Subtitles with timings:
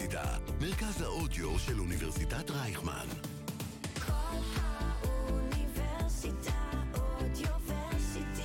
[0.00, 3.06] האוניברסיטה, מרכז האודיו של אוניברסיטת רייכמן.
[4.06, 4.12] כל
[5.06, 6.52] האוניברסיטה
[6.94, 8.40] אודיוורסיטי.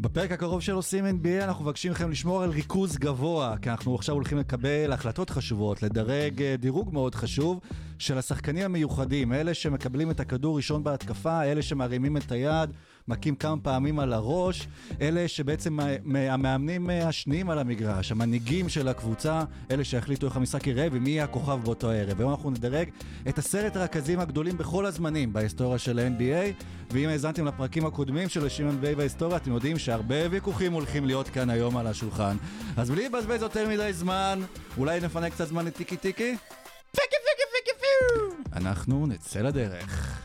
[0.00, 4.14] בפרק הקרוב של עושים NBA אנחנו מבקשים מכם לשמור על ריכוז גבוה, כי אנחנו עכשיו
[4.14, 7.60] הולכים לקבל החלטות חשובות, לדרג אה, דירוג מאוד חשוב
[7.98, 12.70] של השחקנים המיוחדים, אלה שמקבלים את הכדור ראשון בהתקפה, אלה שמרימים את היד,
[13.08, 14.68] מכים כמה פעמים על הראש,
[15.00, 15.78] אלה שבעצם
[16.14, 21.60] המאמנים השניים על המגרש, המנהיגים של הקבוצה, אלה שיחליטו איך המשחק ייראה ומי יהיה הכוכב
[21.64, 22.20] באותו הערב.
[22.20, 22.88] היום אנחנו נדרג
[23.28, 28.68] את עשרת הרכזים הגדולים בכל הזמנים בהיסטוריה של ה-NBA, ואם האזנתם לפרקים הקודמים של השם
[28.68, 32.36] NBA בהיסטוריה, אתם יודעים שהרבה ויכוחים הולכים להיות כאן היום על השולחן.
[32.76, 34.40] אז בלי לבזבז יותר מדי זמן,
[34.78, 36.36] אולי נפנה קצת זמן לטיקי טיקי?
[36.92, 37.43] פיקי פיו!
[38.52, 40.20] אנחנו נצא לדרך.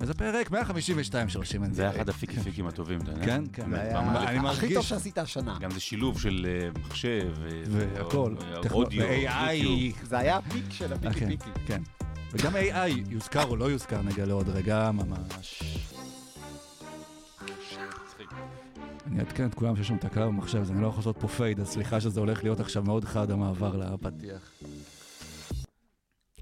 [0.00, 1.64] וזה פרק 152 של NBA.
[1.70, 3.24] זה היה אחד הפיקים פיקים הטובים, אתה יודע?
[3.24, 3.70] כן, כן.
[3.70, 3.98] זה.
[3.98, 5.58] אני הכי טוב שעשית השנה.
[5.60, 8.34] גם זה שילוב של אה, מחשב, ו- והכל.
[8.70, 9.52] אודיו, ו-AI.
[9.52, 9.98] יוטיוב.
[10.02, 11.50] זה היה הפיק של הפיקי כן, פיקי.
[11.66, 11.82] כן.
[12.32, 15.62] וגם AI יוזכר או לא יוזכר, נגלה עוד רגע ממש.
[19.06, 21.60] אני אעדכן את כולם שיש שם תקלה במחשב, אז אני לא יכול לעשות פה פייד,
[21.60, 24.52] אז סליחה שזה הולך להיות עכשיו מאוד חד המעבר לפתיח.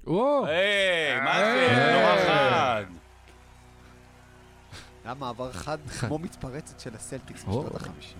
[0.07, 1.91] וואו, היי, מה זה?
[1.93, 2.83] נורא חד.
[5.05, 7.63] היה מעבר חד כמו מתפרצת של הסלטיקס או.
[7.63, 8.17] בשנות החמישים.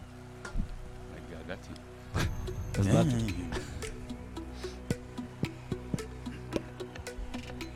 [1.17, 1.69] התגעגעתי.
[2.79, 3.33] אז באתי.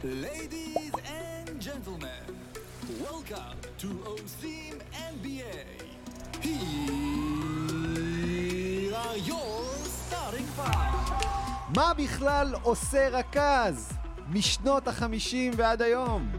[0.04, 2.28] Ladies and gentlemen,
[3.06, 4.76] welcome to עושים
[5.14, 5.58] NBA.
[6.42, 7.36] Here
[8.96, 9.64] are your
[10.02, 10.94] starting five.
[11.76, 13.97] מה בכלל עושה רכז
[14.30, 16.32] משנות החמישים ועד היום?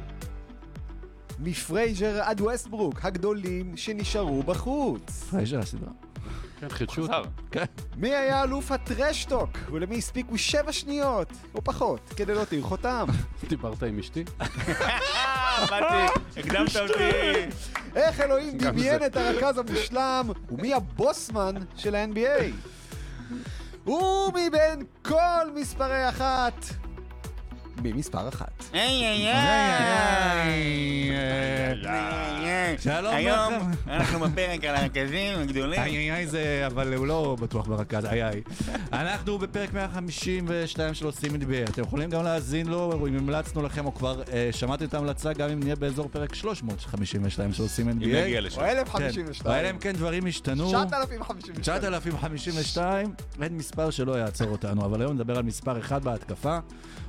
[1.38, 5.24] מפרייזר עד ווסטברוק, הגדולים שנשארו בחוץ.
[5.30, 5.90] פרייזר הסדרה.
[6.60, 7.02] כן, חידשו.
[7.02, 7.22] אותו.
[7.50, 7.64] כן.
[7.96, 13.06] מי היה אלוף הטרשטוק, ולמי הספיקו שבע שניות, או פחות, כדי להותיר חותם?
[13.48, 14.24] דיברת עם אשתי?
[15.70, 17.46] באתי, הקדמת אותי.
[17.96, 19.04] איך אלוהים דמיין.
[19.06, 22.52] את הרכז המושלם, ומי הבוסמן של ה-NBA?
[23.90, 26.64] ומבין כל מספרי אחת,
[27.82, 28.64] מי מספר אחת?
[28.72, 31.08] היי, היי, היי.
[32.78, 33.54] שלום היום.
[33.86, 35.80] אנחנו בפרק על הרכזים הגדולים.
[35.80, 38.42] איי איי איי זה, אבל הוא לא בטוח ברכז, איי איי.
[38.92, 43.94] אנחנו בפרק 152 של עושים NBA, אתם יכולים גם להאזין לו, אם המלצנו לכם או
[43.94, 47.90] כבר אה, שמעתם את ההמלצה, גם אם נהיה באזור פרק 352 של עושים NBA.
[47.90, 48.60] אם נגיע לשם.
[48.60, 48.78] או כן.
[48.78, 49.54] 1052.
[49.54, 50.68] אלא אם כן דברים השתנו.
[50.68, 51.54] 9,052.
[51.60, 53.12] 9,052,
[53.42, 56.58] אין מספר שלא יעצור אותנו, אבל היום נדבר על מספר אחד בהתקפה,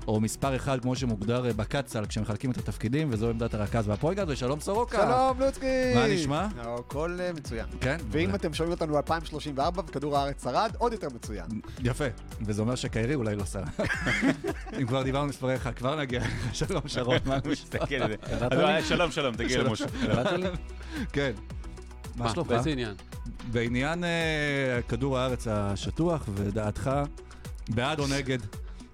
[0.10, 4.60] או מספר אחד כמו שמוגדר אה, בקצ"ל כשמחלקים את התפקידים, וזו עמדת הרכז והפויגרד, ושלום
[4.60, 4.98] סורוקה.
[4.98, 5.96] שלום לוצקי!
[5.96, 6.48] מה נשמע?
[6.58, 7.66] הכל אה, מצוין.
[7.82, 7.98] כן?
[8.12, 8.36] ואם.
[8.36, 11.46] אתם שומעים אותנו ב-2034 וכדור הארץ שרד, עוד יותר מצוין.
[11.84, 12.06] יפה,
[12.42, 13.64] וזה אומר שקיירי אולי לא שר.
[14.80, 16.22] אם כבר דיברנו מספרי אחד, כבר נגיע.
[16.54, 17.80] שלום שרון, מה נשמע?
[18.52, 19.86] אה, שלום, שלום, תגיע למשה.
[21.14, 21.32] כן.
[22.16, 22.50] מה שלומך?
[22.50, 22.94] באיזה עניין?
[23.52, 24.04] בעניין
[24.88, 26.92] כדור הארץ השטוח, ודעתך,
[27.70, 28.40] בעד או נגד?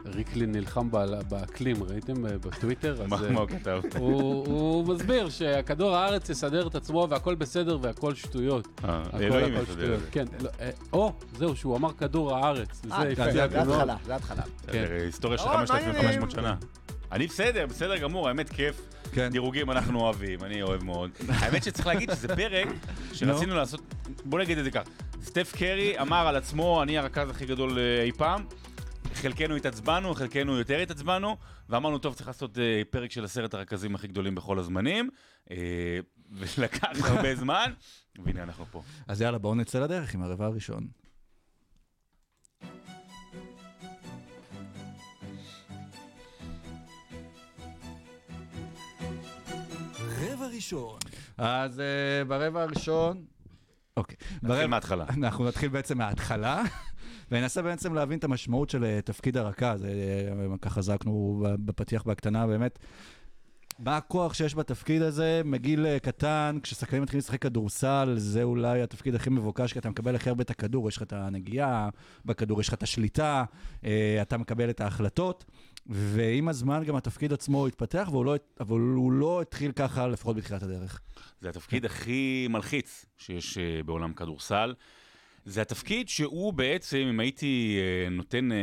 [0.06, 0.90] ריקלין נלחם
[1.30, 3.02] באקלים, ראיתם אה, בטוויטר?
[3.08, 3.82] מה אה, מה הוא כתב?
[3.98, 8.68] הוא מסביר שהכדור הארץ יסדר את עצמו והכל בסדר והכל שטויות.
[8.86, 10.00] אה, אלוהים יסדר את.
[10.00, 10.06] זה.
[10.12, 10.50] כן, לא,
[10.94, 12.82] או, זהו, שהוא אמר כדור הארץ.
[12.92, 14.44] אה, זה התחלה, זה התחלה.
[14.68, 14.86] כן.
[15.06, 16.30] היסטוריה של אוי, 5,500 מעניין.
[16.30, 16.56] שנה.
[17.12, 18.82] אני בסדר, בסדר גמור, האמת כיף.
[19.12, 19.30] כן.
[19.32, 21.12] דירוגים אנחנו אוהבים, אני אוהב מאוד.
[21.40, 22.68] האמת שצריך להגיד שזה פרק
[23.14, 23.82] שרצינו לעשות,
[24.26, 24.84] בוא נגיד את זה כך,
[25.24, 28.44] סטף קרי אמר על עצמו, אני הרכז הכי גדול אי פעם.
[29.16, 31.38] חלקנו התעצבנו, חלקנו יותר התעצבנו,
[31.70, 35.10] ואמרנו, טוב, צריך לעשות אה, פרק של עשרת הרכזים הכי גדולים בכל הזמנים,
[35.52, 36.00] אה,
[36.32, 37.74] ולקח הרבה זמן,
[38.26, 38.82] והנה אנחנו פה.
[39.08, 40.88] אז יאללה, בואו נצא לדרך עם הרבע הראשון.
[50.00, 51.00] רבע ראשון.
[51.38, 53.26] אז uh, ברבע הראשון...
[53.98, 54.16] אוקיי.
[54.32, 55.06] נתחיל ברבע- מההתחלה.
[55.10, 56.64] אנחנו נתחיל בעצם מההתחלה,
[57.32, 59.86] וננסה בעצם להבין את המשמעות של אה, תפקיד הרכז.
[59.86, 62.80] אה, ככה זעקנו בפתיח בהקטנה, באמת.
[63.80, 69.16] מה הכוח שיש בתפקיד הזה מגיל אה, קטן, כששחקנים מתחילים לשחק כדורסל, זה אולי התפקיד
[69.16, 71.90] הכי מבוקש, כי אתה מקבל הכי הרבה את הכדור, יש לך את הנגיעה
[72.26, 73.44] בכדור, יש לך את השליטה,
[74.22, 75.46] אתה מקבל את ההחלטות,
[75.88, 80.64] ועם הזמן גם התפקיד עצמו התפתח, והוא לא, אבל הוא לא התחיל ככה, לפחות בתחילת
[80.64, 81.02] הדרך.
[81.42, 84.74] זה התפקיד הכי מלחיץ שיש בעולם כדורסל.
[85.46, 88.58] זה התפקיד שהוא בעצם, אם הייתי אה, נותן אה,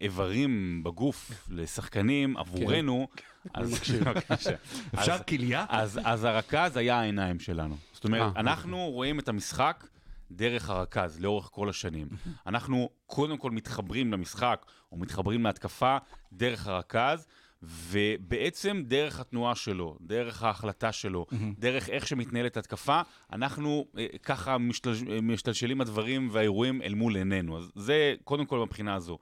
[0.00, 3.08] איברים בגוף לשחקנים עבורנו,
[3.54, 3.70] אז...
[4.04, 4.50] בבקשה.
[4.94, 5.66] אפשר אז- כליה?
[5.68, 7.76] אז, אז הרכז היה העיניים שלנו.
[7.92, 9.86] זאת אומרת, אה, אנחנו רואים את המשחק
[10.30, 12.08] דרך הרכז, לאורך כל השנים.
[12.46, 15.96] אנחנו קודם כל מתחברים למשחק, או מתחברים להתקפה,
[16.32, 17.26] דרך הרכז,
[17.62, 21.26] ובעצם דרך התנועה שלו, דרך ההחלטה שלו,
[21.58, 23.00] דרך איך שמתנהלת התקפה,
[23.32, 27.58] אנחנו אה, ככה משתל, משתלשלים הדברים והאירועים אל מול עינינו.
[27.58, 29.18] אז זה קודם כל מבחינה הזו.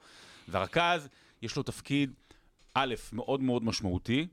[0.49, 1.09] והרכז,
[1.43, 2.12] יש לו תפקיד,
[2.75, 4.27] א', מאוד מאוד משמעותי,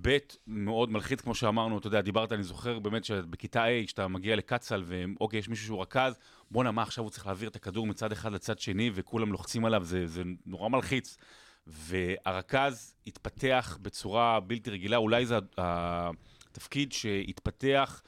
[0.00, 4.36] ב', מאוד מלחיץ, כמו שאמרנו, אתה יודע, דיברת, אני זוכר באמת שבכיתה A, כשאתה מגיע
[4.36, 6.18] לקצ"ל, ואוקיי, יש מישהו שהוא רכז,
[6.50, 9.84] בואנה, מה עכשיו הוא צריך להעביר את הכדור מצד אחד לצד שני, וכולם לוחצים עליו,
[9.84, 11.16] זה, זה נורא מלחיץ.
[11.66, 18.02] והרכז התפתח בצורה בלתי רגילה, אולי זה התפקיד שהתפתח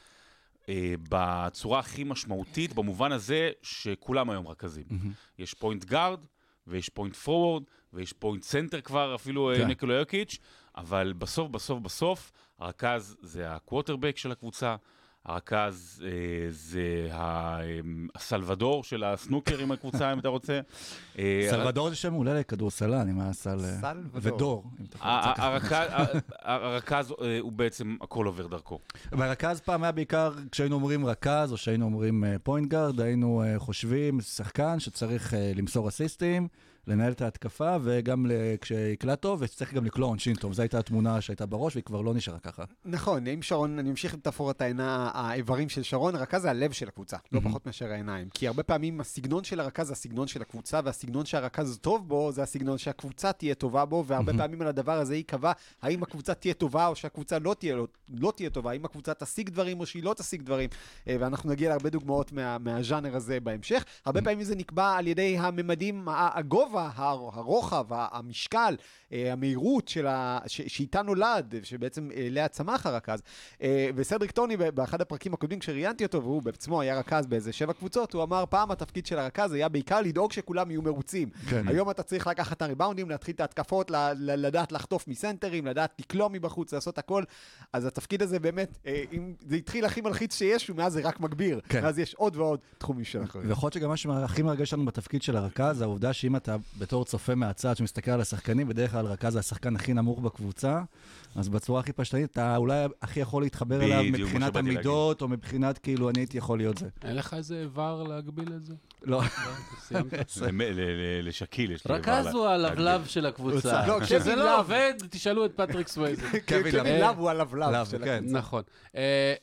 [0.69, 4.85] אה, בצורה הכי משמעותית, במובן הזה שכולם היום רכזים.
[5.39, 6.21] יש point guard,
[6.67, 9.61] ויש point forward, ויש point center כבר, אפילו כן.
[9.61, 9.67] כן.
[9.67, 10.39] ניקולה יוקיץ',
[10.77, 14.77] אבל בסוף, בסוף, בסוף, הרכז זה הקווטרבק של הקבוצה,
[15.27, 16.11] הרכז אה,
[16.51, 16.81] זה
[17.13, 17.17] ה-
[17.61, 17.81] אה,
[18.15, 20.61] הסלבדור של הסנוקר עם הקבוצה, אם אתה רוצה.
[21.19, 23.59] אה, סלבדור זה שם מעולה לכדורסלן, עם הסל...
[23.65, 24.65] אה, סלבדור.
[24.81, 24.87] אם.
[26.43, 28.79] הרכז- אה, הוא בעצם הכל עובר דרכו.
[29.13, 34.81] והרכז פעם היה בעיקר, כשהיינו אומרים רכז, או שהיינו אומרים point guard, היינו חושבים שחקן
[34.81, 36.49] שצריך למסור אסיסטים,
[36.87, 38.27] לנהל את ההתקפה, וגם
[38.61, 40.53] כשיקלע טוב, וצריך גם לקלוע עונשין טוב.
[40.53, 42.65] זו הייתה התמונה שהייתה בראש, והיא כבר לא נשארה ככה.
[42.85, 46.89] נכון, אם שרון, אני ממשיך עם מטאפורת העינה, האיברים של שרון, הרכז זה הלב של
[46.89, 48.29] הקבוצה, לא פחות מאשר העיניים.
[48.35, 52.43] כי הרבה פעמים הסגנון של הרכז זה הסגנון של הקבוצה, והסגנון שהרכז טוב בו, זה
[52.43, 56.87] הסגנון שהקבוצה תהיה טובה בו, והרבה פעמים על הדבר הזה ייקבע האם הקבוצה תהיה טובה
[56.87, 60.15] או שהקבוצה לא תהיה, לא, לא תהיה טובה, האם הקבוצה תשיג דברים או שהיא לא
[60.15, 60.69] תשיג דברים.
[61.09, 63.85] אה, ואנחנו נגיע להרבה דוגמאות מה, מהז'אנר הזה בהמשך.
[64.05, 66.31] הרבה פעמים זה נקבע על ידי הממדים, ה-
[66.77, 68.77] הגובה, הר- הרוחב, המשקל,
[69.13, 70.39] אה, המהירות של ה...
[70.47, 70.61] ש...
[70.61, 73.23] שאיתה נולד, שבעצם אה, אליה צמח הרכז.
[73.63, 78.13] אה, וסדריק טוני, באחד הפרקים הקודמים, כשראיינתי אותו, והוא בעצמו היה רכז באיזה שבע קבוצות,
[78.13, 81.31] הוא אמר, פעם התפקיד של הרכז היה בעיקר לדאוג שכולם יהיו מרוצים.
[81.49, 81.69] כן.
[81.69, 86.75] היום אתה צריך לקחת את הריבאונדים, להתחיל את ההתקפות, לדעת לחטוף מסנטרים, לדעת לקלוע מבחוץ,
[86.75, 87.23] לעשות הכל.
[87.73, 88.79] אז התפקיד הזה באמת,
[89.13, 91.61] אם זה התחיל הכי מלחיץ שיש, ומאז זה רק מגביר.
[91.69, 91.83] כן.
[91.83, 93.49] מאז יש עוד ועוד תחומים של אחריות.
[93.49, 97.05] ויכול להיות שגם מה שהכי מרגש לנו בתפקיד של הרכז, זה העובדה שאם אתה בתור
[97.05, 100.83] צופה מהצד שמסתכל על השחקנים, בדרך כלל רכז זה השחקן הכי נמוך בקבוצה,
[101.37, 104.57] אז בצורה הכי פשטנית, אתה אולי הכי יכול להתחבר אליו מבחינת.
[104.57, 106.89] המידות, או מבחינת כאילו אני הייתי יכול להיות זה.
[107.05, 108.75] אין לך איזה איבר להגביל את זה?
[109.03, 109.21] לא,
[111.23, 111.95] לשקיל יש לי...
[111.95, 113.87] רכז איבר הוא לה- הלבלב של הקבוצה.
[113.87, 114.61] לא, כשזה לא.
[114.61, 116.27] עובד, תשאלו את פטריק סווייזר.
[116.49, 117.19] קווין לאב.
[117.19, 118.15] הוא הלבלב של כן.
[118.17, 118.39] הקבוצה.
[118.39, 118.63] נכון.
[118.97, 119.35] אה,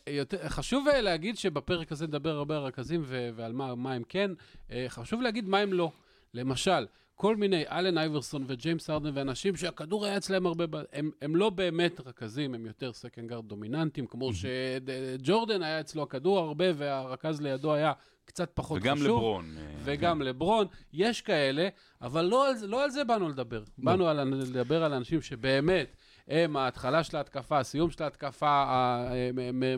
[0.47, 4.31] חשוב אה, להגיד שבפרק הזה נדבר הרבה על רכזים ו- ועל מה מה הם כן.
[4.71, 5.91] אה, חשוב להגיד מה הם לא.
[6.33, 6.85] למשל,
[7.23, 11.99] כל מיני אלן אייברסון וג'יימס הארדן ואנשים שהכדור היה אצלם הרבה, הם, הם לא באמת
[12.05, 17.93] רכזים, הם יותר second guard דומיננטיים, כמו שג'ורדן היה אצלו הכדור הרבה והרכז לידו היה
[18.25, 19.07] קצת פחות וגם חשוב.
[19.07, 19.55] לברון.
[19.57, 21.67] אה, וגם לברון, יש כאלה,
[22.01, 23.63] אבל לא על, לא על זה באנו לדבר.
[23.77, 25.95] באנו על, לדבר על אנשים שבאמת
[26.27, 28.63] הם ההתחלה של ההתקפה, הסיום של ההתקפה,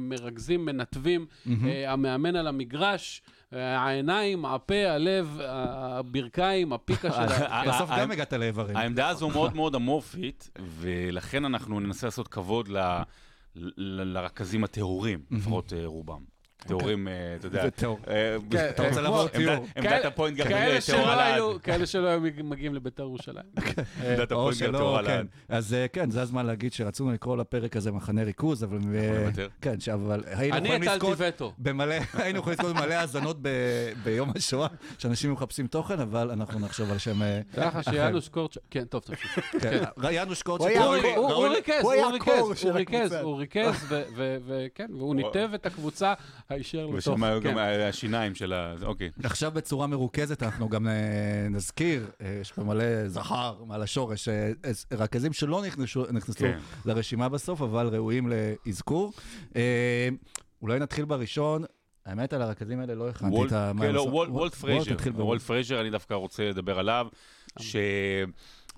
[0.02, 1.26] מרכזים, מנתבים,
[1.66, 3.22] אה, המאמן על המגרש,
[3.54, 7.46] אה, העיניים, הפה, הלב, הברכיים, הפיקה של ה...
[7.54, 8.78] אה, בסוף גם הגעת לאיברים.
[8.78, 10.50] העמדה הזו מאוד מאוד אמורפית,
[10.80, 12.70] ולכן אנחנו ננסה לעשות כבוד
[13.78, 16.35] לרכזים הטהורים, לפחות רובם.
[16.68, 17.62] טהורים, אה, אתה יודע.
[17.62, 18.00] זה טהור.
[18.08, 19.52] אה, כן, אתה רוצה אה, טיור.
[19.54, 20.50] עמדת- כאלה- ה point guard
[21.18, 21.34] לעד.
[21.34, 23.46] היו- כאלה שלא היו מגיעים לביתר ירושלים.
[23.58, 25.08] עמדת ה point guard שלא, טהורה כן.
[25.10, 25.26] לעד.
[25.50, 28.80] אז כן, זה הזמן להגיד שרצינו לקרוא לפרק הזה מחנה ריכוז, אבל...
[29.62, 31.54] כן, אבל היינו אני יכולים הטלתי לזכות וטו.
[31.58, 33.38] במלא, היינו יכולים לזכות במלא האזנות
[34.04, 34.68] ביום השואה,
[34.98, 37.20] שאנשים מחפשים תוכן, אבל אנחנו נחשוב על שם...
[37.58, 37.84] ככה.
[37.84, 39.40] שיאנוש קורצ'ה, כן, טוב, תמשיך.
[39.62, 40.84] כן, יאנוש קורצ'ה.
[40.84, 40.96] הוא
[41.48, 43.14] ריכז, הוא ריכז, הוא ריכז.
[43.14, 46.14] הוא ריכז, ו- ו- וכן, והוא ניתב את הקבוצה
[46.56, 46.96] הישר לתוך...
[46.96, 47.52] ושם היו כן.
[47.52, 47.58] גם
[47.90, 48.74] השיניים של ה...
[48.82, 49.10] אוקיי.
[49.24, 50.94] עכשיו בצורה מרוכזת אנחנו גם אה,
[51.50, 54.52] נזכיר, אה, יש פה מלא זכר מעל השורש, אה,
[54.94, 55.62] רכזים שלא
[56.12, 56.60] נכנסו, כן.
[56.86, 58.32] לרשימה בסוף, אבל ראויים
[58.66, 59.14] לאזכור.
[60.62, 61.64] אולי נתחיל בראשון.
[62.06, 63.72] האמת, על הרכזים האלה לא הכנתי את ה...
[63.82, 64.02] כן, לא.
[64.02, 64.96] וולט- פרייזר.
[65.16, 67.08] וולט פרייזר, אני דווקא רוצה לדבר עליו,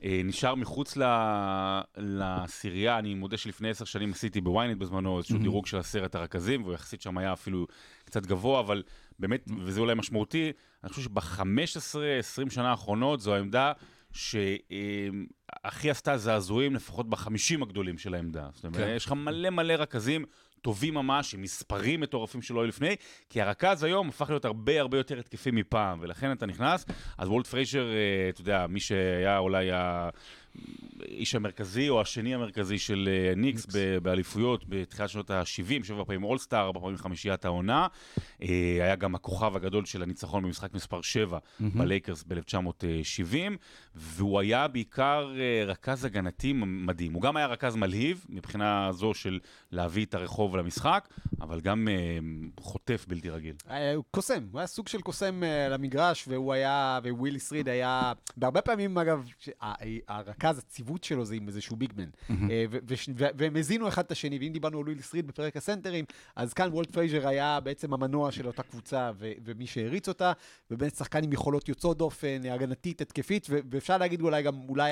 [0.02, 5.78] שנשאר מחוץ ל- לעשירייה, אני מודה שלפני עשר שנים עשיתי בוויינט בזמנו איזשהו דירוג של
[5.78, 7.68] עשרת הרכזים, והוא יחסית שם היה אפילו
[8.06, 8.84] קצת גבוה, אבל
[9.20, 10.52] באמת, וזה אולי משמעותי,
[10.84, 13.72] אני חושב שב-15-20 שנה האחרונות זו העמדה
[14.12, 18.50] שהכי עשתה זעזועים, לפחות בחמישים הגדולים של העמדה.
[18.54, 18.94] זאת אומרת, כן.
[18.96, 20.26] יש לך מלא מלא רכזים
[20.68, 22.96] טובים ממש, עם מספרים מטורפים שלא היו לפני,
[23.30, 26.86] כי הרכז היום הפך להיות הרבה הרבה יותר התקפי מפעם, ולכן אתה נכנס,
[27.18, 30.10] אז וולט פריישר, אה, אתה יודע, מי שהיה אולי ה...
[31.02, 36.24] האיש המרכזי או השני המרכזי של אה, ניקס ב- באליפויות בתחילת שנות ה-70, שבע פעמים
[36.24, 37.88] אולסטאר, ארבע פעמים חמישיית העונה.
[38.42, 38.48] אה,
[38.82, 43.36] היה גם הכוכב הגדול של הניצחון במשחק מספר 7 בלייקרס ב-1970,
[43.96, 47.14] והוא היה בעיקר אה, רכז הגנתי מדהים.
[47.14, 49.40] הוא גם היה רכז מלהיב, מבחינה זו של
[49.72, 51.08] להביא את הרחוב למשחק,
[51.42, 51.88] אבל גם
[52.60, 53.56] חוטף בלתי רגיל.
[53.96, 58.98] הוא קוסם, הוא היה סוג של קוסם למגרש, והוא היה, וויליס ריד היה, בהרבה פעמים
[58.98, 59.50] אגב, ש-
[60.48, 62.10] הרכז, הצוות שלו זה עם איזשהו big man.
[62.30, 62.66] אה,
[63.18, 66.92] והם הזינו אחד את השני, ואם דיברנו על וויליס ריד בפרק הסנטרים, אז כאן וולט
[66.92, 70.32] פרייזר היה בעצם המנוע של אותה קבוצה, ומי שהריץ אותה,
[70.72, 74.92] ובאמת שחקן עם יכולות יוצאות דופן, הגנתית, התקפית, ואפשר להגיד אולי גם, אולי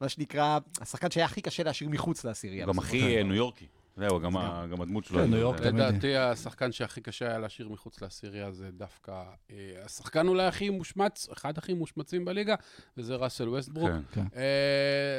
[0.00, 2.66] מה שנקרא, השחקן שהיה הכי קשה להשאיר מחוץ לעשירייה.
[2.66, 3.22] גם הכי אה.
[3.22, 3.66] ניו יורקי.
[3.96, 5.18] זהו, גם ה- גם הדמות שלו.
[5.18, 5.82] כן, ניו יורק זה- תמיד.
[5.84, 9.12] לדעתי, השחקן שהכי קשה היה להשאיר מחוץ לעשירייה זה דווקא
[9.50, 12.54] אה, השחקן אולי הכי מושמץ, אחד הכי מושמצים בליגה,
[12.96, 13.90] וזה ראסל ווסטברוק.
[13.90, 14.00] כן.
[14.12, 14.24] כן.
[14.36, 14.42] אה,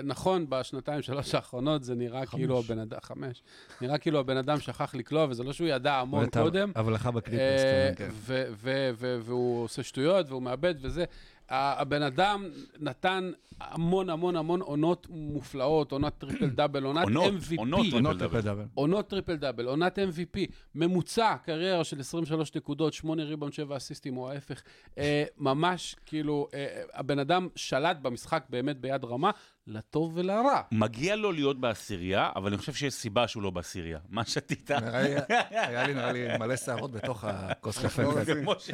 [0.03, 3.43] נכון, בשנתיים, שלוש האחרונות זה נראה כאילו הבן אדם, חמש,
[3.81, 6.71] נראה כאילו הבן אדם שכח לקלוע, וזה לא שהוא ידע המון קודם.
[6.75, 7.61] הבלחה בקליפרס.
[7.63, 8.09] אה, כן.
[8.13, 8.89] ו-
[9.25, 11.05] והוא עושה שטויות והוא מאבד וזה.
[11.53, 12.45] הבן אדם
[12.79, 17.55] נתן המון המון המון עונות מופלאות, עונת triple double, עונת MVP.
[17.57, 18.29] עונות triple עונות double.
[18.31, 18.65] triple double.
[18.73, 20.39] עונות triple double, עונת MVP,
[20.75, 24.61] ממוצע קריירה של 23 נקודות, 8 ריבאונד, 7 אסיסטים או ההפך.
[24.97, 29.31] אה, ממש, כאילו, אה, הבן אדם שלט במשחק באמת ביד רמה,
[29.67, 30.61] לטוב ולרע.
[30.71, 33.99] מגיע לו להיות בעשירייה, אבל אני חושב שיש סיבה שהוא לא בעשירייה.
[34.09, 34.71] מה שתית?
[34.71, 38.03] היה לי, נראה לי, מלא שערות בתוך הכוס קפה.
[38.03, 38.33] לא, כזה.
[38.35, 38.71] כמו ש-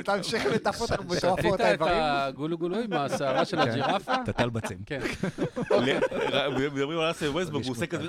[0.00, 1.92] אתה ממשיך לטף אותנו שתית מטורפות את האיברים.
[2.00, 4.14] הגולו גולו עם השערה של הג'ירפה?
[4.22, 4.78] את הטלבצים.
[4.86, 5.00] כן.
[5.70, 8.08] ל- מדברים על ראסל ווסטבורג, הוא עושה כזה,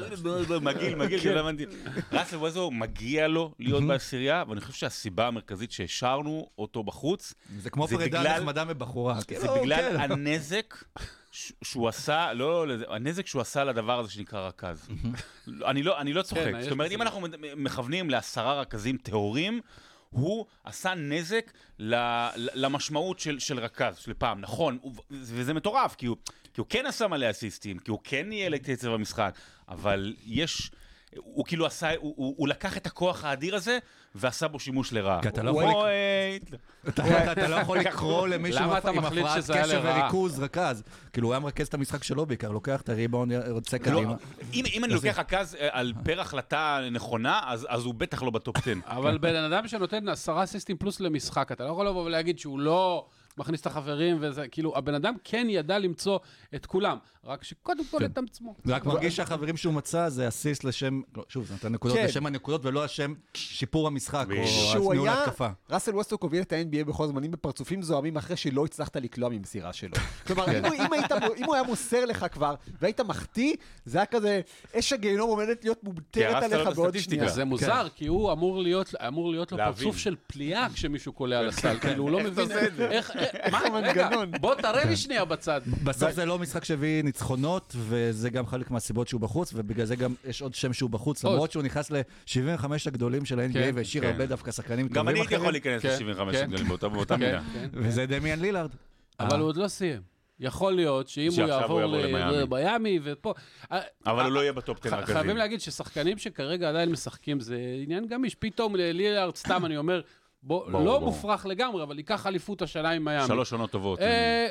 [0.61, 1.33] מגעיל, מגעיל, כן.
[1.33, 1.65] לא הבנתי.
[2.11, 7.87] ראסל ווסטבורג מגיע לו להיות בעשירייה, ואני חושב שהסיבה המרכזית שהשארנו אותו בחוץ, זה כמו
[7.87, 9.19] זה פרידה נחמדה מבחורה.
[9.19, 10.11] זה כאילו, בגלל כן.
[10.11, 10.75] הנזק
[11.63, 14.89] שהוא עשה, לא, לא, הנזק שהוא עשה לדבר הזה שנקרא רכז.
[15.65, 16.41] אני לא, אני לא צוחק.
[16.43, 17.21] כן, זאת אומרת, אם אנחנו
[17.57, 19.61] מכוונים לעשרה רכזים טהורים,
[20.09, 21.95] הוא עשה נזק ל-
[22.35, 24.41] ל- למשמעות של, של רכז, של פעם.
[24.41, 24.79] נכון,
[25.11, 26.17] וזה מטורף, כי הוא,
[26.53, 29.37] כי הוא כן עשה מלא אסיסטים, כי הוא כן ניהל את קצב המשחק,
[29.69, 30.71] אבל יש...
[31.23, 33.77] הוא כאילו עשה, הוא, הוא, הוא לקח את הכוח האדיר הזה
[34.15, 35.21] ועשה בו שימוש לרעה.
[35.21, 35.87] כי אתה לא יכול-.
[36.87, 39.81] אתה אתה לא יכול לקרוא למישהו עם הפרעת קשב?
[39.83, 40.83] וריכוז רכז.
[41.13, 44.13] כאילו, הוא היה מרכז את המשחק שלו בעיקר, לוקח את הריבאונד, רוצה לא, קדימה.
[44.53, 48.73] אם, אני לוקח רכז אה, על פר החלטה נכונה, אז, הוא בטח לא בטופ 10.
[48.85, 53.05] אבל בן אדם שנותן עשרה אסיסטים פלוס למשחק, אתה לא יכול לבוא ולהגיד שהוא לא
[53.37, 56.19] מכניס את החברים וזה, כאילו, הבן אדם כן ידע למצוא
[56.55, 58.55] את כולם, רק שקודם כל את עצמו.
[58.63, 62.05] זה רק מרגיש שהחברים שהוא מצא זה אסיסט לשם, לא, שוב, זה נותן נקודות כן.
[62.05, 64.27] לשם הנקודות ולא השם שיפור המשחק.
[64.75, 65.47] או ניהול התקפה.
[65.69, 69.95] ראסל ווסטברוק הוביל את ה-NBA בכל הזמנים בפרצופים זועמים אחרי שלא הצלחת לקלוע ממסירה שלו.
[70.27, 74.05] כלומר, אם הוא- אם היית- אם הוא היה מוסר לך כבר והיית מחטיא, זה היה
[74.05, 74.41] כזה,
[74.79, 75.91] אש הגיהנום עומדת להיות לו
[76.43, 76.97] עליך את בעוד.
[76.97, 77.29] שנייה.
[77.29, 78.93] זה מוזר, כי הוא אמור להיות,
[79.51, 79.57] לו.
[79.57, 82.47] פרצוף של פליאה כשמישהו קולע על הסל, כאילו, הוא לא מבין
[83.51, 84.31] מה, המנגנון?
[84.39, 85.61] בוא תראה לי שנייה בצד.
[85.83, 90.13] בסוף זה לא משחק שהביא ניצחונות, וזה גם חלק מהסיבות שהוא בחוץ, ובגלל זה גם
[90.25, 91.23] יש עוד שם שהוא בחוץ.
[91.23, 94.09] למרות שהוא נכנס ל-75 הגדולים של ה-NBA כן, והשאיר כן.
[94.09, 96.47] הרבה דווקא שחקנים גם טובים אני הייתי יכול אחרים, להיכנס כן, ל-75 כן.
[96.47, 97.41] גדולים באותה מידה.
[97.73, 98.69] וזה דמיאן לילארד.
[99.19, 99.39] אבל אה.
[99.39, 100.01] הוא עוד לא סיים.
[100.39, 102.99] יכול להיות שאם הוא יעבור יעבור ל- למיאמי.
[103.03, 103.33] ופה...
[104.05, 105.15] אבל הוא לא יהיה בטופ 10 ח- רכזים.
[105.15, 108.35] חייבים להגיד ששחקנים שכרגע עדיין משחקים זה עניין גמיש.
[108.35, 110.01] פתאום ללילארד, סתם אני אומר,
[110.47, 111.05] בוא, ברור, לא ברור.
[111.05, 113.27] מופרך לגמרי, אבל ייקח אליפות השנה עם מיאמי.
[113.27, 113.99] שלוש עונות טובות.
[113.99, 114.47] אה,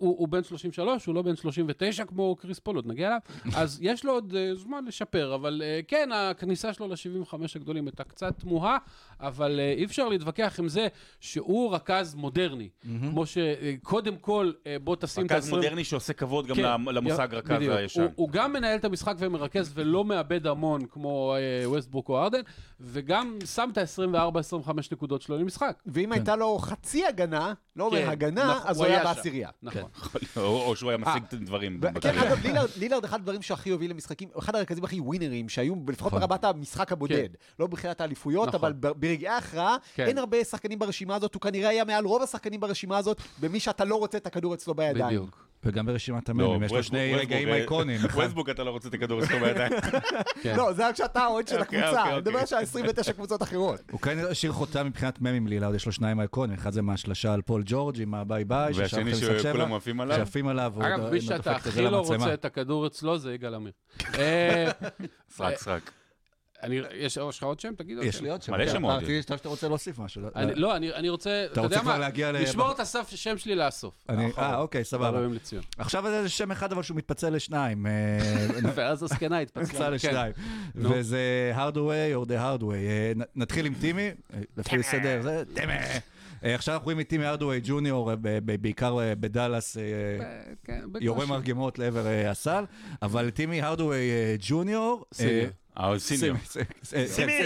[0.00, 3.18] הוא, הוא בן 33, הוא לא בן 39 כמו קריס פול, עוד נגיע אליו,
[3.62, 8.04] אז יש לו עוד אה, זמן לשפר, אבל אה, כן, הכניסה שלו ל-75 הגדולים הייתה
[8.04, 8.78] קצת תמוהה,
[9.20, 10.88] אבל uh, אי אפשר להתווכח עם זה
[11.20, 12.68] שהוא רכז מודרני,
[13.10, 15.54] כמו שקודם כל, uh, בוא תשים את רכז ה-20...
[15.56, 17.74] מודרני שעושה כבוד גם כן, למ- למושג י- רכז בדיוק.
[17.74, 18.00] הישן.
[18.02, 22.40] הוא, הוא גם מנהל את המשחק ומרכז ולא מאבד המון כמו ווסטברוק או ארדן,
[22.80, 25.82] וגם שם את ה-24-25 נקודות שלו למשחק.
[25.86, 29.04] ואם הייתה לו חצי הגנה, לא אומר כן, הגנה, נכון, אז הוא היה.
[29.04, 29.48] בעשירייה.
[29.62, 29.82] נכון.
[30.36, 31.80] או שהוא היה משיג את הדברים.
[31.82, 32.18] ו- כן.
[32.18, 32.38] אגב,
[32.76, 37.28] לילארד- אחד הדברים שהכי הוביל למשחקים, אחד הרכזים הכי ווינרים שהיו, לפחות ברמת המשחק הבודד.
[37.58, 38.60] לא מבחינת האליפויות, נכון.
[38.60, 40.06] אבל ברגעי ההכרעה, כן.
[40.06, 43.84] אין הרבה שחקנים ברשימה הזאת, הוא כנראה היה מעל רוב השחקנים ברשימה הזאת, במי שאתה
[43.84, 45.06] לא רוצה את הכדור אצלו בידיים.
[45.06, 45.49] בדיוק.
[45.64, 48.00] וגם ברשימת לא, הממים, יש לו שני רגעים אה, אייקונים.
[48.14, 49.72] ווסטברוק אתה לא רוצה את הכדור אצלו בידיים.
[50.42, 50.56] כן.
[50.56, 52.58] לא, זה רק כשאתה האוהד של אוקיי, הקבוצה, אוקיי, אני מדבר אוקיי.
[52.58, 53.80] על 29 קבוצות אחרות.
[53.90, 57.42] הוא כן השאיר חותם מבחינת ממים לילארד, יש לו שניים אייקונים, אחד זה מהשלשה על
[57.42, 60.16] פול ג'ורג' עם ה bye bye, והשני שכולם עפים עליו.
[60.16, 61.96] שעפים עליו, אגב, מי שאתה הכי לא.
[61.98, 63.72] רוצה את הכדור אצלו זה יגאל עמיר.
[64.18, 64.70] אה,
[65.30, 65.90] סרק, סרק.
[66.62, 67.72] אני- יש יש לך עוד שם?
[67.76, 68.24] תגיד עוד יש שם.
[68.24, 68.52] לי עוד שם.
[68.52, 68.90] מלא כן, שמות.
[68.92, 70.22] אמרתי שאתה רוצה להוסיף משהו.
[70.36, 71.98] אני- לא, אני אני רוצה, אתה יודע מה?
[71.98, 73.94] להגיע ל- לשמור את הסף שם שלי לאסוף.
[74.38, 75.20] אה, אוקיי, סבבה.
[75.20, 75.62] לציון.
[75.78, 77.86] עכשיו זה שם אחד, אבל שהוא מתפצל לשניים.
[77.86, 77.90] אה,
[78.74, 79.86] ואז הזקנה התפצלה.
[79.86, 79.92] כן.
[79.92, 80.32] לשניים.
[80.74, 81.76] וזה Hardway
[82.24, 82.74] or the Hardway.
[82.74, 85.72] אה, נתחיל עם טימי, אה, לפי סדר, זה טימי.
[86.42, 88.16] עכשיו אנחנו רואים את טימי הרדווי ג'וניור, אה,
[88.60, 89.82] בעיקר אה, בדאלאס, אה,
[90.64, 90.80] כן.
[91.00, 92.64] יורה מרגמות לעבר אה, הסל,
[93.02, 95.04] אבל טים הארדווי אה, ג'וניור...
[95.20, 96.36] אה, סיניור.
[96.96, 97.36] אה, סיניור.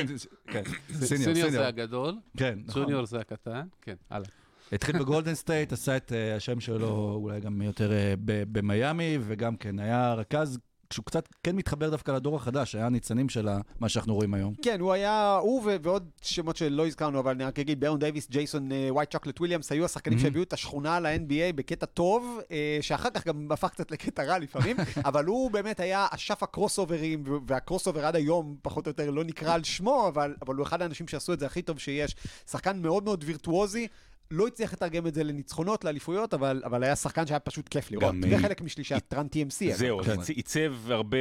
[0.54, 1.66] אה, זה.
[1.66, 2.82] הגדול, כן, נכון.
[2.82, 3.66] ג'וניור זה הקטן.
[3.82, 4.28] כן, הלאה.
[4.72, 9.78] התחיל בגולדן סטייט, עשה את אה, השם שלו אולי גם יותר אה, במיאמי, וגם כן
[9.78, 10.58] היה רכז,
[10.92, 13.48] שהוא קצת כן מתחבר דווקא לדור החדש, היה ניצנים של
[13.80, 14.54] מה שאנחנו רואים היום.
[14.62, 18.28] כן, הוא היה, הוא ו- ועוד שמות שלא הזכרנו, אבל אני רק אגיד, ברון דייוויס,
[18.30, 20.22] ג'ייסון White Chocolate וויליאמס, היו השחקנים Mhm.
[20.22, 24.76] שהביאו את השכונה ל-NBA בקטע טוב, אה, שאחר כך גם הפך קצת לקטע רע לפעמים,
[25.08, 29.10] אבל הוא באמת היה אשף הקרוס אוברים, ו- וה crossover עד היום, פחות או יותר,
[29.10, 32.16] לא נקרא על שמו, אבל, אבל הוא אחד האנשים שעשו את זה הכי טוב שיש.
[32.50, 33.86] שחקן מאוד מאוד וירטואוזי.
[34.30, 38.14] לא הצליח לתרגם את זה לניצחונות, לאליפויות, אבל, אבל היה שחקן שהיה פשוט כיף לראות.
[38.22, 39.72] זה אה, חלק משלישיית ה Run TMC.
[39.74, 40.12] זהו, כן.
[40.20, 41.18] עיצ- עיצב הרבה,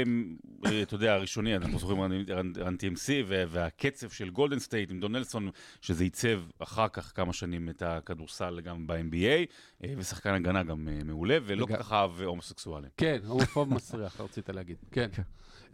[0.65, 2.01] אה, אתה יודע, הראשוני, אנחנו זוכרים
[2.59, 5.49] Run TMC, והקצב של גולדן סטייט עם דון נלסון,
[5.81, 9.45] שזה עיצב אחר כך כמה שנים את הכדורסל גם ב-NBA,
[9.83, 12.89] אה, ושחקן הגנה גם מעולה, ולא כל וגם- כך אהב הומוסקסואלים.
[12.97, 14.77] כן, הומופוב מסריח, רצית להגיד.
[14.91, 15.09] כן.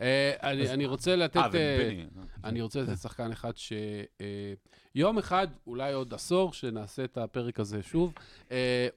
[0.01, 0.33] אה,
[0.73, 1.37] אני רוצה לתת...
[1.37, 2.03] אה, אה.
[2.43, 8.13] אני רוצה לתת שחקן אחד שיום אחד, אולי עוד עשור, שנעשה את הפרק הזה שוב,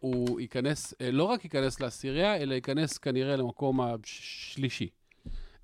[0.00, 4.88] הוא ייכנס, לא רק ייכנס לעשירייה, אלא ייכנס כנראה למקום השלישי.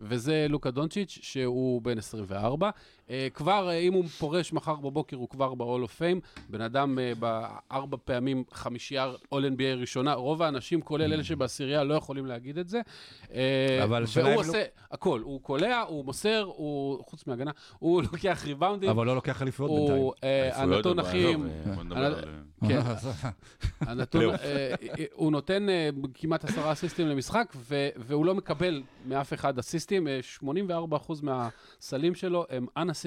[0.00, 2.70] וזה לוקה דונצ'יץ', שהוא בן 24.
[3.10, 6.40] אה, כבר, אה, אם הוא פורש מחר בבוקר, הוא כבר ב-all of fame.
[6.48, 10.14] בן אדם אה, בארבע פעמים חמישייה All NBA ראשונה.
[10.14, 12.80] רוב האנשים, כולל אלה שבעשירייה, לא יכולים להגיד את זה.
[13.84, 15.20] אבל השאלה והוא אם לא- עושה הכל.
[15.24, 18.90] הוא קולע, הוא מוסר, הוא, חוץ מהגנה, הוא לוקח ריבאונדים.
[18.90, 20.02] אבל לא לוקח אליפויות בינתיים.
[20.02, 20.12] הוא
[20.54, 21.34] הנתון הכי...
[22.68, 22.80] כן,
[23.80, 24.24] הנתון,
[25.12, 25.66] הוא נותן
[26.14, 27.52] כמעט עשרה אסיסטים למשחק,
[27.96, 30.08] והוא לא מקבל מאף אחד אסיסטים.
[30.08, 32.97] אה, 84% מהסלים שלו הם unassisted.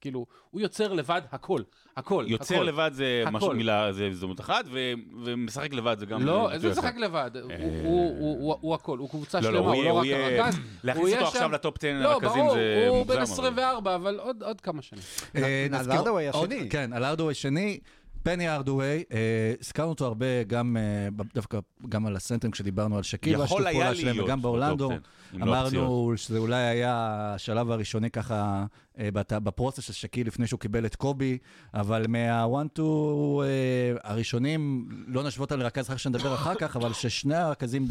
[0.00, 1.60] כאילו, הוא יוצר לבד הכל,
[1.96, 2.64] הכל, יוצר הכל.
[2.64, 3.30] לבד זה הכל.
[3.36, 4.92] משהו מילה, זה הזדמנות אחת, ו-
[5.24, 6.22] ומשחק לבד זה גם...
[6.22, 6.96] לא, אה, ביטוי משחק.
[6.96, 7.30] לבד?
[7.42, 10.24] הוא- הוא- הוא הוא- הוא הכל, הוא קבוצה לא, לא, שלמה, הוא הוא יהיה, לא
[10.24, 10.40] הוא רק.
[10.46, 10.54] הרכז.
[10.58, 13.08] הוא להכניס אותו עכשיו שם- לטופ 10 לא, הרכזים ברור, זה הוא מוגזם.
[13.14, 15.02] בן אבל- 24, אבל עוד עוד כמה שנים.
[15.36, 16.68] אה, אז נזכיר- הארדווי עוד- השני.
[16.70, 17.78] כן, על הארדווי שני.
[18.34, 23.32] פני הארדווי, אה, הזכרנו אותו הרבה, גם אה, דווקא גם על הסנטרים כשדיברנו על שקיל,
[23.32, 24.88] יכול היה פעולה שלהם, להיות וגם באורלנדו.
[24.88, 25.44] בטופ 10, אם לא.
[25.44, 26.94] אמרנו שזה אולי היה
[27.34, 28.66] השלב הראשוני ככה
[28.98, 31.38] אה, ב process של שקיל לפני שהוא קיבל את קובי,
[31.74, 32.82] אבל מה-one-two
[34.02, 37.86] הראשונים, לא נשוות על רכז אחר שנדבר אחר כך, אבל ששני הרכזים,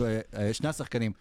[0.53, 1.11] שני השחקנים,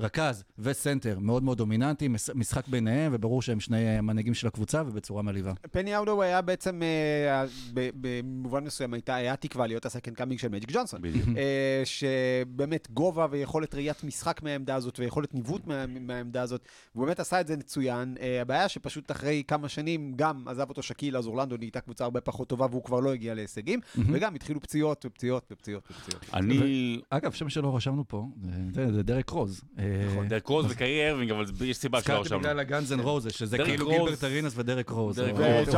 [0.00, 4.82] רכז וסנטר מאוד מאוד דומיננטיים, מש- משחק ביניהם, וברור שהם שני אה, מנהיגים של הקבוצה
[4.86, 5.52] ובצורה מלהיבה.
[5.70, 10.48] פני הארדווי היה בעצם, אה, במובן מסוים, הייתה, היה תקווה להיות ה second coming של
[10.48, 11.02] מג'יק ג'ונסון.
[11.02, 11.28] בדיוק.
[11.36, 17.20] אה, שבאמת גובה ויכולת ראיית משחק מהעמדה הזאת ויכולת ניווט מה, מהעמדה הזאת, והוא באמת
[17.20, 18.16] עשה את זה מצוין.
[18.40, 22.48] הבעיה שפשוט אחרי כמה שנים גם עזב אותו שקיל, אז אורלנדו נהייתה קבוצה הרבה פחות
[22.48, 23.80] טובה והוא כבר לא הגיע להישגים,
[24.12, 26.24] וגם התחילו פציעות ופציעות ופציעות ופציעות.
[26.34, 27.00] אני...
[27.10, 28.26] אגב, שם שלא רשמנו פה,
[28.74, 29.60] זה, זה דרק רוז.
[29.90, 32.40] אה, נכון, דרק רוז וקיירי ארווינג, אבל יש סיבה שלא הזכרתי רשמנו.
[32.40, 35.16] בגלל ה Guns and Roses, שזה כאילו גילברט ארינאס ודרק רוז.
[35.16, 35.74] דרק אבל- רוז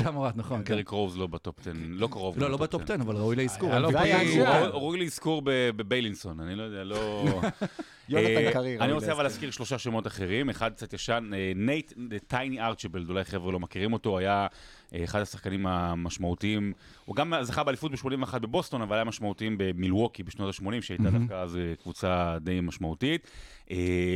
[0.00, 0.10] לא...
[0.12, 0.74] מורט, נכון, כן.
[0.74, 2.38] דרק רוז לא בטופ 10, לא קרוב.
[2.38, 3.70] לא, לא בטופ 10, אבל ראוי לאזכור.
[4.72, 7.24] ראוי לאזכור בביילינסון, אני לא יודע, לא...
[8.08, 9.50] יונתן אה, קריר, אני רוצה אבל להזכיר.
[9.50, 11.92] שלושה שמות אחרים, אחד קצת ישן, אה, נייט
[12.26, 14.46] טייני ארצ'בלד, אולי חבר'ה לא מכירים אותו, היה
[14.94, 16.72] אה, אחד השחקנים המשמעותיים,
[17.04, 21.58] הוא גם זכה באליפות ב-81 בבוסטון, אבל היה משמעותיים במילווקי בשנות ה-80, שהייתה דווקא אז
[21.82, 23.30] קבוצה די משמעותית.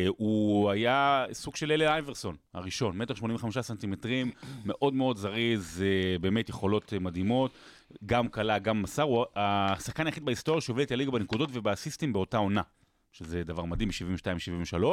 [0.08, 4.30] הוא היה סוג של אלה אייברסון, הראשון, מטר 85 סנטימטרים,
[4.64, 5.84] מאוד מאוד זריז,
[6.20, 7.50] באמת יכולות מדהימות.
[8.06, 12.62] גם קלה, גם מסר, הוא השחקן היחיד בהיסטוריה שהוביל את הליגה בנקודות ובאסיסטים באותה עונה.
[13.12, 14.84] שזה דבר מדהים, מ-72-73.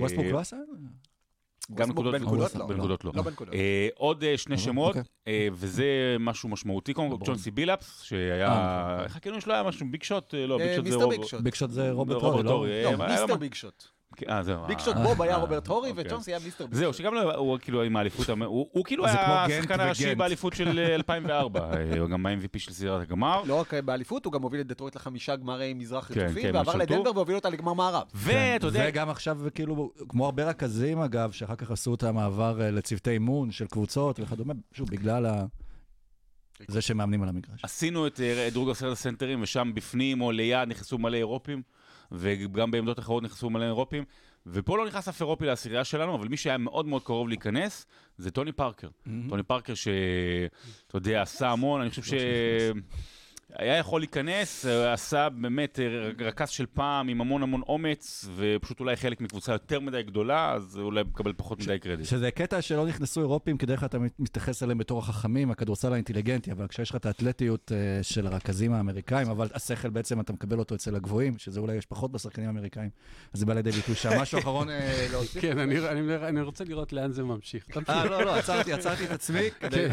[0.00, 0.56] ווסטברוק לא עשה?
[1.74, 2.66] גם נקודות, בנקודות לא.
[2.66, 3.12] בנקודות לא.
[3.14, 3.54] לא בנקודות.
[3.54, 5.02] אה, עוד אה, שני שמות, אוקיי.
[5.28, 7.24] אה, וזה משהו משמעותי, קודם כל.
[7.24, 10.76] צ'ונסי בילאפס, שהיה, אה, איך הכינוי שלו היה משהו, Big Shot, אה, לא, Big אה,
[10.76, 11.42] Shot זה Mister רוב...
[11.42, 11.70] Big Shot.
[11.70, 12.88] זה רוברט רוברט הורי, לא?
[12.88, 13.86] אה, לא, Mister Big Shot.
[14.28, 14.66] אה, זהו.
[14.66, 16.04] Big אה, Shot בוב היה אה, רוברט הורי אוקיי.
[16.06, 16.92] וצ'ונסי היה Mister Big זהו.
[16.92, 20.14] שגם לא- הוא כאילו עם האליפות, הוא כאילו היה השחקן הראשי.
[20.14, 23.42] באליפות של אה, 2004, אה, הוא גם ה-MVP של סדרת הגמר.
[23.46, 26.76] לא רק באליפות, הוא גם הוביל את דטרויט לחמישה גמרי מזרח כן, רצופים, כן, ועבר.
[26.76, 28.02] לדנבר והוביל אותה לגמר מערב.
[28.14, 33.10] ואתה יודע, וגם עכשיו, כאילו, כמו הרבה רכזים, אגב, שאחר כך עשו את המעבר לצוותי
[33.10, 35.44] אימון של קבוצות וכדומה, שוב, בגלל ה...
[36.68, 37.60] זה שמאמנים על המגרש.
[37.64, 38.20] עשינו את
[38.52, 41.62] דירוג עשרת הסנטרים, ושם בפנים או ליד נכנסו מלא אירופים,
[42.12, 44.04] וגם בעמדות אחרות נכנסו מלא אירופים,
[44.46, 47.86] ופה לא נכנס אף אירופי לעשירייה שלנו, אבל מי שהיה מאוד מאוד קרוב להיכנס,
[48.18, 48.88] זה טוני פארקר.
[49.28, 52.12] טוני פארקר שאתה יודע, עשה המון, אני חושב ש...
[53.58, 55.86] היה יכול להיכנס, אה, עשה באמת אה,
[56.26, 60.78] רכז של פעם עם המון המון אומץ, ופשוט אולי חלק מקבוצה יותר מדי גדולה, אז
[60.78, 62.06] אולי מקבל פחות מדי קרדיט.
[62.06, 66.52] שזה קטע שלא נכנסו אירופים, כי דרך כלל אתה מתייחס אליהם בתור החכמים, הכדורסל האינטליגנטי,
[66.52, 70.74] אבל כשיש לך את האתלטיות אה, של הרכזים האמריקאים, אבל השכל בעצם אתה מקבל אותו
[70.74, 72.90] אצל הגבוהים, שזה אולי יש פחות בשחקנים האמריקאים,
[73.32, 74.10] אז זה בא לידי ביטוי שם.
[74.20, 74.68] משהו אחרון
[75.12, 75.42] להוסיף?
[75.42, 77.66] כן, אני- אני אני רוצה לראות לאן זה ממשיך.
[77.88, 79.86] אה, לא, לא, עצרתי, עצרתי את עצמי כדי...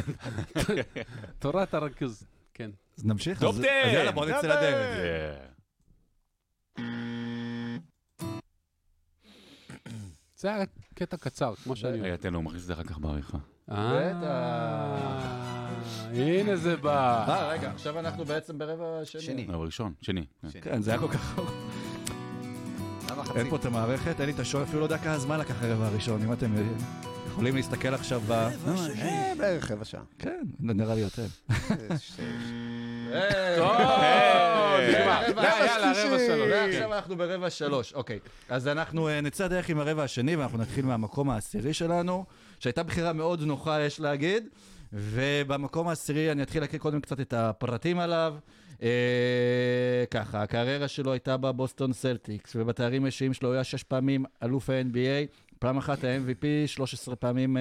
[0.67, 1.02] כן.
[1.39, 2.24] תורת הרכז.
[2.60, 2.72] כן.
[2.98, 3.39] אז נמשיך?
[3.39, 3.69] טופ אז- 10!
[3.86, 4.98] אז יאללה, בוא נצא לדרך.
[10.38, 12.98] זה היה קטע קצר, כמו שאני רגע, תן לו, הוא מכניס את זה אחר כך
[12.98, 13.38] בעריכה.
[13.72, 14.12] אה,
[16.13, 17.26] הנה זה בא.
[17.30, 19.22] אה, רגע, עכשיו אנחנו בעצם ברבע שני.
[19.22, 19.48] שני.
[19.48, 20.26] לא, ראשון, שני.
[20.62, 21.39] כן, זה היה כל כך...
[23.36, 25.88] אין פה את המערכת, אין לי את השעון, אפילו לא יודע כמה זמן לקח הרבע
[25.88, 26.56] הראשון, אם אתם
[27.39, 28.49] יכולים להסתכל עכשיו ב...
[28.75, 29.02] שני.
[29.02, 30.02] אה, בערך רבע שעה.
[30.19, 31.25] כן, נראה לי יותר.
[33.13, 33.80] אה, לא.
[35.36, 38.19] ועכשיו אנחנו ברבע שלוש, אוקיי.
[38.49, 42.25] אז אנחנו אה, נצא דרך עם הרבע השני, ואנחנו נתחיל מהמקום העשירי שלנו,
[42.60, 44.47] שהייתה בחירה מאוד נוחה, יש להגיד.
[44.93, 48.36] ובמקום העשירי אני אתחיל להקריא קודם קצת את הפרטים עליו.
[48.84, 54.69] אה, ככה, הקריירה שלו הייתה בבוסטון סלטיקס, ובתארים האישיים שלו הוא היה שש פעמים אלוף
[54.69, 57.58] ה-NBA, פעם אחת ה-MVP, 13 פעמים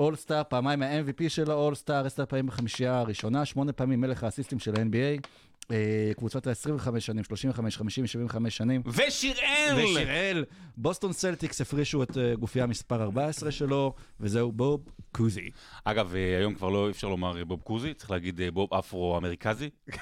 [0.00, 5.26] אולסטאר, פעמיים ה-MVP של האולסטאר, עשר פעמים בחמישייה הראשונה, שמונה פעמים מלך האסיסטים של ה-NBA.
[5.70, 8.82] אה, קבוצת ה-25 שנים, 35, 50, 75 שנים.
[8.86, 9.74] ושיראל!
[9.76, 10.44] ושיראל,
[10.76, 15.50] בוסטון סלטיקס הפרישו את אה, גופייה מספר 14 שלו, וזהו בוב קוזי.
[15.84, 19.70] אגב, אה, היום כבר לא אפשר לומר אה, בוב קוזי, צריך להגיד אה, בוב אפרו-אמריקזי.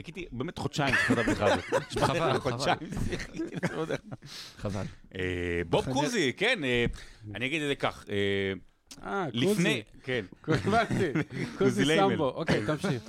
[0.00, 1.64] חיכיתי באמת חודשיים לשמוע את הבדיחה הזאת.
[1.98, 2.76] חבל, חודשיים.
[3.18, 3.84] חיכיתי, לא.
[4.58, 4.82] חבל.
[5.14, 5.20] אה,
[5.66, 6.84] בוב קוזי, כן, אה,
[7.34, 8.04] אני אגיד את זה כך.
[8.10, 8.52] אה,
[9.06, 9.82] אה, לפני, קוזי.
[10.02, 10.24] כן.
[11.58, 11.84] קוזי.
[11.96, 12.28] סמבו.
[12.28, 13.02] אוקיי, תמשיך.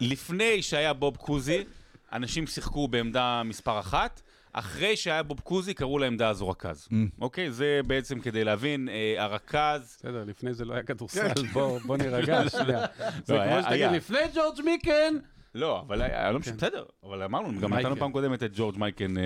[0.00, 1.64] לפני שהיה בוב קוזי,
[2.12, 4.20] אנשים שיחקו בעמדה מספר אחת.
[4.52, 6.88] אחרי שהיה בוב קוזי, קראו לעמדה הזו רכז.
[7.20, 7.50] אוקיי?
[7.52, 9.96] זה בעצם כדי להבין, הרכז...
[9.98, 12.86] בסדר, לפני זה לא היה כדורסל, בוא בוא נירגע שנייה.
[13.24, 13.90] זה לא, היה- כמו שתגיד.
[13.92, 15.14] לפני ג'ורג' מיקן.
[15.58, 17.74] לא, אבל היה, לא משנה, בסדר, אבל אמרנו, גם.
[17.74, 19.22] נתנו פעם קודמת את ג'ורג' מייקן, אה,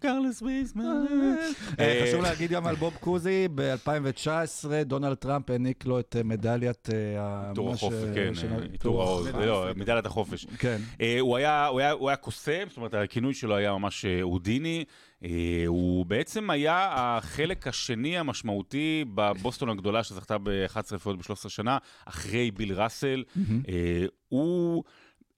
[0.00, 0.84] קרלס ויסמן.
[1.80, 4.28] אה, חשוב להגיד גם על בוב קוזי, ב-2019
[4.84, 6.88] דונלד טראמפ העניק לו את אה, מדליית...
[6.92, 10.46] אה, עיטור מה החופש, כן, של- אה, עיטור העוז, לא, מדליית החופש.
[10.58, 10.76] כן.
[11.00, 14.84] אה, הוא היה, קוסם, זאת אומרת, הכינוי שלו היה ממש אה, הודיני.
[15.24, 15.28] אה,
[15.66, 22.72] הוא בעצם היה החלק השני המשמעותי בבוסטון הגדולה שזכתה ב-11 רפואות ב-13 שנה, אחרי ביל
[22.80, 23.24] ראסל.
[23.68, 24.84] אה, הוא...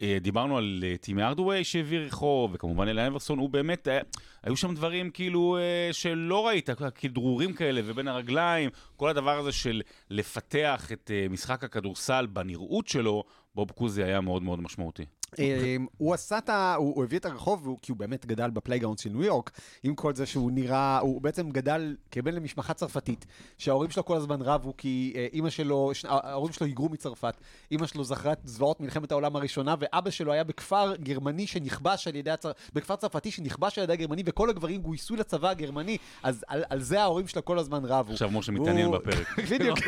[0.03, 4.01] אה, דיברנו על אה, טים הארדוויי שהעביר רחוב, וכמובן אלן אייברסון, הוא באמת, היה,
[4.43, 9.83] היו שם דברים כאילו אה, שלא ראית, כדרורים כאלה ובין הרגליים, כל הדבר הזה של
[10.11, 15.05] לפתח את אה, משחק הכדורסל בנראות שלו, בוב קוזי היה מאוד מאוד משמעותי.
[15.39, 16.75] אה, הוא עשה את ה...
[16.75, 19.51] הוא הוא הביא את הרחוב, והוא- כי הוא באמת גדל ב playground של ניו יורק,
[19.83, 20.99] עם כל זה שהוא נראה...
[20.99, 23.27] הוא בעצם גדל כבן למשפחה צרפתית,
[23.59, 25.91] שההורים שלו כל הזמן רבו, כי אה, אימא שלו...
[26.09, 27.35] ההורים שלו היגרו מצרפת.
[27.71, 32.17] אימא שלו זכרה את זוועות מלחמת העולם הראשונה, ואבא שלו היה בכפר גרמני שנכבש על
[32.17, 32.31] ידי...
[32.31, 32.51] הצר...
[32.73, 37.03] בכפר צרפתי שנכבש על ידי הגרמני, וכל הגברים גויסו לצבא הגרמני, אז על, על זה
[37.03, 38.13] ההורים שלו כל הזמן רבו.
[38.13, 39.39] עכשיו משה מתעניין הוא- בפרק.
[39.51, 39.79] בדיוק.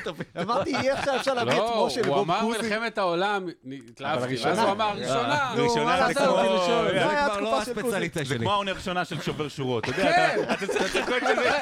[0.41, 2.59] אמרתי, אי אפשר להביא את לא, משה הוא לבוב אמר קוזי.
[2.69, 3.47] מלחמת העולם,
[3.89, 4.35] התלהבתי.
[4.45, 5.34] ואז הוא אמר, ראשונה.
[5.57, 6.37] ראשונה זה כמו-.
[6.37, 7.61] זה זה כבר לא.
[7.63, 8.39] הספציאליטה זה שלי.
[8.39, 9.99] כמו העונה הראשונה של שובר שורות, אתה כן.
[9.99, 11.59] יודע, אתה- אתה צריך לחכות לזה,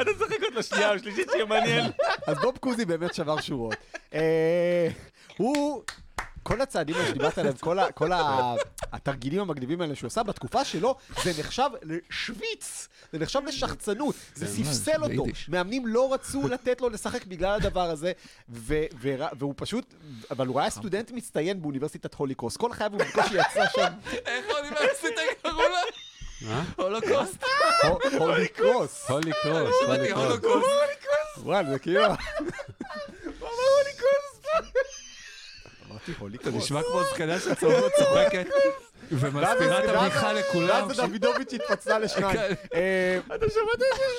[0.00, 1.90] אתה צריך לחכות לשנייה או שלישית שיהיה מעניין.
[2.26, 3.74] אז בוב קוזי באמת שבר שורות.
[4.14, 4.88] אה,
[5.36, 5.82] הוא...
[6.46, 8.54] כל הצעדים האלה שדיברת עליהם, כל, ה, כל ה,
[8.92, 15.02] התרגילים המגניבים האלה שהוא עשה, בתקופה שלו זה נחשב לשוויץ, זה נחשב לשחצנות, זה ספסל
[15.04, 15.24] אותו.
[15.48, 18.12] מאמנים לא רצו לתת לו לשחק בגלל הדבר הזה,
[18.48, 19.94] ו, ו, והוא פשוט,
[20.30, 23.92] אבל הוא היה סטודנט מצטיין באוניברסיטת הוליקוסט, כל חייו הוא בקושי יצא שם,
[24.26, 25.80] איך האוניברסיטה קראו לה?
[26.42, 26.64] מה?
[26.76, 27.44] הולוקוסט.
[27.82, 29.10] הו- הוליקוסט.
[29.10, 31.44] הולי קרוס, הולי קרוס.
[31.44, 32.02] וואלה, זה כאילו...
[35.90, 36.56] אמרתי אתה הוליקוסט.
[36.56, 38.46] נשמע כמו זקנה שצורבת צוחקת
[39.12, 39.52] ומסבירה
[39.84, 40.88] את הבדיחה לכולם.
[40.88, 42.32] ואז דוידוביץ' התפצלה לשניים.
[42.36, 42.52] כן.
[42.74, 43.18] אה,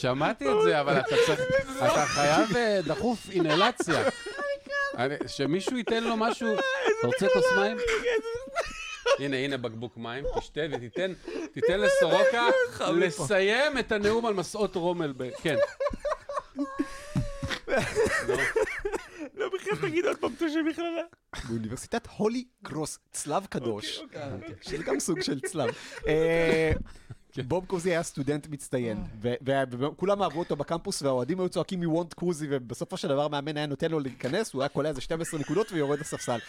[0.01, 1.39] שמעתי את זה, אבל אתה צריך,
[1.77, 4.03] אתה חייב אה, דחוף אינהלציה.
[4.97, 7.77] אני- שמישהו ייתן לו משהו, אתה רוצה כוס מים?
[9.19, 11.13] הנה, הנה בקבוק מים, תשתה ותיתן
[11.53, 12.47] תיתן לסורוקה
[12.93, 15.13] לסיים את הנאום על מסעות רומל.
[15.17, 15.29] ב-
[19.75, 19.87] כן.
[19.87, 21.01] תגיד עוד פעם את השם מכללה.
[21.49, 24.01] באוניברסיטת הולי קרוס, צלב קדוש,
[24.61, 25.69] שזה גם סוג של צלב.
[26.07, 26.71] אה,
[27.47, 29.33] בוב קוזי היה סטודנט מצטיין, ו-
[29.71, 33.65] וכולם אהבו אותו בקמפוס, והאוהדים היו צועקים מ וונט קוזי, ובסופו של דבר המאמן היה
[33.65, 36.39] נותן לו להיכנס, הוא היה קולע איזה 12 נקודות ויורד לספסל.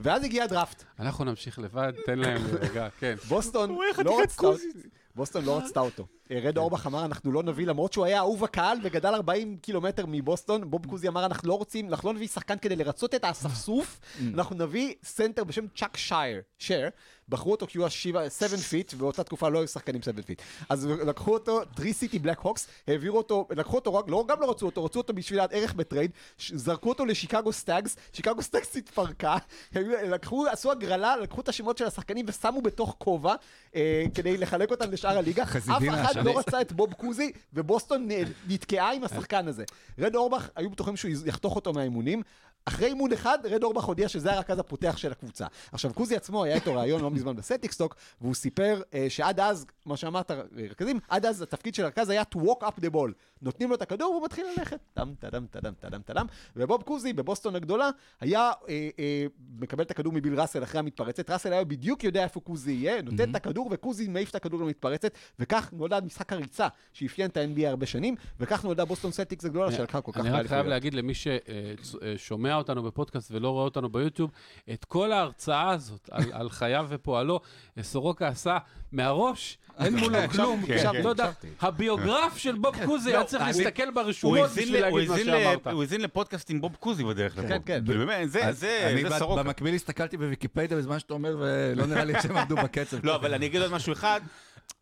[0.00, 0.84] ואז הגיע הדראפט.
[0.98, 3.14] אנחנו נמשיך לבד, תן להם רגע, כן.
[3.28, 3.70] בוסטון
[4.04, 4.46] לא רצתה.
[5.16, 6.06] בוסטון לא רצתה אותו.
[6.30, 10.70] רד אורבך אמר, אנחנו לא נביא, למרות שהוא היה אהוב הקהל וגדל 40 קילומטר מבוסטון,
[10.70, 14.00] בוב קוזי אמר, אנחנו לא רוצים, אנחנו לא נביא שחקן כדי לרצות את האספסוף,
[14.34, 16.90] אנחנו נביא סנטר בשם צ'אק שייר, שייר,
[17.32, 17.90] בחרו אותו כי הוא היה
[18.30, 20.42] 7 feet, ובאותה תקופה לא היו שחקנים 7 feet.
[20.68, 24.50] אז לקחו אותו, טריי סיטיז בלק הוקס, העבירו אותו, לקחו אותו, רק- לא, גם לא
[24.50, 26.10] רצו אותו, רצו אותו בשביל הערך בטרייד,
[26.48, 29.36] זרקו אותו לשיקגו סטאגס, שיקגו סטאגס התפרקה,
[30.04, 33.34] לקחו, עשו הגרלה, לקחו את השמות של השחקנים ושמו בתוך כובע,
[33.74, 35.42] אה, כדי לחלק אותם לשאר הליגה.
[35.42, 36.24] אף אחד.
[36.24, 38.08] לא רצה את בוב קוזי, ובוסטון
[38.48, 39.64] נתקעה עם השחקן הזה.
[39.98, 42.22] רד אורבך, היו בטוחים שהוא יחתוך אותו מהאימונים.
[42.64, 45.46] אחרי אימון אחד, רד אורבך הודיע שזה הרכז הפותח של הקבוצה.
[45.72, 49.96] עכשיו, קוזי עצמו, היה איתו ראיון לא מזמן בסטיקסטוק, והוא סיפר אה, שעד אז, מה
[49.96, 50.30] שאמרת,
[50.70, 53.12] רכזים, עד אז התפקיד של הרכז היה to walk up the ball.
[53.42, 54.78] נותנים לו את הכדור והוא מתחיל ללכת.
[54.94, 56.26] טם, טדם, טדם, טדם, טדם.
[56.56, 59.26] ובוב קוזי, בבוסטון הגדולה, היה אה, אה,
[59.58, 61.30] מקבל את הכדור מביל ראסל אחרי המתפרצת.
[61.30, 65.12] ראסל היה בדיוק יודע איפה קוזי יהיה, נותן את הכדור, וקוזי מעיף את הכדור למתפרצת,
[65.38, 70.00] וכך נולד משחק הריצה שאפיין את ה-NBA הרבה שנים, וכך נולדה בוסטון סלטיקס הגדולה שלקחה
[70.00, 70.66] כל כך אני רק חייב.
[70.66, 74.30] להגיד למי ששומע אותנו בפודקאסט ולא רואה אותנו ביוטיוב,
[74.72, 77.40] את כל ההרצאה הזאת על, על חייו ופועלו,
[77.78, 78.58] אה, סורוקה עשה
[78.92, 80.66] מהראש, אין מולו כלום.
[80.66, 81.02] כן, עכשיו, כן.
[81.02, 85.66] לא יודע, הביוגרף של בוב קוזי היה צריך להסתכל ברשומות בשביל להגיד מה שאמרת.
[85.66, 87.48] הוא האזין לפודקאסט עם בוב קוזי בדרך לפה.
[87.48, 87.84] כן, כן.
[87.86, 89.42] כאילו, באמת, זה- זה אני סורוקה.
[89.42, 93.06] במקביל הסתכלתי בוויקיפדיה בזמן שאתה אומר, ולא נראה לי שהם עמדו בקצב.
[93.06, 94.20] לא, אבל אני אגיד עוד משהו אחד.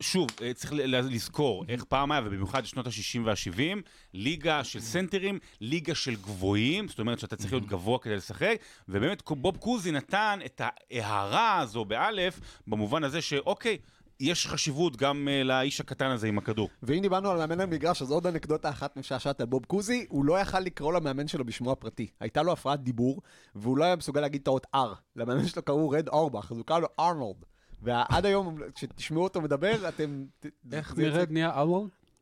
[0.00, 3.78] שוב, אה, צריך לזכור איך פעם היה, ובמיוחד שנות ה-60 וה-70,
[4.14, 8.56] ליגה של סנטרים, ליגה של גבוהים, זאת אומרת שאתה צריך להיות גבוה כדי לשחק,
[8.88, 13.78] ובאמת בוב קוזי נתן את ההערה הזו באלף, במובן הזה שאוקיי,
[14.20, 16.68] יש חשיבות גם אה, לאיש הקטן הזה עם הכדור.
[16.82, 20.38] ואם דיברנו על מאמן המגרש, אז עוד אנקדוטה אחת משעשעת על בוב קוזי, הוא לא
[20.40, 22.06] יכל לקרוא למאמן שלו בשמו הפרטי.
[22.20, 23.22] הייתה לו הפרעת דיבור,
[23.54, 24.78] והוא לא היה מסוגל להגיד את האות R.
[25.16, 27.36] למאמן שלו קראו רד אורבך, אז הוא קרא לו ארנולד.
[27.82, 30.24] ועד היום, כשתשמעו אותו מדבר, אתם...
[30.72, 31.50] איך זה- נרד נהיה?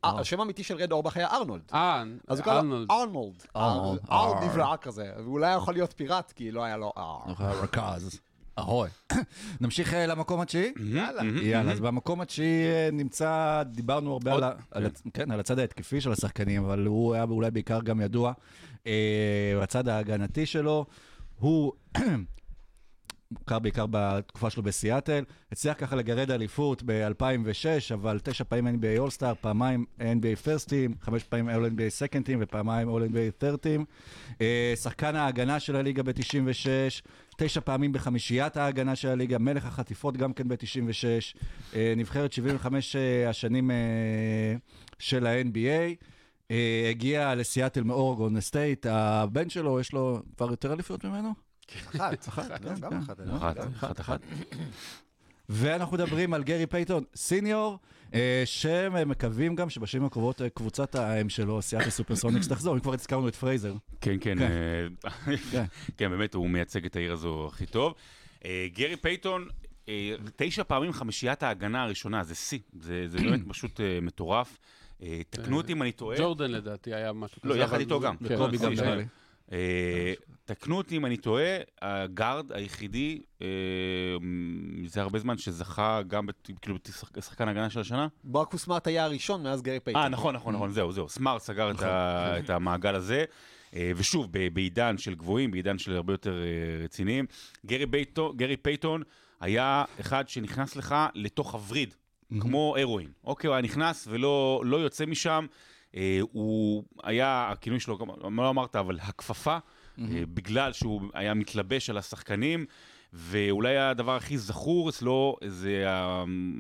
[0.05, 1.63] אה, השם האמיתי של רד אורבך היה ארנולד.
[1.75, 2.91] אה, אז הוא קרא לו ארנולד.
[2.91, 3.41] ארנולד.
[3.57, 4.01] ארנולד.
[4.11, 5.13] אר נברא כזה.
[5.25, 7.31] ואולי היה יכול להיות פיראט, כי לא היה לו R.
[7.43, 8.21] רכז.
[8.59, 8.88] אהוי.
[9.61, 10.73] נמשיך אה, למקום התשיעי?
[10.94, 11.23] יאללה.
[11.42, 15.59] יאללה, אז במקום התשיעי אה, נמצא, דיברנו הרבה על, ה- על, הצ- כן, על הצד
[15.59, 18.33] ההתקפי של השחקנים, אבל הוא היה אולי בעיקר גם ידוע,
[18.87, 18.92] אה,
[19.62, 20.87] הצד ההגנתי שלו,
[21.38, 21.73] הוא
[23.31, 29.35] מוכר בעיקר בתקופה שלו בסיאטל, הצליח ככה לגרד אליפות ב-2006, אבל תשע פעמים NBA אולסטאר,
[29.41, 33.85] פעמיים NBA פרסט טים, חמש פעמים All-NBA סקנד טים ופעמיים All-NBA third טים.
[34.41, 36.69] אה, שחקן ההגנה של הליגה ב-96,
[37.37, 41.05] תשע פעמים בחמישיית ההגנה של הליגה, מלך החטיפות גם כן ב-96,
[41.75, 43.71] אה, נבחרת 75 אה, השנים
[44.99, 46.05] של ה-NBA.
[46.91, 51.48] הגיע לסיאטל מאורגון סטייט, הבן שלו, יש לו כבר יותר אליפויות ממנו?
[51.76, 53.20] אחת, אחת, לא, גם אחת.
[53.26, 53.37] לא?
[53.37, 54.20] אחת, גם אחת.
[55.48, 57.78] ואנחנו מדברים על גרי פייתון סיניור,
[58.14, 62.94] אה, שהם מקווים גם שבשנים הקרובות אה, קבוצת האם שלו, סיאטל סופרסוניקס, תחזור, אם כבר
[62.94, 63.74] הזכרנו את פרייזר.
[64.00, 64.42] כן, כן, כן.
[64.42, 65.64] אה, כן.
[65.96, 67.94] כן, באמת, הוא מייצג את העיר הזו הכי טוב.
[68.44, 69.48] אה, גרי פייתון,
[69.88, 74.59] אה, תשע פעמים חמישיית ההגנה הראשונה, זה שיא, זה באמת פשוט אה, מטורף.
[75.02, 76.18] אה, תקנו אותי אם אני טועה.
[76.18, 77.54] ג'ורדן לדעתי היה משהו כזה.
[77.54, 78.16] לא, יחד איתו גם.
[79.51, 79.57] זה-.
[79.57, 80.13] אה,
[80.45, 83.47] תקנו אותי אם אני טועה, הגארד היחידי אה,
[84.21, 86.77] מזה הרבה זמן שזכה גם, בת- כאילו,
[87.49, 88.09] הגנה של השנה.
[88.25, 90.03] מרקוס סמארט היה הראשון מאז גרי פייטון.
[90.03, 91.09] אה, נכון, נכון, נכון, זהו, זהו.
[91.09, 93.25] סמארט סגר את ה- את המעגל הזה.
[93.75, 96.43] אה, ושוב, בעידן של גבוהים, בעידן של הרבה יותר
[96.85, 97.27] רציניים.
[97.67, 99.03] גרי פייתון- גרי פייתון
[99.41, 101.95] היה אחד שנכנס לך לתוך הווריד,
[102.41, 103.09] כמו הרואין.
[103.25, 105.47] אוקיי, הוא היה נכנס ולא לא יוצא משם.
[105.94, 109.59] אה, הוא היה, הכינוי שלו, לא אמרת, אבל הכפפה,
[109.98, 112.66] אה, בגלל שהוא היה מתלבש על השחקנים.
[113.12, 115.85] ואולי הדבר הכי זכור אצלו זה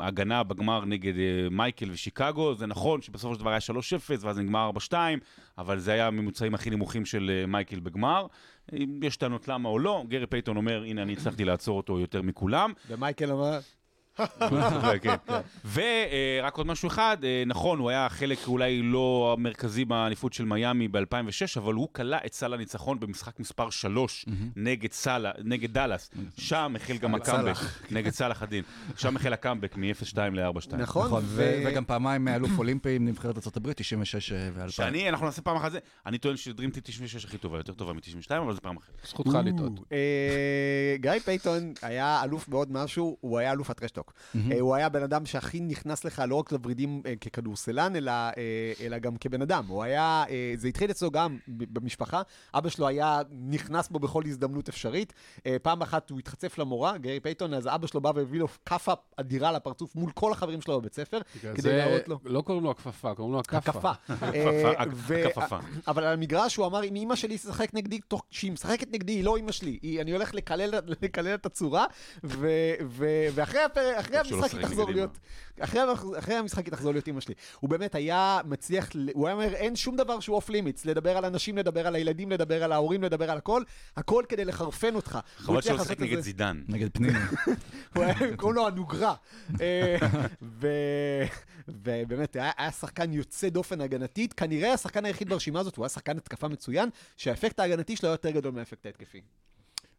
[0.00, 2.54] ההגנה בגמר נגד אה, מייקל ושיקגו.
[2.54, 3.70] זה נכון שבסופו של דבר היה 3-0
[4.20, 4.94] ואז נגמר 4-2,
[5.58, 8.26] אבל זה היה הממוצעים הכי נמוכים של מייקל בגמר.
[8.72, 12.22] אם יש טענות למה או לא, גרי פייתון אומר, הנה, אני הצלחתי לעצור אותו יותר
[12.22, 12.72] מכולם.
[12.88, 13.58] ומייקל אמר.
[15.72, 20.88] ורק עוד משהו אחד, אה, נכון, הוא היה חלק אולי לא המרכזי באליפות של מיאמי
[20.88, 21.00] ב-2006,
[21.56, 24.26] אבל הוא קלע את סל הניצחון במשחק מספר 3
[25.44, 26.10] נגד דאלאס.
[26.36, 27.56] שם החל גם הקאמבק,
[27.90, 28.64] נגד סאלח א-דין.
[28.96, 30.76] שם החל הקאמבק מ-0-2 ל-4-2.
[30.76, 34.70] נכון, נכון, ו- ו- וגם פעמיים אלוף אולימפי עם נבחרת ארה"ב, 96 ו-2000.
[34.70, 37.72] שאני, אנחנו נעשה פעם אחת זה, אני טוען ש Dream Team 96 הכי טובה, יותר
[37.72, 38.94] טובה מ-92, אבל זה פעם אחרת.
[39.04, 39.72] זכותך לטעות.
[41.00, 44.12] גרי פייתון היה אלוף בעוד משהו, הוא היה אלוף ה trash talk.
[44.52, 48.32] אה, הוא היה בן אדם שהכי נכנס לך לא רק לוורידים אה, ככדורסלן, אלא, אה,
[48.80, 49.64] אלא גם כבן אדם.
[49.68, 50.24] הוא היה,
[50.56, 52.22] זה התחיל אצלו גם ב- במשפחה,
[52.54, 55.12] אבא שלו היה נכנס בו בכל הזדמנות אפשרית.
[55.62, 59.52] פעם אחת הוא התחצף למורה, גרי פייתון, אז אבא שלו בא והביא לו כאפה אדירה
[59.52, 62.18] לפרצוף מול כל החברים שלו בבית ספר, כדי זה להראות לו.
[62.24, 63.58] לא קוראים לו הכפפה, קוראים לו הכאפה.
[63.58, 63.92] הכאפה.
[64.74, 65.58] הכ- ו- הכפפה.
[65.88, 69.24] אבל על המגרש הוא אמר, אם אימא שלי תשחק נגדי, תוך שהיא משחקת נגדי, היא
[69.24, 69.78] לא אימא שלי.
[69.82, 71.86] היא, אני הולך לקלל, לקלל את הצורה,
[72.24, 73.60] ואחרי
[74.18, 75.18] המשחק היא תחזור להיות...
[75.60, 77.34] אחרי, המשחק היא תחזור להיות אימא שלי.
[77.60, 81.24] הוא באמת היה מצליח, הוא היה אומר, אין שום דבר שהוא off limits, לדבר על
[81.24, 83.62] אנשים, לדבר על הילדים, לדבר על ההורים, לדבר על הכל,
[83.96, 85.18] הכל כדי לחרפן אותך.
[85.36, 86.20] חבל לשחק את נגד.
[86.20, 86.62] זידן.
[86.68, 87.18] נגד פניני.
[87.94, 89.14] הוא היה, קוראים לו הנוגרה.
[89.60, 89.96] אה,
[91.68, 96.16] ובאמת, היה, היה שחקן יוצא דופן הגנתית, כנראה השחקן היחיד ברשימה הזאת, הוא היה שחקן
[96.16, 99.20] התקפה מצוין, שהאפקט ההגנתי שלו היה יותר גדול מהאפקט ההתקפי.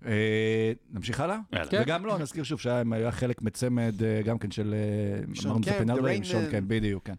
[0.05, 1.38] אה, נמשיך הלאה?
[1.53, 1.67] יאללה.
[1.71, 1.81] כן.
[1.81, 4.75] וגם לא, נזכיר שוב שהיה היה חלק מצמד אה, גם כן של...
[5.33, 6.45] שון קמפ, שון.
[6.51, 7.13] קמפ, בדיוק, כן.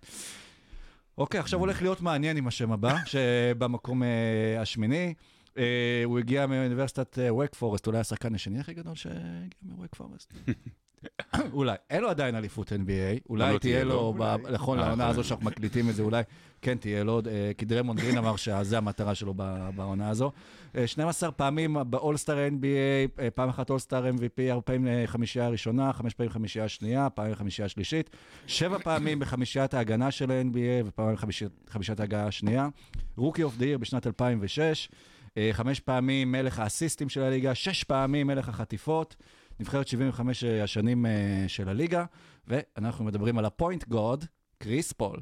[1.18, 5.14] אוקיי, עכשיו הולך להיות מעניין עם השם הבא, שבמקום אה, השמיני.
[5.58, 10.32] אה, הוא הגיע מאוניברסיטת ווק פורסט, אולי השחקן השני הכי גדול שהגיע מווק פורסט.
[11.52, 11.76] אולי.
[11.90, 14.14] אין לו עדיין אליפות NBA, אולי לא תהיה לו,
[14.52, 15.24] נכון, אה, לעונה הזו.
[15.24, 16.22] שאנחנו מקליטים את זה, אולי
[16.62, 19.34] כן תהיה לו, אה, כי דרמונד גרין אמר שזה המטרה שלו
[19.74, 20.32] בעונה הזו.
[20.76, 25.92] אה, 12 פעמים באולסטאר NBA, אה, פעם אחת אולסטאר MVP, הרבה פעמים אה, חמישייה הראשונה,
[25.92, 28.10] חמש פעמים חמישייה השנייה, פעמים חמישייה השלישית,
[28.46, 32.68] שבע פעמים בחמישיית ההגנה של ה-NBA ופעמים בחמישיית חמישיית ההגנה השנייה.
[33.16, 34.88] rookie of the year בשנת 2006,
[35.36, 39.16] אה, חמש פעמים מלך האסיסטים של הליגה, שש פעמים מלך החטיפות.
[39.60, 42.04] נבחרת 75 השנים אה, של הליגה,
[42.46, 44.24] ואנחנו מדברים על הפוינט גארד,
[44.58, 45.20] קריס פול.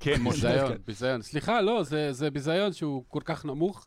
[0.00, 0.48] כן, משה.
[0.48, 1.22] ביזיון, ביזיון.
[1.22, 3.86] סליחה, לא, זה זה ביזיון שהוא כל כך נמוך.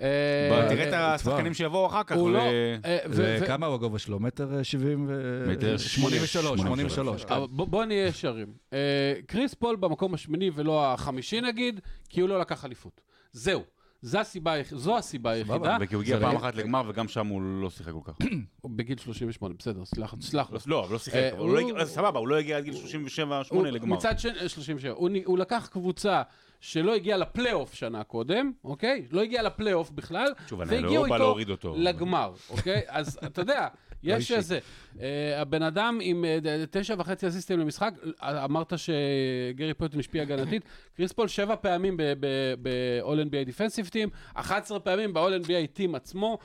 [0.00, 2.16] אה, תראה את אה, השחקנים שיבואו אחר כך.
[2.16, 2.42] הוא לא...
[2.84, 4.20] אה, וכמה הוא הגובה שלו?
[4.20, 5.44] מטר אה, 70 ו...
[5.48, 7.34] מטר 83, 83, 83, כן.
[7.34, 8.52] אבל בוא, נהיה ישרים.
[8.72, 13.00] אה, קריס פול במקום השמיני ולא החמישי נגיד, כי הוא לא לקח אליפות.
[13.32, 13.62] זהו.
[14.02, 15.76] זו הסיבה, זו הסיבה היחידה.
[15.92, 18.14] הוא הגיע פעם אחת לגמר, וגם שם הוא לא שיחק כל כך.
[18.60, 20.50] הוא בגיל 38, בסדר, סלח סלח.
[20.66, 21.16] לא, אבל לא שיחק.
[21.16, 21.30] אה,
[21.78, 23.18] לא סבבה, הוא לא הגיע עד גיל 37-8
[23.50, 23.96] הוא- לגמר.
[23.96, 24.92] מצד שני, 37.
[24.92, 26.22] הוא, נ- הוא לקח קבוצה
[26.60, 29.06] שלא הגיעה לפלייאוף שנה קודם, אוקיי?
[29.10, 30.32] לא הגיעה לפלייאוף בכלל,
[30.66, 31.34] והגיעו איתו.
[31.76, 32.80] לגמר, אוקיי?
[32.88, 33.68] אז אתה יודע,
[34.02, 34.36] יש אישי.
[34.36, 34.58] איזה...
[35.00, 40.62] אה, הבן אדם עם אה, תשע וחצי אסיסטים למשחק, אה, אמרת שגרי פייטון השפיע הגנתית,
[40.96, 46.38] קריס פול שבע פעמים ב-all NBA Defensive Team, 11 פעמים ב-all NBA Team עצמו,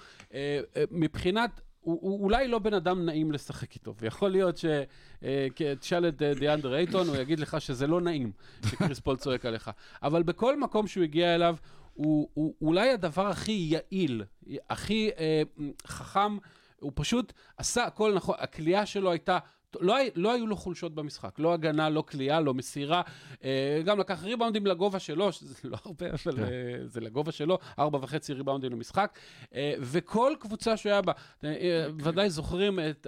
[0.91, 1.61] מבחינת...
[1.83, 4.65] הוא, הוא אולי לא בן אדם נעים לשחק איתו, ויכול להיות ש...
[5.23, 5.47] אה,
[6.09, 8.31] את דיאנדרה אייטון, הוא יגיד לך שזה לא נעים
[8.65, 9.71] שקריס פול צועק עליך.
[10.03, 11.55] אבל בכל מקום שהוא הגיע אליו,
[11.93, 13.51] הוא, הוא אולי הדבר הכי
[13.91, 14.23] יעיל,
[14.69, 15.41] הכי אה,
[15.87, 16.37] חכם,
[16.83, 19.39] הוא פשוט עשה הכל נכון, הכלייה שלו הייתה...
[19.81, 23.01] לא, לא היו לו חולשות במשחק, לא הגנה, לא כליאה, לא מסירה.
[23.43, 26.43] אה, גם לקח ריבאונדים לגובה שלו, שזה לא הרבה, אבל כן.
[26.43, 29.19] אה, זה לגובה שלו, ארבע וחצי ריבאונדים למשחק.
[29.55, 31.11] אה, וכל קבוצה שהוא היה בה,
[31.43, 33.07] אה, ודאי זוכרים את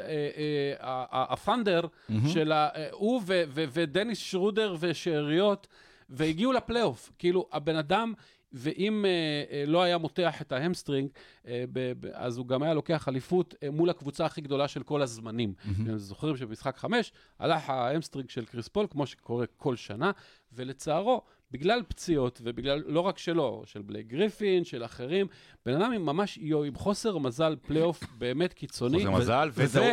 [1.12, 1.82] הפאנדר
[2.28, 2.70] של ה...
[2.92, 3.22] הוא
[3.54, 5.68] ודניס שרודר ושאריות,
[6.10, 7.12] והגיעו לפלייאוף.
[7.20, 8.14] כאילו, הבן אדם...
[8.56, 9.10] ואם אה,
[9.52, 11.10] אה, לא היה מותח את ה hamstring,
[11.48, 11.63] אה,
[12.13, 15.54] אז הוא גם היה לוקח אליפות מול הקבוצה הכי גדולה של כל הזמנים.
[15.84, 20.12] אתם זוכרים שבמשחק חמש הלך ה hamstring של קריס פול, כמו שקורה כל שנה,
[20.54, 21.22] ולצערו,
[21.56, 25.28] בגלל פציעות, ובגלל, לא רק שלו, של בלייק גריפין, של אחרים,
[25.65, 28.98] בן אדם עם ממש, עם חוסר מזל פלייאוף באמת קיצוני.
[28.98, 29.50] חוסר מזל,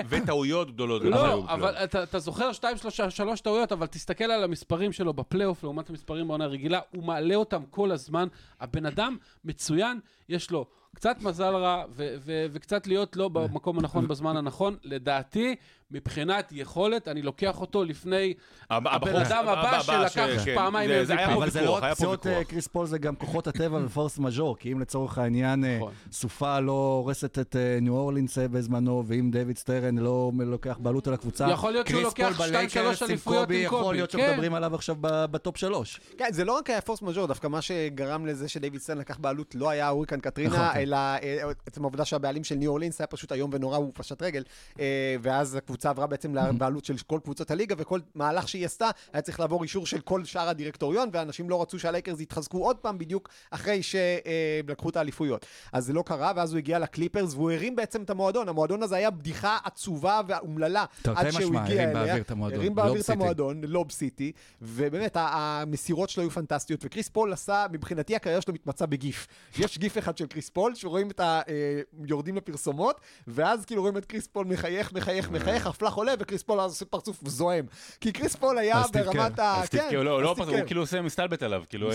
[0.08, 1.02] וטעויות גדולות.
[1.02, 1.44] לא.
[1.48, 5.90] אבל אתה, אתה זוכר שתיים, שלושה, שלוש טעויות, אבל תסתכל על המספרים שלו בפלייאוף לעומת
[5.90, 8.28] המספרים בעונה רגילה, הוא מעלה אותם כל הזמן.
[8.60, 14.08] הבן אדם מצוין, יש לו קצת מזל רע ו- ו- וקצת להיות לא במקום הנכון
[14.08, 14.76] בזמן הנכון.
[14.84, 15.56] לדעתי,
[15.92, 18.34] מבחינת יכולת, אני לוקח אותו לפני
[18.70, 21.12] הבן אדם הבא שלקח כן, פעמיים MVP.
[21.18, 22.50] היה פה אבל זה לא ויכוח, רק היה פה פציעות אה, ויכוח.
[22.50, 25.92] קריס פול, זה גם כוחות הטבע ו force majeure, כי אם לצורך העניין אה, נכון.
[26.12, 31.06] סופה לא הורסת את אה, ניו אורלינס אה, בזמנו, ואם דיוויד סטרן לא לוקח בעלות
[31.08, 33.64] על הקבוצה, יכול להיות שהוא קריס לוקח פול שתיים, בלייקרס שלוש עם אליפויות קובי, עם
[33.64, 34.26] יכול להיות כן.
[34.28, 36.00] שמדברים עליו עכשיו בטופ שלוש.
[36.18, 39.54] כן, זה לא רק היה force majeure, דווקא מה שגרם לזה שדייוויד סטרן לקח בעלות
[39.54, 41.18] לא היה הוריקן קטרינה, נכון, אה, אלא אה,
[41.66, 44.42] עצם העובדה שהבעלים של ניו אורלינס היה פשוט איום ונורא, הוא פשט רגל,
[44.80, 49.22] אה, ואז הקבוצה עברה בעצם לבעלות של כל קבוצות הליגה, וכל מהלך שהיא עשתה היה
[49.22, 53.28] צריך לעבור אישור של כל שאר הדירקטוריון, ואנשים לא רצו שהלייקרס יתחזקו עוד פעם בדיוק
[53.50, 55.46] אחרי שלקחו את האליפויות.
[55.72, 58.48] אז זה לא קרה, ואז הוא הגיע לקליפרס, והוא הרים בעצם את המועדון.
[58.48, 60.84] המועדון הזה היה בדיחה עצובה ואומללה,
[61.16, 62.14] עד שהוא הגיע אליה.
[62.58, 63.06] הרים באוויר את.
[63.10, 68.54] המועדון, לוב סיטי, ובאמת, ה- המסירות שלו היו פנטסטיות, וקריס פול עשה, מבחינתי הקריירה שלו
[68.54, 69.26] מתמצה בגיף.
[69.58, 71.40] יש גיף אחד של קריס פול, שרואים את ה...
[71.48, 76.42] אה, יורדים לפרסומות, ואז כאילו רואים את קריס פול מחייך, מחייך, מחייך, הפלאש עולה, וקריס
[76.42, 77.64] פול אז עושה פרצוף זועם.
[78.00, 79.38] כי קריס פול היה ברמת.
[79.38, 79.62] ה...
[79.70, 80.66] כן, לא, לא, סטיב הוא.
[80.66, 81.90] כאילו עושה מסתלבט עליו, כאילו,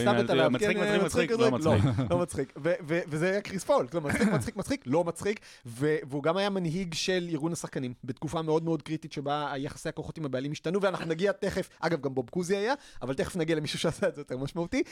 [0.49, 1.84] מצחיק, מצחיק, מצחיק, לא מצחיק.
[2.09, 2.53] לא, מצחיק.
[2.86, 7.28] וזה היה קריס פול, כלומר, מצחיק, מצחיק, מצחיק, לא מצחיק, והוא גם היה מנהיג של
[7.32, 11.69] ארגון השחקנים, בתקופה מאוד מאוד קריטית שבה היחסי הכוחות עם הבעלים השתנו, ואנחנו נגיע תכף,
[11.80, 14.84] אגב, גם בוב קוזי היה, אבל תכף נגיע למישהו שעשה את זה יותר משמעותי,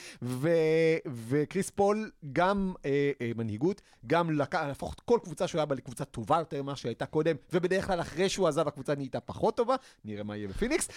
[1.28, 3.10] וקריס פול גם אה,
[3.80, 7.06] אה, מנהיגות, גם להפוך את כל קבוצה שהוא היה בה לקבוצה טובה יותר ממה שהייתה
[7.06, 9.74] קודם, ובדרך כלל אחרי שהוא עזב הקבוצה נהייתה פחות טובה,
[10.04, 10.88] נראה מה יהיה בפיניקס,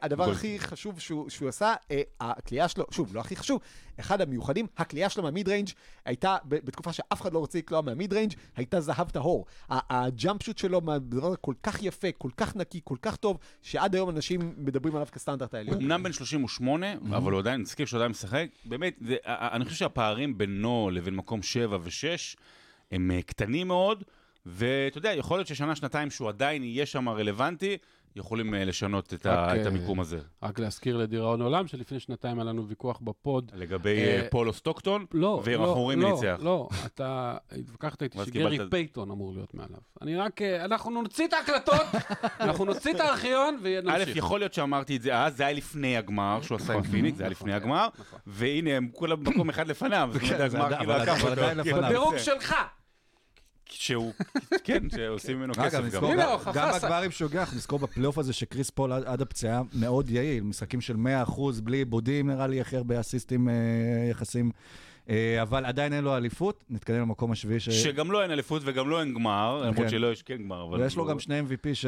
[0.00, 0.34] והדבר גול.
[0.34, 3.60] הכי חשוב שהוא, שהוא עשה, אה, הקליעה שלו, שוב, לא הכי חשוב,
[4.00, 5.68] אחד המיוחדים, הקליעה שלו מה mid-range
[6.04, 9.46] הייתה, בתקופה שאף אחד לא רוצה לקלוע מה mid-range, הייתה זהב טהור.
[9.68, 10.80] ה jump shot שלו,
[11.12, 15.06] הזה כל כך יפה, כל כך נקי, כל כך טוב, שעד היום אנשים מדברים עליו
[15.12, 15.74] כסטנדרט העליון.
[15.76, 16.86] הוא אמנם בן 38,
[17.16, 18.46] אבל הוא עדיין, נזכיר שהוא עדיין משחק.
[18.64, 22.36] באמת, זה- אני חושב שהפערים בינו לבין מקום 7 ו-6
[22.92, 24.04] הם אה, קטנים מאוד,
[24.46, 27.76] ואתה יודע, יכול להיות ששנה, שנתיים שהוא עדיין יהיה שם רלוונטי,
[28.16, 30.18] יכולים אה, לשנות את ה- רק, את אה, המיקום הזה.
[30.42, 33.52] רק להזכיר לדיראון עולם, שלפני שנתיים היה לנו ויכוח בפוד.
[33.54, 35.52] לגבי אה, פולו סטוקטון, לא, לא,
[35.96, 36.38] לא, ניצח.
[36.42, 39.78] לא, אתה התווכחת איתי שגרי קיבלת- פייתון אמור להיות מעליו.
[40.02, 41.86] אני רק, אנחנו נוציא את ההקלטות,
[42.40, 44.16] אנחנו נוציא את הארכיון א', ונמשיך.
[44.16, 47.18] יכול להיות שאמרתי את זה אז, זה היה לפני הגמר שהוא עשה עם נכון, פיניקס,
[47.18, 48.18] זה היה נכון, לפני כן, הגמר, נכון.
[48.26, 51.42] והנה, הם כולם במקום אחד לפניו, זאת אומרת, כן, זה הגמר כאילו לקח אותו.
[51.82, 52.54] בדירוג שלך.
[53.70, 54.12] שהוא,
[54.64, 56.00] כן, שעושים ממנו כסף גם.
[56.16, 56.30] גם-
[57.26, 61.00] הגיע, אנחנו נזכור בפלייאוף הזה שקריס פול עד- הפציעה מאוד יעיל, משחקים של 100%
[61.64, 63.54] בלי עיבודים, נראה לי הכי הרבה אסיסטים אה,
[64.10, 64.50] יחסים,
[65.42, 69.00] אבל עדיין אין לו אליפות, נתקדם למקום השביעי, ש- שגם לו אין אליפות וגם לו
[69.00, 69.88] אין גמר, למרות כן.
[69.88, 70.64] שלא יש כן גמר.
[70.64, 71.86] אבל ויש לו הוא- גם שני MVP ש...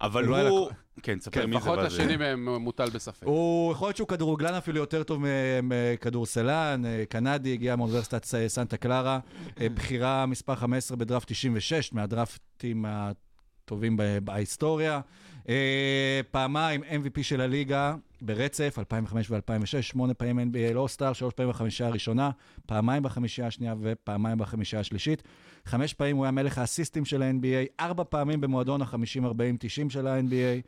[0.00, 0.68] אבל לא הוא...
[0.68, 1.58] לה- כן, תספר כן, מי זה.
[1.58, 3.26] לפחות השני מהם מוטל בספק.
[3.26, 5.26] הוא יכול להיות שהוא כדורגלן אפילו יותר טוב מ-
[5.62, 9.18] מכדורסלן, אה, קנדי, הגיע מאוניברסיטת ס- סנטה קלרה,
[9.60, 15.00] אה, בחירה מספר 15 בדראפט 96, מהדראפטים הטובים בהיסטוריה.
[15.48, 17.94] אה, פעמיים MVP של הליגה
[18.24, 22.30] ברצף, 2005 ו-2006, שמונה פעמים NBA All-Star, שלוש פעמים בחמישייה הראשונה,
[22.66, 25.22] פעמיים בחמישייה השנייה ופעמיים בחמישייה השלישית.
[25.66, 30.66] חמש פעמים הוא היה מלך האסיסטים של ה-NBA, ארבע פעמים במועדון ה-50-40-90 של ה-NBA.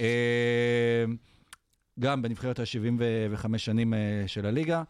[0.00, 1.04] אה,
[2.00, 4.82] גם בנבחרת ה-75 שנים אה, של הליגה.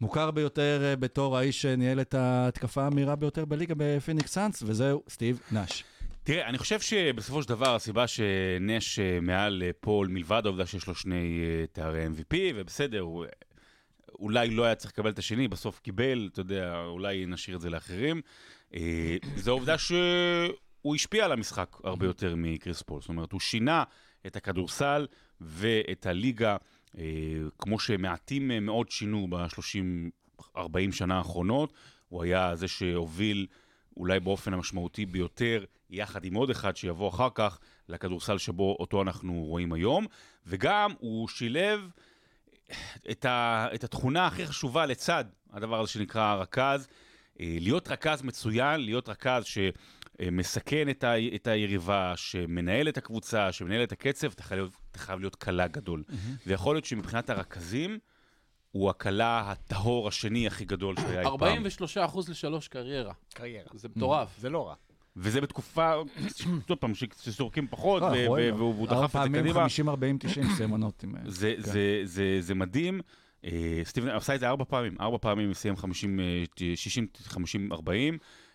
[0.00, 5.40] מוכר ביותר אה, בתור האיש שניהל את ההתקפה המהירה ביותר בליגה בפיניקס סאנס, וזהו סטיב
[5.52, 5.84] נאש.
[6.30, 10.86] תראה, אני חושב שבסופו של דבר הסיבה שנש אה, מעל אה, פול, מלבד העובדה שיש
[10.86, 13.24] לו שני אה, תארי MVP, ובסדר, הוא
[14.18, 17.70] אולי לא היה צריך לקבל את השני, בסוף קיבל, אתה יודע, אולי נשאיר את זה
[17.70, 18.20] לאחרים.
[19.36, 23.00] זו העובדה שהוא השפיע על המשחק הרבה יותר מקריס פול.
[23.00, 23.84] זאת אומרת, הוא שינה
[24.26, 25.06] את הכדורסל
[25.40, 26.56] ואת הליגה,
[27.58, 31.72] כמו שמעטים מאוד שינו ב-30-40 שנה האחרונות.
[32.08, 33.46] הוא היה זה שהוביל
[34.00, 39.32] אולי באופן המשמעותי ביותר, יחד עם עוד אחד שיבוא אחר כך, לכדורסל שבו אותו אנחנו
[39.32, 40.06] רואים היום.
[40.46, 41.90] וגם הוא שילב
[43.10, 46.88] את, ה, את התכונה הכי חשובה לצד הדבר הזה שנקרא רכז.
[47.40, 53.82] אה, להיות רכז מצוין, להיות רכז שמסכן את, ה, את היריבה, שמנהל את הקבוצה, שמנהל
[53.82, 56.04] את הקצב, אתה חייב אתה חייב להיות קלה גדול.
[56.46, 57.98] ויכול להיות שמבחינת הרכזים,
[58.72, 61.32] הוא הקלה הטהור השני הכי גדול שהיה אי פעם.
[61.32, 63.12] 43 אחוז לשלוש קריירה.
[63.34, 63.68] קריירה.
[63.74, 64.38] זה מטורף.
[64.38, 64.74] זה לא רע.
[65.16, 65.92] וזה בתקופה,
[66.68, 68.06] עוד פעם, ש- שזורקים פחות, ו-
[68.50, 68.56] לו.
[68.58, 69.60] והוא דחף את זה פעמים קדימה.
[69.62, 71.02] 50, 40, 90 סיימנות.
[71.02, 71.54] עם, אה, זה,
[72.54, 73.00] מדהים.
[73.44, 76.20] אה, סטיבן עשה את זה ארבע פעמים, ארבע פעמים סיים 50,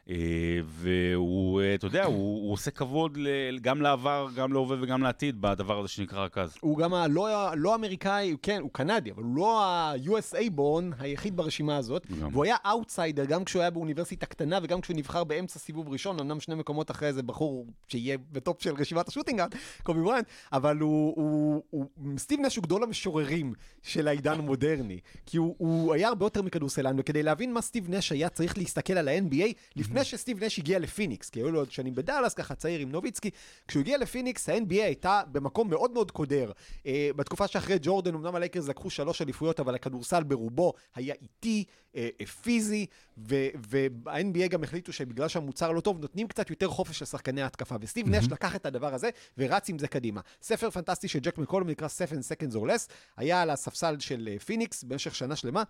[0.10, 3.18] אה, 60, 50, 40, והוא, אה, אתה יודע, הוא, הוא עושה כבוד
[3.62, 6.56] גם לעבר, גם להווה וגם לעתיד בדבר הזה שנקרא רכז.
[6.62, 11.78] הוא גם הלא לא אמריקאי, כן, הוא קנדי, אבל הוא לא ה-USA born היחיד ברשימה
[11.78, 12.08] הזאת.
[12.22, 12.30] גם.
[12.32, 16.40] והוא היה אאוטסיידר גם כשהוא היה באוניברסיטה קטנה וגם כשהוא נבחר באמצע סיבוב ראשון, אמנם
[16.40, 20.78] שני מקומות אחרי זה בחור שיהיה בטופ של רשימת ה shooting guard, קובי בריינט, אבל
[20.78, 21.86] הוא, הוא, הוא,
[22.18, 23.54] סטיב נש הוא גדול המשוררים
[23.84, 25.00] של העידן המודרני.
[25.26, 28.94] כי הוא, הוא היה הרבה יותר מכדורסלן, וכדי להבין מה סטיב נש היה צריך להסתכל
[28.94, 32.56] על ה-NBA לפני לפני שסטיב נש הגיע לפיניקס, כי היו לו עוד שנים בדאלאס, ככה
[32.56, 33.30] צעיר עם נוביצקי,
[33.68, 36.52] כשהוא הגיע לפיניקס, ה-NBA הייתה במקום מאוד מאוד קודר.
[36.86, 41.64] אה, בתקופה שאחרי ג'ורדן, אמנם הלייקרס לקחו שלוש אליפויות, אבל הכדורסל ברובו היה איטי,
[41.96, 42.86] אה, אה, פיזי,
[43.18, 47.76] וה-NBA גם החליטו שבגלל שהמוצר לא טוב, נותנים קצת יותר חופש לשחקני ההתקפה.
[47.82, 50.22] וסטיב נש לקח את הדבר הזה ורץ עם זה קדימה.
[50.42, 54.84] ספר פנטסטי של ג'ק מקולום נקרא 7 Seconds or Less, היה על הספסל של פיניקס
[54.84, 55.64] במשך שנה שלמה.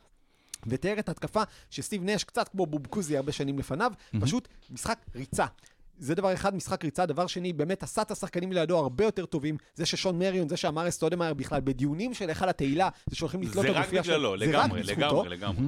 [0.68, 3.92] ותיאר את ההתקפה שסטיב נש, קצת כמו בוב קוזי הרבה שנים לפניו,
[4.22, 5.46] פשוט משחק ריצה.
[5.98, 7.06] זה דבר אחד, משחק ריצה.
[7.06, 9.58] דבר שני, באמת עשה את השחקנים לידו הרבה יותר טובים.
[9.76, 14.04] זה ששון מריון, זה שאמארה סטודמאייר בכלל, בדיונים של על התהילה, זה שהולכים לתלות גופייה
[14.04, 15.24] של- בגללו, זה רק לגמרי, בזכותו.
[15.26, 15.66] לגמרי, לגמרי.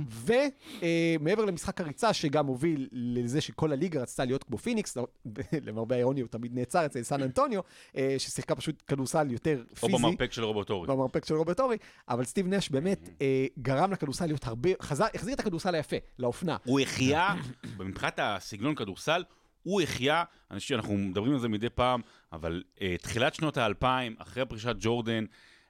[1.17, 5.07] ומעבר למשחק הריצה, שגם הוביל לזה שכל הליגה רצתה להיות כמו פיניקס, לא-
[5.65, 7.61] למרבה האירוניה הוא תמיד נעצר אצל סן אנטוניו,
[7.97, 9.93] אה, ששיחקה פשוט כדורסל יותר או פיזי.
[9.93, 10.87] במרפק של רוברט אורי.
[10.87, 11.77] במרפק של רוברט אורי,
[12.09, 14.69] אבל סטיב נש באמת אה, גרם לכדורסל להיות הרבה,
[15.15, 16.57] החזיר את הכדורסל היפה, לאופנה.
[16.65, 17.35] הוא החיה,
[17.79, 19.23] מבחינת הסגנון כדורסל,
[19.63, 22.01] הוא החיה, אנשים, אנחנו מדברים על זה מדי פעם,
[22.33, 25.25] אבל אה, תחילת שנות האלפיים, אחרי פרישת ג'ורדן,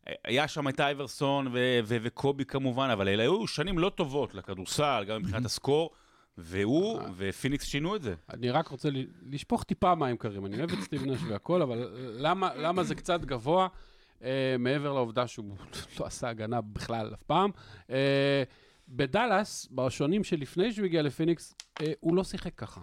[0.07, 4.35] אה, היה שם את אייברסון ו- ו- וקובי כמובן, אבל אלה היו שנים לא טובות
[4.35, 5.91] לכדורסל, גם מבחינת הסקור,
[6.37, 8.15] והוא ופיניקס שינו את זה.
[8.33, 8.89] אני רק רוצה
[9.29, 10.45] לשפוך טיפה מים קרים.
[10.45, 13.67] אני אוהב את סטיב נש והכל, אבל למה, למה זה קצת גבוה,
[14.23, 15.55] אה, מעבר לעובדה שהוא
[15.99, 17.51] לא עשה הגנה בכלל אף פעם?
[17.89, 18.43] אה,
[18.89, 22.81] בדאלאס, בשנים שלפני שהוא הגיע לפיניקס, אה, הוא לא שיחק ככה.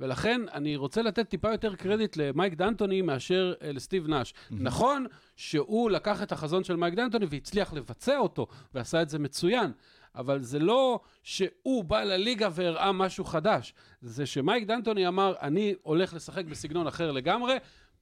[0.00, 4.34] ולכן אני רוצה לתת טיפה יותר קרדיט למייק דנטוני מאשר אה, לסטיב נאש.
[4.50, 9.72] נכון שהוא לקח את החזון של מייק דנטוני והצליח לבצע אותו, ועשה את זה מצוין.
[10.14, 13.74] אבל זה לא שהוא בא לליגה והראה משהו חדש.
[14.00, 17.56] זה שמייק דנטוני אמר, אני הולך לשחק בסגנון אחר לגמרי,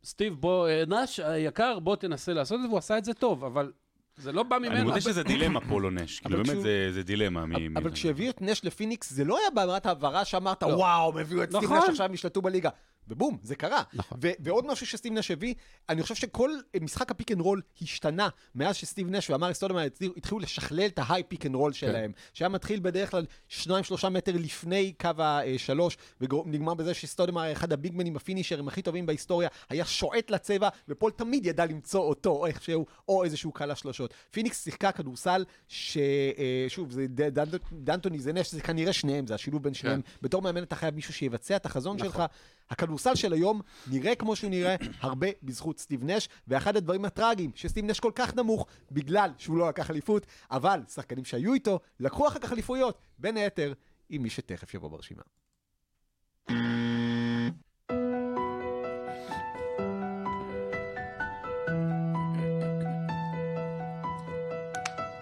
[0.04, 3.44] סטיב, בוא, אה, נאש היקר, בוא תנסה לעשות את זה, והוא עשה את זה טוב,
[3.44, 3.72] אבל
[4.16, 4.72] זה לא בא ממנו.
[4.74, 7.46] אני מודה שזה דילמה פולו נש, כאילו באמת זה- זה דילמה.
[7.46, 11.42] מ- אבל כשהביאו את נש לפיניקס, זה לא היה ברמת העברה שאמרת, וואו, הם הביאו
[11.42, 11.78] את סטיב נכון.
[11.78, 12.70] נש, עכשיו הם ישלטו בליגה.
[13.08, 13.82] ובום, זה קרה.
[13.92, 14.18] נכון.
[14.22, 15.54] ו- ועוד משהו שסטיב נש הביא,
[15.88, 19.82] אני חושב שכל אה, משחק ה pick and roll השתנה מאז שסטיב נש ואמארה סטודמאייר
[20.16, 24.08] התחילו לשכלל את ה high pick and roll שלהם, שהיה מתחיל בדרך כלל שניים שלושה
[24.08, 29.84] מטר לפני קו השלוש, ונגמר בזה שסטודמאייר היה אחד הביגמנים הפינישרים הכי טובים בהיסטוריה, היה
[29.84, 34.14] שועט לצבע, ופול תמיד ידע למצוא אותו, או איכשהו, או איזשהו קל לשלושות.
[34.30, 39.62] פיניקס שיחקה כדורסל, ששוב, זה ד- דנ- דנטוני זה נש, זה כנראה שניהם, זה השילוב
[39.62, 40.00] בין שניהם.
[40.22, 42.22] בתור מאמן אתה חייב מישהו שיבצע את החזון שלך.
[42.70, 47.84] הכדורסל של היום נראה כמו שהוא נראה, הרבה בזכות סטיב נש, ואחד הדברים הטראגיים, שסטיב
[47.84, 52.38] נש כל כך נמוך, בגלל שהוא לא לקח אליפות, אבל שחקנים שהיו איתו, לקחו אחר
[52.38, 53.72] כך אליפויות, בין היתר,
[54.08, 55.22] עם מי שתכף יבוא ברשימה.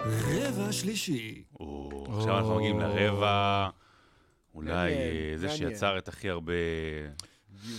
[0.09, 1.45] רבע שלישי.
[2.09, 3.69] עכשיו אנחנו מגיעים לרבע,
[4.55, 4.93] אולי
[5.37, 5.49] זה.
[5.49, 6.53] שיצר את הכי הרבה...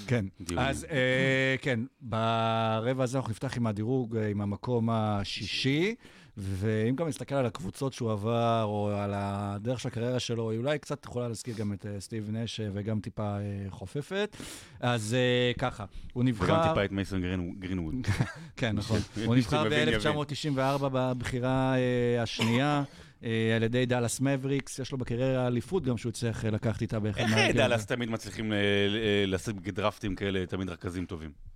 [0.07, 0.26] כן.
[0.57, 5.95] אז אה, כן, ברבע הזה אנחנו נפתח עם הדירוג, אה, עם המקום השישי,
[6.38, 10.80] ואם גם נסתכל על הקבוצות שהוא עבר, או על הדרך של הקריירה שלו, היא אולי
[10.80, 13.36] קצת יכולה להזכיר גם את אה, סטיב נש, וגם טיפה
[13.69, 14.38] חופפת.
[14.80, 15.15] אז
[15.57, 16.45] ככה, הוא נבחר...
[16.45, 17.21] וגם טיפה את מייסון
[17.59, 17.95] גרינווד.
[18.57, 18.99] כן, נכון.
[19.26, 20.11] הוא נבחר שמבין, יבין.
[20.55, 21.76] ב-1994 בבחירה
[22.19, 22.84] השנייה.
[23.24, 26.99] אה, על ידי דאלאס מבריקס, יש לו בקריירה אליפות גם שהוא הצליח אה, לקחת איתה
[26.99, 27.55] באחד איך מהרגעים.
[27.57, 31.53] דאלאס תמיד מצליחים אה, אה, להשיג דרפטים כאלה, תמיד רכזים טובים?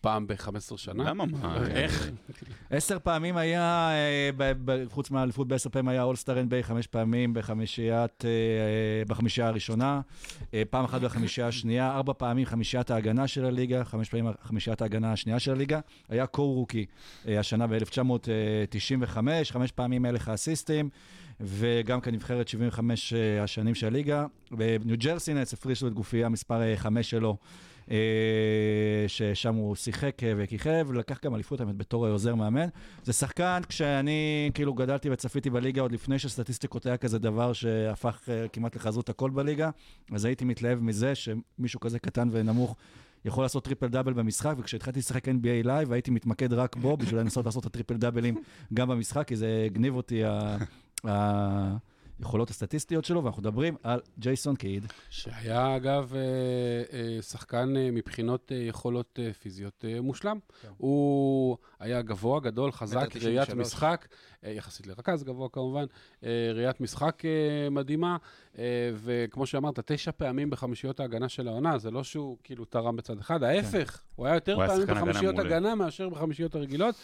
[0.00, 1.04] פעם ב-15 שנה.
[1.04, 1.24] למה?
[1.26, 1.66] מה?
[1.70, 2.10] איך?
[2.70, 3.90] עשר פעמים היה,
[4.40, 4.52] אה,
[4.90, 10.00] חוץ מהאליפות בעשר פעמים היה אולסטאר NBA, חמש פעמים בחמישיית, אה, אה, בחמישייה הראשונה,
[10.54, 15.12] אה, פעם אחת בחמישייה השנייה, ארבע פעמים חמישיית ההגנה של הליגה, חמש פעמים חמישיית ההגנה
[15.12, 15.80] השנייה של הליגה.
[16.08, 16.86] היה קו-רוקי
[17.28, 20.88] אה, השנה ב-1995, חמש פעמים מלך האסיסטים,
[21.40, 24.26] וגם כנבחרת 75 אה, השנים של הליגה.
[24.50, 27.36] בניו ג'רסי נץ הפרישו את גופייה מספר אה, חמש שלו.
[27.90, 27.96] אה,
[29.08, 32.68] ששם הוא שיחק אה, וכיכב, לקח גם אליפות האמת בתור עוזר מאמן.
[33.04, 38.48] זה שחקן, כשאני כאילו גדלתי וצפיתי בליגה עוד לפני שסטטיסטיקות היה כזה דבר שהפך אה,
[38.48, 39.70] כמעט לחזות הכל בליגה,
[40.12, 42.76] אז הייתי מתלהב מזה שמישהו כזה קטן ונמוך
[43.24, 47.46] יכול לעשות triple double במשחק, וכשהתחלתי לשחק NBA Live הייתי מתמקד רק בו בשביל לנסות
[47.46, 48.42] לעשות את ה triple double ים
[48.74, 50.56] גם במשחק, כי זה הגניב אותי ה...
[52.18, 54.92] היכולות הסטטיסטיות שלו, ואנחנו מדברים על ג'ייסון קיד.
[55.10, 56.20] שהיה, אגב, אה,
[56.98, 60.38] אה, שחקן אה, מבחינות יכולות פיזיות מושלם.
[60.76, 63.50] הוא היה גבוה, גדול, חזק, ראיית.
[63.50, 64.06] משחק,
[64.42, 65.84] יחסית לרכז גבוה כמובן,
[66.54, 67.22] ראיית משחק
[67.70, 68.16] מדהימה,
[68.94, 73.42] וכמו שאמרת, תשע פעמים בחמישיות ההגנה של העונה, זה לא שהוא כאילו תרם בצד אחד,
[73.42, 75.38] ההפך, הוא היה יותר הוא פעמים בחמישיות.
[75.38, 76.94] הגנה מאשר בחמישיות הרגילות,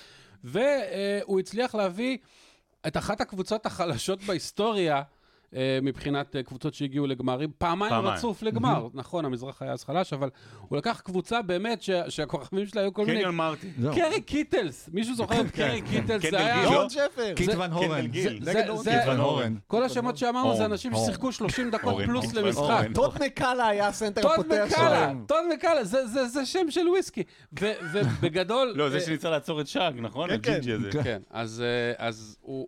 [0.44, 2.18] והוא הצליח להביא
[2.86, 5.02] את אחת הקבוצות החלשות בהיסטוריה,
[5.82, 7.50] מבחינת אה, קבוצות שהגיעו לגמרים.
[7.58, 8.14] פעמיים פעמיים.
[8.14, 8.88] רצוף לגמר.
[8.94, 10.28] נכון, המזרח היה אז חלש, אבל
[10.68, 13.18] הוא לקח קבוצה באמת שה- שהכוכבים שלה היו כל מיני...
[13.18, 13.68] קניון מרטין.
[13.94, 16.22] קרי קיטלס, מישהו זוכר את קרי קיטלס?
[16.22, 16.62] קנדל זה היה...
[16.62, 17.34] יורן שפר.
[17.36, 18.10] קיט ון הורן.
[18.10, 18.42] קיט
[19.08, 19.56] ון הורן.
[19.66, 20.92] כל השמות שאמרנו זה אנשים.
[20.96, 22.86] ששיחקו 30 דקות פלוס למשחק.
[22.94, 25.24] טוד מקאלוך היה הסנטר הפותח שלהם.
[25.28, 27.22] טוד מקאלוך, זה- זה זה שם של וויסקי.
[27.92, 28.72] ובגדול...
[28.76, 30.28] לא, זה אה, שניסה לעצור את שאק, נכון?
[30.28, 30.52] כן, כן.
[30.52, 31.02] הג'ינג'י הזה.
[31.02, 31.64] כן, אז,
[32.00, 32.10] אה,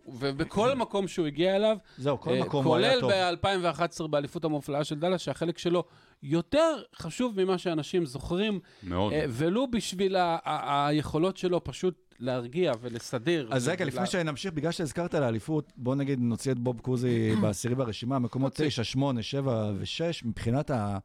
[0.07, 2.63] ובכל מקום שהוא הגיע אליו, זהו, כל אה, מקום.
[3.01, 5.83] כולל ב-2011 באליפות המופלאה של דאלאס, שהחלק שלו
[6.23, 9.13] יותר חשוב ממה שאנשים זוכרים, מאוד.
[9.13, 13.47] אה, ולו בשביל ה- ה- היכולות שלו פשוט להרגיע ולסדר.
[13.51, 17.31] אז רגע, ולה- לפני שנמשיך, בגלל שהזכרת על האליפות, בוא נגיד נוציא את בוב קוזי
[17.41, 18.67] בעשירי ברשימה, מקומות נוציא.
[18.67, 20.97] 9, 8, 7 ו-6, מבחינת ה...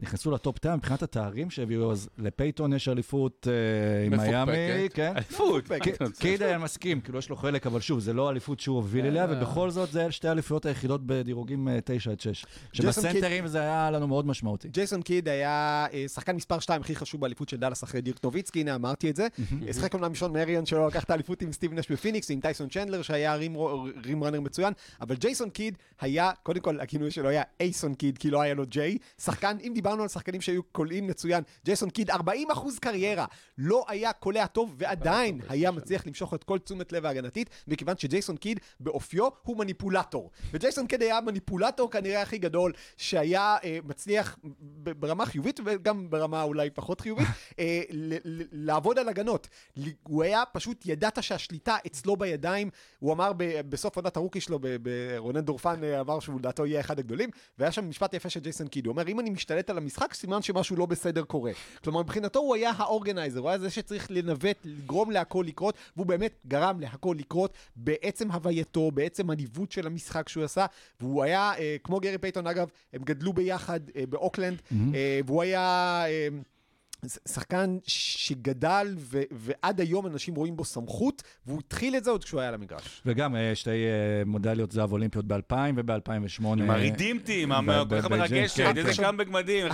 [0.00, 4.20] נכנסו לטופ 10, מבחינת התארים שהביאו, אז לפייתון יש אליפות אה, עם.
[4.20, 5.12] מיאמי, כן.
[5.16, 5.64] אליפות.
[6.18, 9.24] קיד היה מסכים, כאילו יש לו חלק, אבל שוב, זה לא אליפות שהוא הוביל אליה,
[9.24, 9.32] אה.
[9.32, 12.46] ובכל זאת זה שתי האליפויות היחידות בדירוגים אה, 9 עד 6.
[12.72, 14.68] ג'ייסון שבסנטרים זה היה לנו מאוד משמעותי.
[14.68, 18.60] ג'ייסון קיד היה אה, שחקן מספר 2 הכי חשוב באליפות של דאלאס אחרי דירק נוביצקי,
[18.60, 19.26] הנה אמרתי את זה.
[19.72, 23.02] שחק אומנם שון מריון שלא לקח את האליפות עם סטיב נש בפיניקס, עם טייסון צ'נדלר
[23.02, 23.56] שהיה rim
[24.04, 28.30] rim runner מצוין, אבל ג'ייסון קיד היה, קודם כל הכינוי שלו היה אייסון קיד, כי
[28.30, 28.98] לא היה לו ג'יי.
[29.18, 32.14] שחקן, אם דיברנו על שחקנים שהיו קולעים מצוין, ג'ייסון קיד 40%
[32.80, 33.26] קריירה,
[33.58, 38.36] לא היה קולע טוב ועדיין היה מצליח למשוך את כל תשומת לב ההגנתית, מכיוון שג'ייסון
[38.36, 40.30] קיד באופיו הוא מניפולטור.
[40.52, 44.38] וג'ייסון קיד היה המניפולטור כנראה הכי גדול שהיה אה, מצליח
[44.76, 47.26] ברמה חיובית וגם ברמה אולי פחות חיובית
[47.58, 47.82] אה,
[48.52, 49.48] לעבוד על הגנות.
[50.02, 53.32] הוא היה פשוט, ידעת שהשליטה אצלו בידיים, הוא אמר
[53.68, 54.58] בסוף עונת הרוקי שלו,
[55.16, 58.68] רונן דורפן אה, אמר שהוא לדעתו יהיה אחד הגדולים, והיה שם משפט יפה של ג'ייסון
[58.68, 61.52] קיד, הוא אומר אם אני משתלט על המשחק סימן שמשהו לא בסדר קורה.
[61.84, 66.32] כלומר מבחינתו הוא היה האורגנייזר, הוא היה זה שצריך לנווט, לגרום להכל לקרות, והוא באמת
[66.46, 70.66] גרם להכל לקרות בעצם הווייתו, בעצם הניווט של המשחק שהוא עשה,
[71.00, 74.62] והוא היה, אה, כמו גרי פייטון אגב, הם גדלו ביחד אה, באוקלנד,
[74.94, 76.04] אה, והוא היה...
[76.06, 76.28] אה,
[77.28, 82.40] שחקן שגדל ו- ועד היום אנשים רואים בו סמכות, והוא התחיל את זה עוד כשהוא
[82.40, 83.02] היה על המגרש.
[83.06, 86.46] וגם אה, שתי אה, מדליות זהב אולימפיות ב-2000 וב-2008.
[86.46, 87.84] עם ה Redeem Team, עם ב- ה...
[87.84, 89.66] ב- כל כך מרגשת, כן, איזה עכשיו- קאמבק מדהים.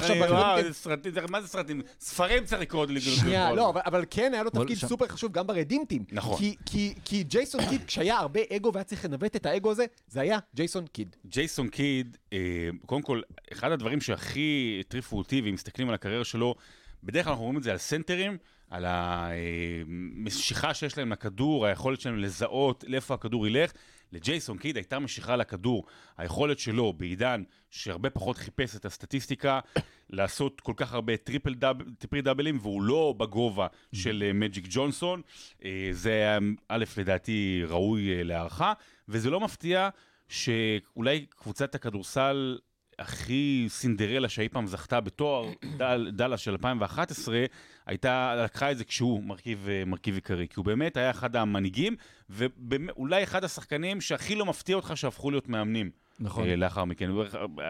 [1.31, 1.83] מה זה סרטים?
[2.01, 3.01] ספרים צריך לקרוא לי.
[3.01, 6.05] שנייה, לא, אבל, כן היה לו תפקיד סופר חשוב גם ב Redeem Team.
[6.13, 6.39] נכון.
[6.39, 10.21] כי, כי, כי ג'ייסון קיד, כשהיה הרבה אגו והיה צריך לנווט את האגו הזה, זה
[10.21, 11.17] היה ג'ייסון קיד.
[11.27, 12.39] ג'ייסון קיד, אה,
[12.87, 13.21] קודם כל,
[13.53, 16.55] אחד הדברים שהכי הטריפו אותי, ואם מסתכלים על הקריירה שלו,
[17.03, 18.37] בדרך כלל אנחנו רואים את זה על סנטרים,
[18.71, 23.73] על המשיכה שיש להם לכדור, היכולת שלהם לזהות לאיפה הכדור ילך.
[24.13, 25.87] לג'ייסון קיד הייתה משיכה לכדור.
[26.17, 29.61] היכולת שלו בעידן שהרבה פחות חיפש את הסטטיסטיקה,
[30.11, 34.65] לעשות כל כך הרבה triple doub, triple double ים, והוא לא בגובה של אה, מג'יק
[34.71, 35.23] ג'ונסון.
[35.65, 36.39] אה, זה היה,
[36.69, 38.73] א', לדעתי, ראוי אה, להערכה,
[39.09, 39.89] וזה לא מפתיע
[40.29, 42.59] שאולי קבוצת הכדורסל
[42.99, 47.45] הכי סינדרלה שאי פעם זכתה בתואר דל, דאלה של 2011,
[47.87, 51.97] הייתה, לקחה את זה כשהוא מרכיב, אה, מרכיב עיקרי, כי הוא באמת היה אחד המנהיגים,
[52.31, 55.91] ואולי אחד השחקנים שהכי לא מפתיע אותך שהפכו להיות מאמנים.
[56.21, 56.49] נכון.
[56.49, 57.11] אה, לאחר מכן.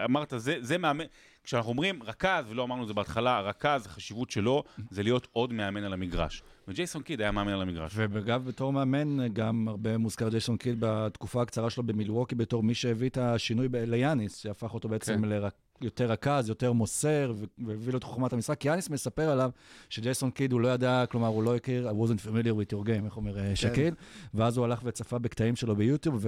[0.05, 1.05] אמרת, זה, זה מאמן,
[1.43, 5.83] כשאנחנו אומרים רכז, ולא אמרנו את זה בהתחלה, רכז, החשיבות שלו זה להיות עוד מאמן
[5.83, 6.43] על המגרש.
[6.67, 7.91] וג'ייסון קיד היה מאמן על המגרש.
[7.95, 13.09] ואגב, בתור מאמן, גם הרבה מוזכר ג'ייסון קיד בתקופה הקצרה שלו במילווקי, בתור מי שהביא
[13.09, 15.29] את השינוי ב- ליאניס, שהפך אותו בעצם כן.
[15.29, 15.53] לרק...
[15.81, 18.59] יותר רכז, יותר מוסר, והביא לו את חוכמת המשחק.
[18.59, 19.51] כי יאניס מספר עליו
[19.89, 23.05] שג'ייסון קיד, הוא לא ידע, כלומר, הוא לא הכיר, I wasn't familiar with your game,
[23.05, 23.39] איך אומר כן.
[23.39, 23.93] אה, שקיל,
[24.33, 26.25] ואז הוא הלך וצפה בקטעים שלו ביוטיוב,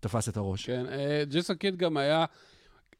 [0.00, 0.66] ותפס את הראש.
[0.66, 2.24] כן, אה, ג'ייסון קיד גם היה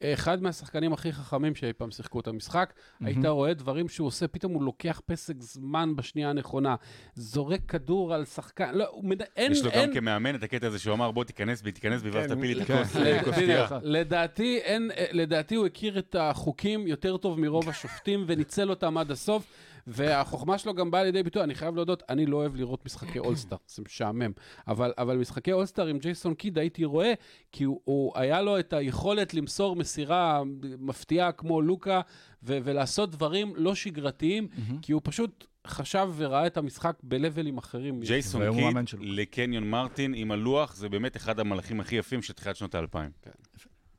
[0.03, 2.73] אחד מהשחקנים הכי חכמים שאי פעם שיחקו את המשחק.
[3.01, 6.75] היית רואה דברים שהוא עושה, פתאום הוא לוקח פסק זמן בשנייה הנכונה,
[7.15, 9.21] זורק כדור על שחקן, לא, הוא מד...
[9.21, 9.89] אין, יש לו אין...
[9.89, 12.57] גם כמאמן את הקטע הזה שהוא אמר, בוא תיכנס בי, תיכנס בי, ואז כן, תפיל
[12.57, 12.73] לי את כן.
[12.73, 13.35] הכוס בדיוק.
[13.35, 13.67] שתייה.
[13.83, 19.11] לדעתי, אין, אה, לדעתי הוא הכיר את החוקים יותר טוב מרוב השופטים וניצל אותם עד
[19.11, 19.47] הסוף,
[19.87, 21.43] והחוכמה שלו גם באה לידי ביטוי.
[21.43, 24.31] אני חייב להודות, אני לא אוהב לראות משחקי אולסטאר, זה משעמם.
[24.67, 27.13] אבל, אבל משחקי אולסטאר עם ג'ייסון קיד הייתי רואה,
[27.51, 30.43] כי הוא, הוא היה לו את היכולת למסור מסירה
[30.79, 32.01] מפתיעה כמו לוקה,
[32.43, 34.47] ו- ולעשות דברים לא שגרתיים,
[34.81, 37.99] כי הוא פשוט חשב וראה את המשחק בלבלים אחרים.
[37.99, 38.59] ג'ייסון קיד.
[39.01, 43.11] לקניון מרטין עם הלוח, זה באמת אחד המלאכים הכי יפים של תחילת שנות האלפיים.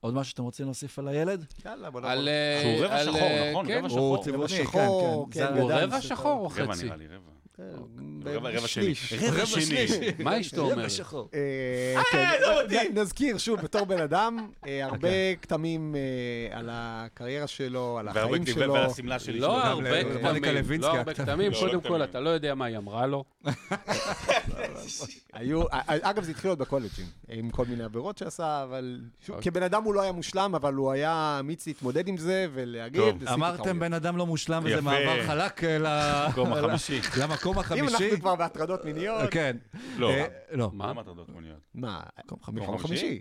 [0.07, 1.45] עוד משהו שאתם רוצים להוסיף על הילד?
[1.65, 2.29] יאללה, בוא על, נעבור.
[2.29, 3.67] אה, שהוא רבע על, שחור, אה, נכון?
[3.67, 4.23] כן, רבע שחור.
[4.25, 6.85] צבעוני, שחור, כן, כן, זה- הוא רבע שחור או רבע חצי?
[6.85, 7.36] נראה לי, רבע.
[8.27, 8.93] רבע רבע שני.
[9.23, 9.87] רבע שני.
[10.19, 10.91] מה אשתו אומרת?
[10.91, 11.29] שחור.
[11.35, 12.77] אה, כן, לא אותי.
[12.89, 15.09] נ- נזכיר שוב, בתור בן אדם, אה, הרבה
[15.43, 18.73] כתמים אה, על הקריירה שלו, על והרבה החיים שלו.
[18.73, 19.39] ועל השמלה שלי.
[19.41, 19.71] לא שלו.
[19.71, 20.45] הרבה כתמים,
[20.83, 21.15] לא הרבה.
[21.15, 21.53] כתמים.
[21.53, 22.03] לא, קודם לא כל, כתמים.
[22.03, 23.25] אתה לא יודע מה היא אמרה לו.
[25.33, 29.53] היו, אגב, זה התחיל עוד בקולג'ים, עם כל מיני עבירות שעשה, אבל שוב, אוקיי.
[29.53, 33.79] כבן אדם הוא לא היה מושלם, אבל הוא היה אמיץ להתמודד עם זה ולהגיד, אמרתם.
[33.81, 34.81] בן אדם לא מושלם וזה.
[34.81, 36.27] מעבר חלק אה, ל-
[37.51, 37.85] מקום החמישי.
[37.85, 37.89] אם.
[37.89, 39.57] אנחנו כבר בהטרדות מיניות, כן.
[39.97, 40.11] לא.
[40.11, 40.71] אה, לא.
[40.73, 40.87] מה?
[40.87, 41.61] למה הטרדות מיניות?
[41.75, 42.79] מה, מקום חמישי.
[42.79, 43.21] חמישי.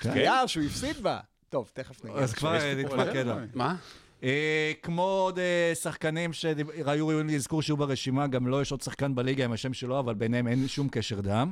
[0.00, 0.10] כן.
[0.10, 1.20] היה שהוא הפסיד בה.
[1.48, 2.18] טוב, תכף נגיע.
[2.18, 3.24] אז כבר אה, נתמקד.
[3.54, 3.76] מה?
[4.22, 9.14] אה, כמו עוד אה, שחקנים שהיו ראויים לאזכור שיהיו ברשימה, גם לו יש עוד שחקן
[9.14, 11.50] בליגה עם השם שלו, אבל ביניהם אין שום קשר דם.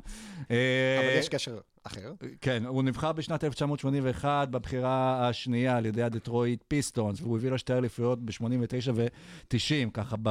[0.50, 2.12] אה, אבל יש קשר אחר.
[2.40, 7.72] כן, הוא נבחר בשנת 1981 בבחירה השנייה על ידי הדטרויט פיסטונס, והוא הביא לו שתי
[7.72, 10.30] אליפויות ב-89 ו-90, ככה ב...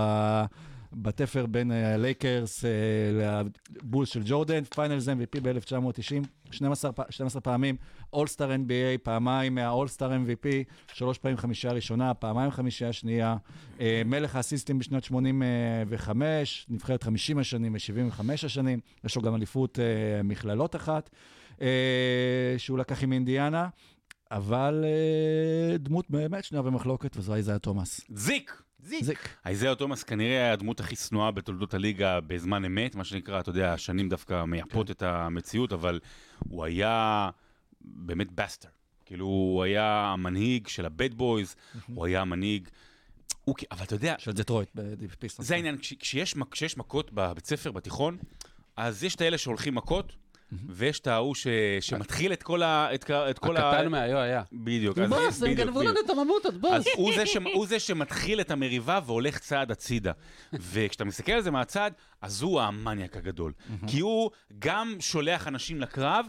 [0.93, 2.63] בתפר בין הלייקרס
[3.13, 7.75] לבולס של ג'ורדן, finals MVP ב-1990, 12, פ- 12 פעמים,
[8.13, 10.47] all-star NBA, פעמיים מה all-star MVP,
[10.93, 13.35] שלוש פעמים חמישייה ראשונה, פעמיים חמישייה שנייה,
[13.79, 19.83] אה, מלך האסיסטים בשנת 85, נבחרת 50 השנים ו-75 השנים, יש לו גם אליפות אה,
[20.23, 21.09] מכללות אחת.
[21.61, 21.67] אה,
[22.57, 23.67] שהוא לקח עם אינדיאנה,
[24.31, 28.01] אבל אה, דמות באמת שנויה במחלוקת, וזה איזיה תומאס.
[28.09, 28.61] זיק!
[28.85, 29.29] זיק.
[29.45, 33.73] איזיה תומאס כנראה היה הדמות הכי שנואה בתולדות הליגה בזמן אמת, מה שנקרא, אתה יודע,
[33.73, 35.99] השנים דווקא מייפות את המציאות, אבל
[36.49, 37.29] הוא היה
[37.81, 38.69] באמת bastard.
[39.05, 41.55] כאילו, הוא היה המנהיג של ה Bad Boys,
[41.93, 42.69] הוא היה המנהיג...
[43.43, 45.45] הוא, אבל אתה יודע, של דטרויט פיסטונס.
[45.45, 48.17] זה העניין, כש- כשיש, כשיש מכות בבית ספר, בתיכון,
[48.77, 50.15] אז יש את האלה שהולכים מכות,
[50.69, 51.47] ויש את ההוא ש-
[51.79, 52.93] שמתחיל את כל ה...
[52.93, 53.69] את, כ- את כל ה...
[53.71, 54.43] הקטן מהיו היה.
[54.53, 54.97] בדיוק.
[54.99, 55.81] אז- בוס, הם גנבו.
[55.81, 56.71] לנו את הממוטות, בוס.
[56.73, 57.37] אז הוא זה, ש...
[57.53, 60.11] הוא זה שמתחיל את המריבה והולך צעד הצידה.
[60.71, 61.91] וכשאתה מסתכל על זה מהצד,
[62.21, 63.53] אז הוא המניאק הגדול.
[63.87, 66.25] כי הוא גם שולח אנשים לקרב,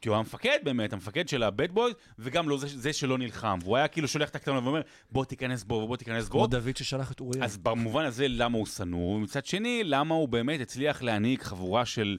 [0.00, 3.58] כי הוא המפקד באמת, המפקד של הבד בוי, וגם לא זה, זה שלא נלחם.
[3.62, 4.80] והוא היה כאילו שולח את הקטנות ואומר,
[5.12, 6.46] בוא תיכנס בו ובוא תיכנס כמו בו.
[6.46, 7.44] דוד ששלח את אוריה.
[7.44, 9.16] אז במובן הזה, למה הוא שנוא?
[9.16, 12.16] ומצד שני, למה הוא באמת הצליח להעניק חבורה של,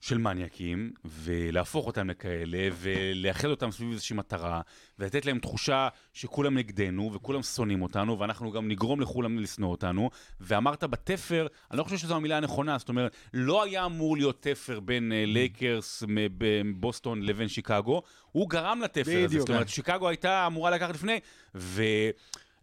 [0.00, 4.60] של מניאקים, ולהפוך אותם לכאלה, ולאחד אותם סביב איזושהי מטרה,
[4.98, 10.10] ולתת להם תחושה שכולם נגדנו, וכולם שונאים אותנו, ואנחנו גם נגרום לכולם לשנוא אותנו.
[10.40, 14.80] ואמרת בתפר, אני לא חושב שזו המילה הנכונה, זאת אומרת, לא היה אמור להיות תפר
[14.80, 19.40] בין אה, לייקרס מבוסטון לבין שיקגו, הוא גרם לתפר הזה, בדיוק.
[19.40, 21.20] זאת אומרת, שיקגו הייתה אמורה לקחת לפני,
[21.54, 21.82] ו...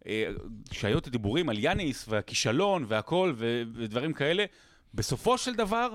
[0.06, 0.26] אה,
[0.70, 4.44] כשהיו את הדיבורים על יאניס והכישלון והכל ודברים כאלה,
[4.94, 5.94] בסופו של דבר,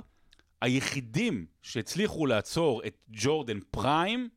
[0.62, 4.30] היחידים שהצליחו לעצור את ג'ורדן prime,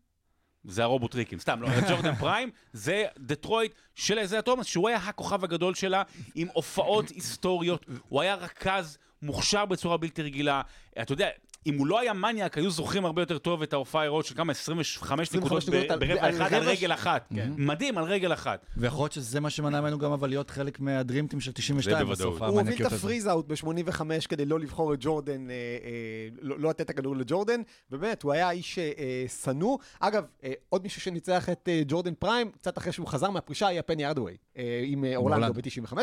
[0.64, 5.74] זה הרובוטריקים, סתם, לא, ג'ורדן פריים, זה דטרויט של איזיה תומאס, שהוא היה הכוכב הגדול
[5.74, 6.02] שלה,
[6.34, 10.62] עם הופעות היסטוריות, הוא היה רכז מוכשר בצורה בלתי רגילה.
[11.02, 11.28] אתה יודע,
[11.66, 14.52] אם הוא לא היה מניאק, היו זוכרים הרבה יותר טוב את ההופעה ההירואית של כמה
[14.52, 17.28] 25 נקודות ברבע אחד על רגל אחת.
[17.56, 18.66] מדהים, על רגל אחת.
[18.76, 22.34] ויכול להיות שזה מה שמנע ממנו גם אבל להיות חלק מהדרימטים של 92 בוודאות.
[22.34, 22.42] בסוף.
[22.42, 22.92] הוא הוביל את.
[22.92, 27.16] הפריז אאוט ב-85 כדי לא לבחור את ג'ורדן, אה, אה, לא לא לתת את הכדור
[27.16, 27.60] לג'ורדן,
[27.90, 29.78] ובאמת, הוא היה איש אה, שנוא.
[30.00, 30.24] אגב,
[30.68, 34.36] עוד מישהו שניצח את ג'ורדן פריים, קצת אחרי שהוא חזר מהפרישה, היה פני ארדווי,
[34.84, 35.60] עם אה, אורלנדו אורלנדו.
[35.86, 35.96] ב-95,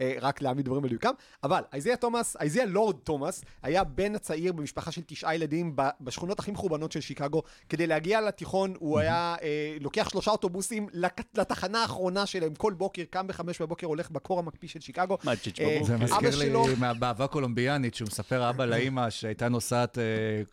[0.00, 1.10] אה, רק להעמיד דברים בדיוקם.
[1.44, 6.50] אבל איזיה תומאס, איזיה לורד תומאס, היה בן הצעיר במשפחה של תשעה ילדים בשכונות הכי
[6.50, 7.42] מחורבנות של שיקגו.
[7.68, 10.86] כדי להגיע לתיכון, הוא היה אה, לוקח שלושה אוטובוסים
[11.34, 15.18] לתחנה האחרונה שלהם כל בוקר, קם בחמש בבוקר, הולך בקור המקפיא של שיקגו.
[15.60, 15.84] אה?
[15.84, 20.04] זה מזכיר לי מהבאהבה הקולומביאנית, שהוא מספר אבא לאימא שהייתה נוסעת אה,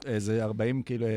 [0.05, 1.11] איזה 40 כאילו, אה,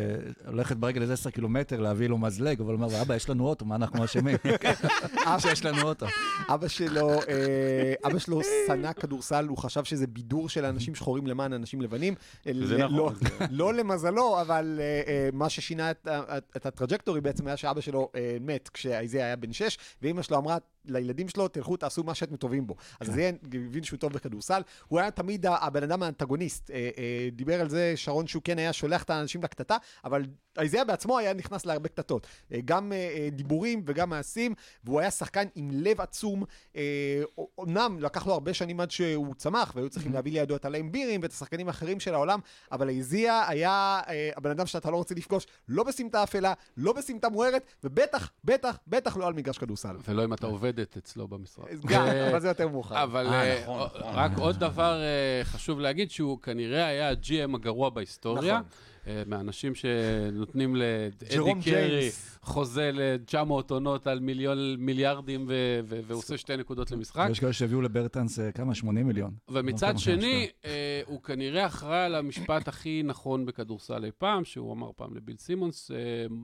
[0.46, 3.64] הולכת ברגל איזה 10 קילומטר להביא לו מזלג, אבל הוא אומר, אבא, יש לנו אוטו,
[3.64, 4.36] מה אנחנו אשמים?
[5.38, 6.06] שיש לנו אוטו.
[6.48, 11.52] אבא שלו, אה, אבא שלו שנא כדורסל, הוא חשב שזה בידור של אנשים שחורים למען
[11.52, 12.14] אנשים לבנים.
[12.44, 16.08] זה ל- נכון, לא, זה- לא למזלו, אבל אה, אה, מה ששינה את,
[16.66, 18.10] הטראג'קטורי בעצם היה שאבא שלו
[18.40, 20.56] מת כשאיזיה היה בן שש, ואימא שלו אמרה
[20.88, 22.76] לילדים שלו, תלכו, תעשו מה שאתם טובים בו.
[23.00, 24.62] אז זה הבין שהוא טוב בכדורסל.
[24.88, 26.70] הוא היה תמיד הבן אדם האנטגוניסט.
[26.70, 30.22] אה, אה, דיבר על זה שרון שהוא כן היה שולח את האנשים לקטטה, אבל
[30.58, 32.26] איזיה בעצמו היה נכנס להרבה קטטות.
[32.52, 32.92] אה, גם
[33.32, 36.44] דיבורים וגם מעשים, והוא היה שחקן עם לב עצום.
[37.58, 41.20] אומנם לקח לו הרבה שנים עד שהוא צמח, והיו צריכים להביא לידו את הלאים בירים
[41.22, 42.40] ואת השחקנים האחרים של העולם,
[42.72, 44.00] אבל איזיה היה
[44.36, 49.16] הבן אדם שאתה לא רוצה לפגוש, לא בסמטה אפלה, לא בסמטה מוארת, ובטח, בטח, בטח
[49.16, 49.96] לא על מגרש כדורסל.
[50.08, 50.46] ולא אם אתה
[50.78, 51.66] עובדת אצלו במשרד.
[51.86, 53.02] גם, אה, אבל זה יותר מאוחר.
[53.02, 54.14] אבל אה, אה, נכון, נכון.
[54.14, 55.02] רק עוד דבר
[55.42, 58.54] חשוב להגיד, שהוא כנראה היה ה-GM הגרוע בהיסטוריה.
[58.54, 58.88] נכון.
[59.26, 61.26] מהאנשים שנותנים לאדי
[61.64, 62.10] קרי.
[62.42, 67.28] חוזה ל-900 עונות על מיליון, מיליארדים, ו- ו- והוא עושה שתי נקודות למשחק.
[67.30, 68.74] יש כאלה שהביאו לברטנס כמה?
[68.74, 69.30] 80 מיליון.
[69.48, 70.48] ומצד שני,
[71.06, 75.90] הוא כנראה אחראי על המשפט הכי נכון בכדורסל אי פעם, שהוא אמר פעם לביל סימונס,
[75.90, 75.96] אה,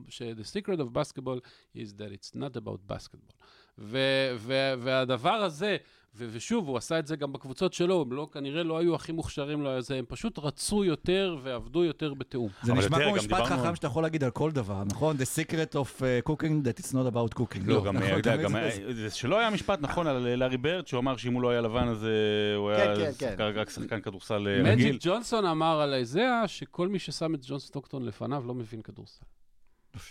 [0.07, 1.39] ש-The secret of basketball
[1.75, 3.35] is that it's not about basketball.
[3.79, 3.97] ו-
[4.37, 5.77] ו- והדבר הזה,
[6.17, 9.11] ו- ושוב, הוא עשה את זה גם בקבוצות שלו, הם לא, כנראה לא היו הכי
[9.11, 12.49] מוכשרים לו, זה, הם פשוט רצו יותר ועבדו יותר בתיאום.
[12.63, 15.15] זה נשמע כמו משפט דיברנו חכם שאתה יכול להגיד על כל דבר, נכון?
[15.17, 17.61] The secret of uh, cooking that it's not about cooking.
[17.65, 20.87] לא, גם, נכון, אתה יודע, גם, זה- זה שלא היה משפט נכון על לארי ברד,
[20.87, 22.09] שהוא אמר שאם הוא לא היה לבן אז אה,
[22.55, 23.59] הוא היה כן, כן, שחקן- כן.
[23.59, 24.71] רק שחקן כדורסל אה, רגיל.
[24.73, 29.25] מג'יק ג'ונסון אמר על איזאה שכל מי ששם את ג'ון סטוקטון לפניו לא מבין כדורסל.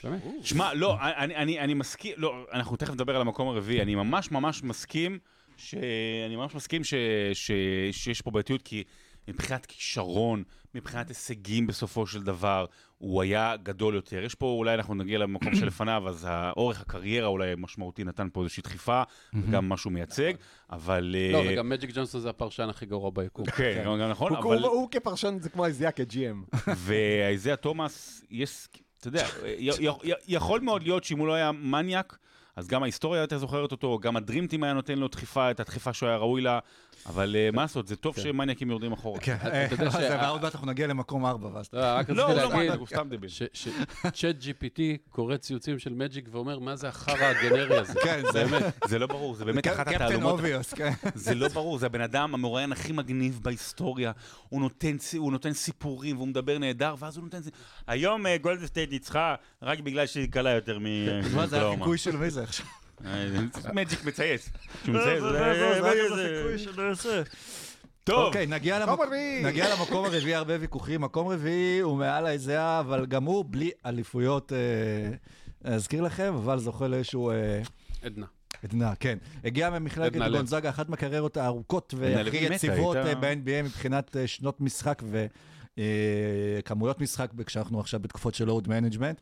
[0.05, 0.23] באמת?
[0.43, 4.31] שמע, לא, אני, אני, אני מסכים, לא, אנחנו תכף נדבר על המקום הרביעי, אני ממש
[4.31, 5.19] ממש מסכים,
[5.57, 5.75] ש...
[6.27, 6.95] אני ממש מסכים ש...
[7.33, 7.51] ש...
[7.93, 8.85] שיש פה בעייתיות, כי
[9.29, 10.43] מבחינת כישרון,
[10.75, 12.67] מבחינת הישגים בסופו של דבר,
[12.99, 14.23] הוא היה גדול יותר.
[14.23, 18.63] יש פה, אולי אנחנו נגיע למקום שלפניו, אז האורך הקריירה אולי משמעותי נתן פה איזושהי
[18.63, 19.03] דחיפה,
[19.35, 20.33] וגם משהו מייצג,
[20.71, 21.17] אבל...
[21.33, 23.47] לא, אה, וגם מג'יק ג'ונסון זה הפרשן הכי גרוע ביקום.
[23.47, 24.63] כן, גם גם נכון, אבל...
[24.65, 26.57] הוא- כפרשן זה כמו איזיה כ-GM.
[26.77, 28.69] ואיזיה תומאס, יש,
[29.07, 29.27] אתה יודע,
[30.29, 32.19] יכול מאוד להיות שאם הוא לא היה מניאק,
[32.57, 36.09] אז גם ההיסטוריה יותר זוכרת אותו, גם הדרימטים היה נותן לו דחיפה, את הדחיפה שהוא
[36.09, 36.59] היה ראוי לה,
[37.07, 39.21] אבל אה, מה לעשות, זה טוב שמניאקים יורדים אחורה.
[39.21, 39.37] כן,
[39.67, 41.69] אתה יודע אה, ש- זה ועוד מעט אנחנו נגיע למקום ארבע, ואז...
[41.73, 43.31] לא, רק לא, רציתי הוא לא להגיד הוא סתם דביל.
[43.53, 44.81] שצ'אט GPT
[45.11, 48.01] קורא ציוצים של מג'יק ואומר, מה זה החרא הגנרי הזה?
[48.05, 50.41] כן, זה באמת, זה לא ברור, זה באמת אחת קפטן התעלומות.
[50.77, 50.93] כן.
[51.15, 54.13] זה לא ברור, זה הבן אדם המרואיין הכי מגניב בהיסטוריה.
[54.49, 54.63] הוא
[55.33, 57.39] נותן, סיפורים והוא מדבר נהדר, ואז הוא נותן...
[57.87, 60.85] היום אה, גולדן סטייט ניצחה רק בגלל שהיא קלה יותר מ...
[61.35, 61.69] מה זה.
[61.69, 62.67] החיקוי של מי זה עכשיו?
[63.75, 64.51] מג'יק מצייץ.
[68.05, 68.79] טוב, אוקיי, נגיע
[69.75, 71.01] למקום הרביעי, הרבה ויכוחים.
[71.01, 76.89] מקום רביעי הוא מעל אייזאה, אבל גם הוא בלי אליפויות, אה, אזכיר לכם, אבל זוכה
[76.89, 77.31] לאיזשהו...
[77.31, 77.63] אה,
[78.03, 78.27] עדנה.
[78.65, 79.19] עדנה, כן.
[79.45, 80.17] הגיע ממכללת.
[80.17, 85.03] גונזאגה, אחת מהקריירות הארוכות והכי יציבות אה, ב-NBA מבחינת שנות משחק
[85.79, 89.21] וכמויות משחק, כשאנחנו עכשיו בתקופות של load management.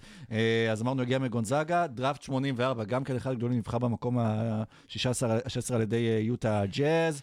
[0.72, 6.08] אז אמרנו, הגיע מגונזאגה, דראפט 84, גם כן אחד הגדולים, נבחר במקום ה-16 על ידי
[6.08, 7.22] אה, יוטה ג'אז.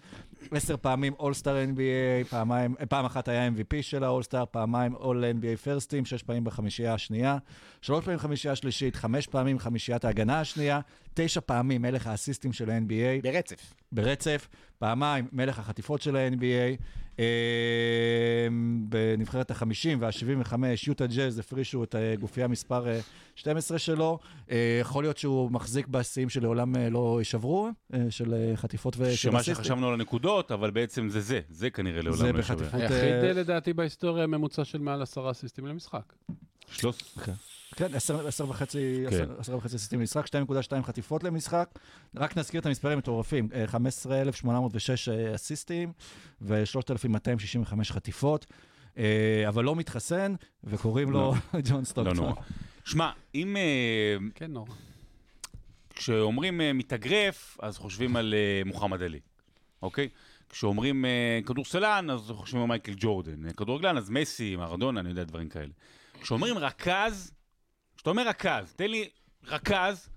[0.51, 5.57] עשר פעמים אולסטאר NBA, פעמיים, אה, פעם אחת היה MVP של האולסטאר, פעמיים All NBA
[5.63, 7.37] first team, שש פעמים בחמישייה השנייה,
[7.81, 10.79] שלוש פעמים חמישייה השלישית, חמש פעמים חמישיית ההגנה השנייה,
[11.13, 13.73] תשע פעמים מלך האסיסטים של ה-NBA ברצף.
[13.91, 14.47] ברצף,
[14.79, 16.81] פעמיים מלך החטיפות של ה-NBA,
[17.19, 17.25] אה,
[18.89, 19.65] בנבחרת ה-50
[19.99, 20.53] וה-75,
[20.87, 22.99] יוטה ג'אז הפרישו את אה, גופייה מספר אה,
[23.35, 24.19] 12 שלו.
[24.51, 29.15] אה, יכול להיות שהוא מחזיק בשיאים שלעולם אה, לא יישברו, אה, של אה, חטיפות ושל
[29.15, 29.55] שמה אסיסטים.
[29.55, 32.55] שחשבנו על הנקודות, אבל בעצם זה זה, זה כנראה לעולם זה לא שווה.
[32.55, 32.81] בחטיפות.
[32.81, 36.13] היחיד אה, אה, לדעתי בהיסטוריה ממוצע של מעל עשרה אסיסטים למשחק.
[36.71, 36.97] שלוש...
[37.75, 39.05] כן, עשר, וחצי.
[39.39, 41.69] עשר, וחצי סיסטים למשחק, 2.2 חטיפות למשחק.
[42.15, 45.91] רק נזכיר את המספרים המטורפים, אה, 15,806 אה, אסיסטים
[46.41, 48.45] ו-3,265 חטיפות,
[48.97, 51.33] אה, אבל לא מתחסן, וקוראים לו
[51.67, 52.15] ג'ון לא סטוקטון.
[52.17, 52.33] נורא.
[52.85, 53.57] שמע, אם...
[53.57, 54.73] אה, כן, נורא.
[55.95, 59.19] כשאומרים אה, מתאגרף, אז חושבים על אה, מוחמד עלי,
[59.81, 60.09] אוקיי?
[60.49, 63.45] כשאומרים אה, כדורסלן, אז חושבים על מייקל ג'ורדן.
[63.45, 65.71] אה, כדורגלן, אז מסי, מרדונה, אני יודע, דברים כאלה.
[66.21, 67.31] כשאומרים רכז,
[67.99, 69.09] כשאתה אומר רכז, תן לי
[69.47, 70.09] רכז,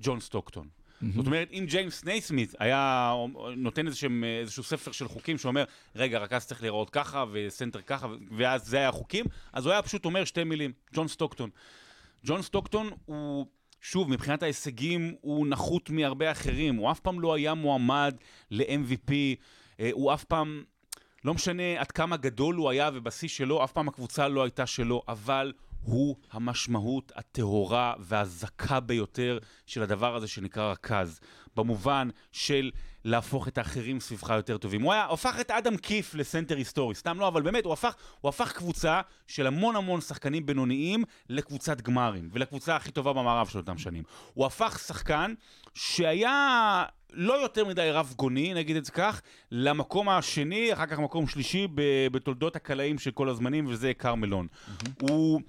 [0.00, 0.68] ג'ון סטוקטון.
[1.14, 3.12] זאת אומרת, אם ג'יימס נייסמית היה
[3.56, 5.64] נותן איזשהם, איזשהו ספר של חוקים שאומר,
[5.96, 8.06] רגע, רכז צריך להיראות ככה, וסנטר ככה,
[8.36, 11.50] ואז זה היה החוקים, אז הוא היה פשוט אומר שתי מילים, ג'ון סטוקטון.
[12.24, 13.46] ג'ון סטוקטון הוא,
[13.80, 16.76] שוב, מבחינת ההישגים, הוא נחות מהרבה אחרים.
[16.76, 18.14] הוא אף פעם לא היה מועמד
[18.50, 19.12] ל-MVP,
[19.80, 20.64] אה, הוא אף פעם,
[21.24, 25.02] לא משנה עד כמה גדול הוא היה ובשיא שלו, אף פעם הקבוצה לא הייתה שלו,
[25.08, 25.52] אבל
[25.84, 31.20] הוא המשמעות הטהורה והזכה ביותר של הדבר הזה שנקרא רכז.
[31.56, 32.70] במובן של
[33.04, 34.82] להפוך את האחרים סביבך יותר טובים.
[34.82, 38.28] הוא היה, הפך את אדם קיף לסנטר היסטורי, סתם לא, אבל באמת, הוא הפך, הוא
[38.28, 43.78] הפך קבוצה של המון המון שחקנים בינוניים לקבוצת גמרים, ולקבוצה הכי טובה במערב של אותם
[43.78, 44.02] שנים.
[44.34, 45.34] הוא הפך שחקן
[45.74, 51.26] שהיה לא יותר מדי רב גוני, נגיד את זה כך, למקום השני, אחר כך מקום
[51.26, 51.68] שלישי
[52.12, 54.46] בתולדות הקלעים של כל הזמנים, וזה קרמלון.
[55.00, 55.40] הוא...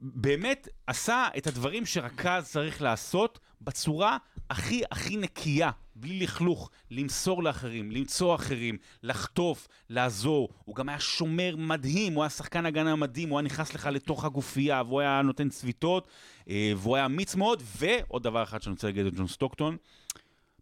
[0.00, 4.16] באמת עשה את הדברים שרכז צריך לעשות בצורה
[4.50, 10.48] הכי הכי נקייה, בלי לכלוך, למסור לאחרים, למצוא אחרים, לחטוף, לעזור.
[10.64, 14.24] הוא גם היה שומר מדהים, הוא היה שחקן הגנה מדהים, הוא היה נכנס לך לתוך
[14.24, 16.08] הגופייה, והוא היה נותן צביטות,
[16.48, 19.76] אה, והוא היה אמיץ מאוד, ועוד דבר אחד שאני רוצה להגיד על ג'ון סטוקטון,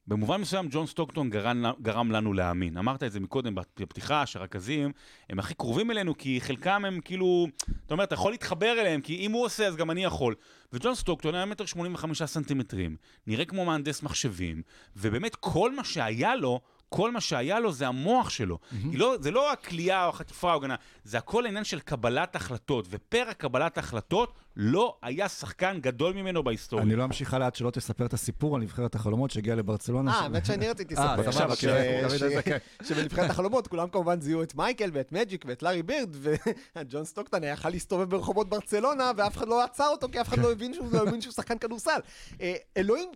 [0.07, 2.77] במובן מסוים ג'ון סטוקטון גרם, גרם לנו להאמין.
[2.77, 4.93] אמרת את זה מקודם בפתיחה, שהרכזים
[5.31, 7.47] הם הכי קרובים אלינו, כי חלקם הם כאילו,
[7.87, 10.35] אתה אומר, אתה יכול להתחבר אליהם, כי אם הוא עושה אז גם אני יכול.
[10.73, 12.97] וג'ון סטוקטון היה מטר 85 סנטימטרים,
[13.27, 14.63] נראה כמו מהנדס מחשבים,
[14.97, 16.61] ובאמת כל מה שהיה לו,
[16.95, 18.59] כל מה שהיה לו זה המוח שלו.
[18.59, 18.87] Mm-hmm.
[18.93, 20.75] לא, זה לא הכלייה או החטיפה או הגנה,
[21.05, 26.87] זה הכל עניין של קבלת החלטות, ופרק קבלת החלטות לא היה שחקן גדול ממנו בהיסטוריה.
[26.87, 30.13] אני לא אמשיך הלאה עד שלא תספר את הסיפור על נבחרת החלומות שהגיעה לברצלונה.
[30.13, 32.57] אה, האמת שאני רציתי אה, לספר.
[32.89, 36.17] שבנבחרת החלומות כולם כמובן זיהו את מייקל ואת מג'יק ואת לארי בירד,
[36.77, 40.39] וג'ון סטוקטון היה יכול להסתובב ברחובות ברצלונה, ואף אחד לא עצר אותו, כי אף אחד
[40.39, 42.01] לא הבין שהוא לא שחקן כדורסל.
[42.41, 43.09] אה, אלוהים...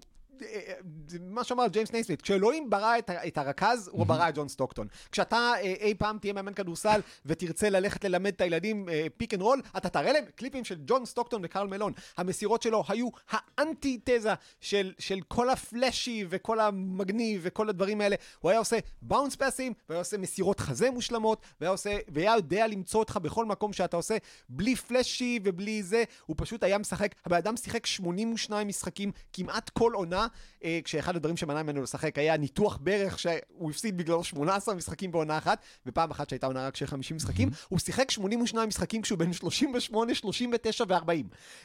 [1.20, 4.86] מה שאמר ג'יימס נייסמית, כשאלוהים ברא את, את הרכז, הוא ברא את ג'ון סטוקטון.
[5.12, 9.62] כשאתה אה, אי פעם תהיה מאמן כדורסל ותרצה ללכת ללמד את הילדים pick and roll,
[9.76, 11.93] אתה תראה להם קליפים של ג'ון סטוקטון וקרל מלון.
[12.16, 18.16] המסירות שלו היו האנטי-תזה של, של כל ה flashy וכל המגניב וכל הדברים האלה.
[18.41, 22.66] הוא היה עושה bounce pass ים, והיה עושה מסירות חזה מושלמות, והיה עושה, והיה יודע
[22.66, 24.16] למצוא אותך בכל מקום שאתה עושה,
[24.49, 29.93] בלי פלאשי ובלי זה, הוא פשוט היה משחק, הבן אדם שיחק 82 משחקים כמעט כל
[29.95, 30.26] עונה,
[30.64, 35.38] אה, כשאחד הדברים שמנע ממנו לשחק היה ניתוח ברך שהוא הפסיד בגללו 18 משחקים בעונה
[35.38, 39.32] אחת, ופעם אחת שהייתה עונה רק של 50 משחקים, הוא שיחק 82 משחקים כשהוא בן
[39.32, 41.10] 38, 39 ו-40.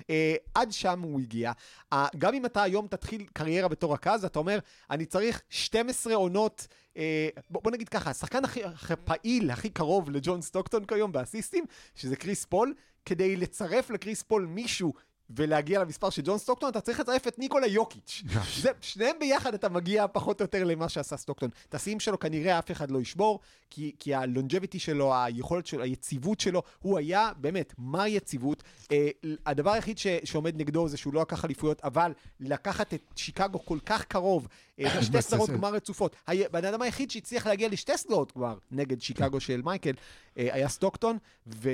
[0.10, 1.52] אה, עד שם הוא הגיע.
[1.94, 4.60] אה, גם אם אתה היום תתחיל קריירה בתור רכז, אתה אומר,
[4.90, 10.10] אני צריך 12 עונות אה, בוא, בוא נגיד ככה, השחקן הכי, הכי פעיל, הכי קרוב
[10.10, 12.74] לג'ון סטוקטון כיום באסיסטים, שזה קריס פול,
[13.06, 14.94] כדי לצרף לקריס פול מישהו
[15.30, 18.24] ולהגיע למספר של ג'ון סטוקטון, אתה צריך לצרף את ניקולה יוקיץ'.
[18.62, 21.50] זה, שניהם ביחד אתה מגיע פחות או יותר למה שעשה סטוקטון.
[21.70, 25.84] את השיאים שלו כנראה אף אחד לא ישבור, כי, כי ה longevity שלו, היכולת שלו,
[25.84, 28.64] היציבות שלו, הוא היה, באמת, מה יציבות?
[28.92, 29.10] אה,
[29.46, 33.80] הדבר היחיד ש, שעומד נגדו זה שהוא לא לקח אליפויות, אבל לקחת את שיקגו כל
[33.86, 34.48] כך קרוב,
[34.80, 36.16] אה, לשתי סדרות גמר רצופות.
[36.28, 39.94] הבן אדם היחיד שהצליח להגיע לשתי סדרות גמר נגד שיקגו של מייקל,
[40.38, 41.18] אה, היה סטוקטון,
[41.48, 41.70] ו...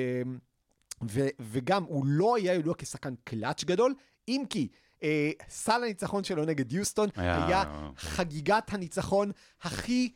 [1.10, 3.94] ו- וגם הוא לא היה ידוע כשחקן קלאץ' גדול,
[4.28, 4.68] אם כי
[5.04, 7.64] אה, סל הניצחון שלו נגד יוסטון היה- היה,
[7.98, 9.32] חגיגת הניצחון
[9.62, 10.12] הכי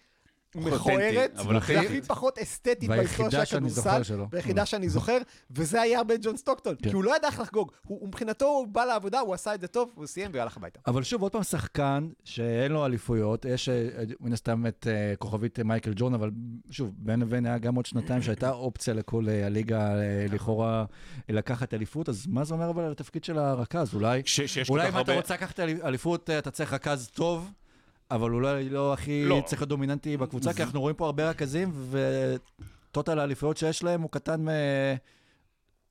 [0.55, 4.01] מכוערת, והכי פחות אסתטית בהיסטוריה של הכדורסל.
[4.31, 5.17] והיחידה שאני זוכר,
[5.51, 6.89] וזה היה הרבה ג'ון סטוקטון, כן.
[6.89, 9.67] כי הוא לא ידע איך לחגוג, הוא מבחינתו הוא בא לעבודה, הוא עשה את זה
[9.67, 10.79] טוב, הוא סיים והלך הביתה.
[10.87, 13.87] אבל שוב, עוד פעם שחקן שאין לו אליפויות, יש אה,
[14.19, 16.31] מן הסתם את אה, כוכבית אה, מייקל ג'ון, אבל
[16.69, 19.89] שוב, בין לבין היה גם עוד שנתיים שהייתה אופציה לכל הליגה
[20.29, 20.85] לכאורה
[21.29, 23.93] לקחת אליפות, אז מה זה אומר אבל על התפקיד של הרכז?
[23.95, 24.21] אולי,
[24.89, 27.51] אם אתה רוצה לקחת אלי- אליפות, אתה צריך רכז טוב.
[28.15, 29.41] אבל אולי לא הכי לא.
[29.45, 34.09] צריך להיות דומיננטי בקבוצה, כי אנחנו רואים פה הרבה רכזים, וטוטל האליפויות שיש להם הוא
[34.09, 34.49] קטן מ...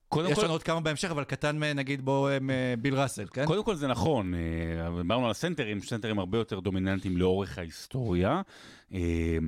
[0.08, 2.38] קודם יש כל, לנו עוד כמה בהמשך, אבל קטן מנגיד בו אה,
[2.78, 3.46] ביל ראסל, כן?
[3.46, 8.42] קודם כל זה נכון, אה, דיברנו על הסנטרים, סנטרים הרבה יותר דומיננטיים לאורך ההיסטוריה,
[8.94, 9.38] אה,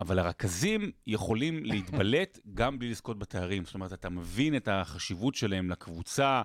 [0.00, 3.64] אבל הרכזים יכולים להתבלט גם בלי לזכות בתארים.
[3.64, 6.42] זאת אומרת, אתה מבין את החשיבות שלהם לקבוצה,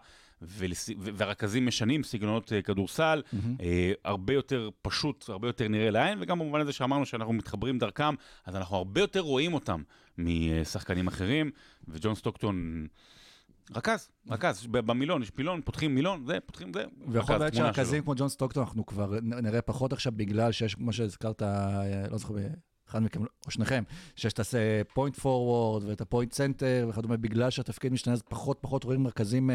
[0.49, 0.89] ולס...
[0.97, 3.21] והרכזים משנים סגנונות אה, כדורסל,
[3.61, 8.15] אה, הרבה יותר פשוט, הרבה יותר נראה לעין, וגם במובן הזה שאמרנו שאנחנו מתחברים דרכם,
[8.45, 9.81] אז אנחנו הרבה יותר רואים אותם
[10.17, 11.51] משחקנים אחרים,
[11.87, 12.87] וג'ון סטוקטון...
[13.75, 16.83] רכז, רכז, במילון, יש פילון, פותחים מילון, זה, פותחים זה.
[17.07, 18.03] ויכול להיות שהרכזים שלו.
[18.03, 22.33] כמו ג'ון סטוקטון, אנחנו כבר נראה פחות עכשיו, בגלל שיש, כמו שהזכרת, אה, לא זוכר,
[22.89, 23.83] אחד מכם, או שניכם,
[24.15, 28.57] שיש את ה point forward ואת ה point center וכדומה, בגלל שהתפקיד משתנה, אז פחות
[28.61, 29.49] פחות רואים רכזים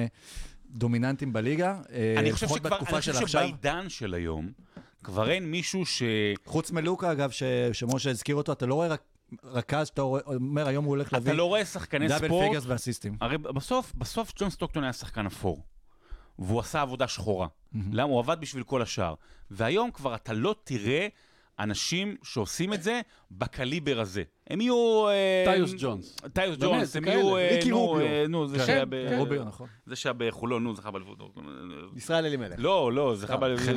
[0.71, 3.27] דומיננטיים בליגה, אה, אני חושב שכבר, אני חושב.
[3.27, 4.49] שבעידן של היום,
[5.05, 6.03] כבר אין מישהו ש...
[6.45, 7.43] חוץ מלוקה, אגב, ש-
[7.73, 9.03] שמשה הזכיר אותו, אתה לא רואה רק
[9.45, 12.47] רכז שאתה אומר, היום הוא הולך להביא אתה לא רואה שחקני double ספורט.
[12.49, 13.17] figures ואסיסטים.
[13.21, 15.63] הרי בסוף, בסוף ג'ון סטוקטון היה שחקן אפור.
[16.39, 17.47] והוא עשה עבודה שחורה.
[17.93, 18.03] למה?
[18.03, 19.15] הוא עבד בשביל כל השאר.
[19.51, 21.09] והיום כבר אתה לא תראה
[21.61, 23.01] אנשים שעושים את זה
[23.31, 24.23] בקליבר הזה.
[24.51, 25.09] הם יהיו...
[25.09, 26.17] אה, טיוס ג'ונס.
[26.33, 27.05] טיוס ג'ונס, זה הם.
[27.05, 27.37] יהיו...
[27.37, 28.07] אה, ריקי נו, רוביו.
[28.07, 28.91] אה, נו, זה כן, שהיה כן.
[28.91, 29.19] ב...
[29.19, 29.69] רוביו, נכון.
[29.87, 31.19] זה שהיה בחולון, נו, זכה באליפות.
[31.97, 32.55] ישראל אלימלך.
[32.59, 33.77] לא, לא, זכה באליפות.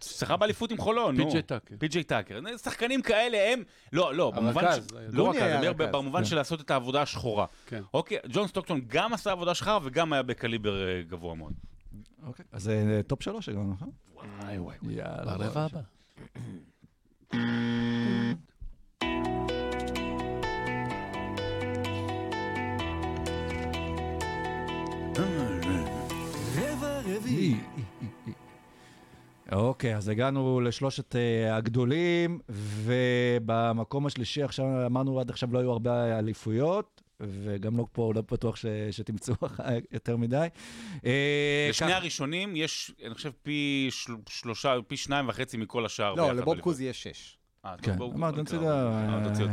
[0.00, 1.24] זכה באליפות עם חולון, נו.
[1.24, 1.74] פי.ג'יי טאקר.
[1.78, 2.40] פי.ג'יי טאקר.
[2.62, 3.62] שחקנים כאלה הם...
[3.92, 4.64] לא, לא, במובן...
[5.12, 5.86] לא רכז, היה אני אומר.
[5.92, 6.24] במובן כן.
[6.24, 7.46] של לעשות את העבודה השחורה.
[7.66, 7.82] כן.
[7.94, 11.52] אוקיי, ג'ון סטוקטון גם עשה עבודה שחורה וגם היה בקליבר אה, גבוה מאוד.
[12.26, 13.90] אוקיי, אז זה top שלוש הגענו, נכון?
[14.14, 14.76] וואי וואי.
[14.88, 15.36] יאללה.
[15.36, 15.60] בוא.
[15.60, 15.80] הבא.
[29.52, 36.18] אוקיי, אז הגענו לשלושת אה, הגדולים, ובמקום השלישי עכשיו, אמרנו עד עכשיו לא היו הרבה
[36.18, 39.34] אליפויות, וגם לא פה, לא בטוח ש, שתמצאו
[39.92, 40.46] יותר מדי.
[41.06, 46.14] אה, לשני כך- הראשונים יש, אני חושב, פי של- שלושה, פי שניים וחצי מכל השאר.
[46.14, 46.60] לא, לבוב באליפות.
[46.60, 47.36] קוז יש שש.
[47.64, 47.90] אה, כן,
[48.22, 48.90] אה, תוציא אותה,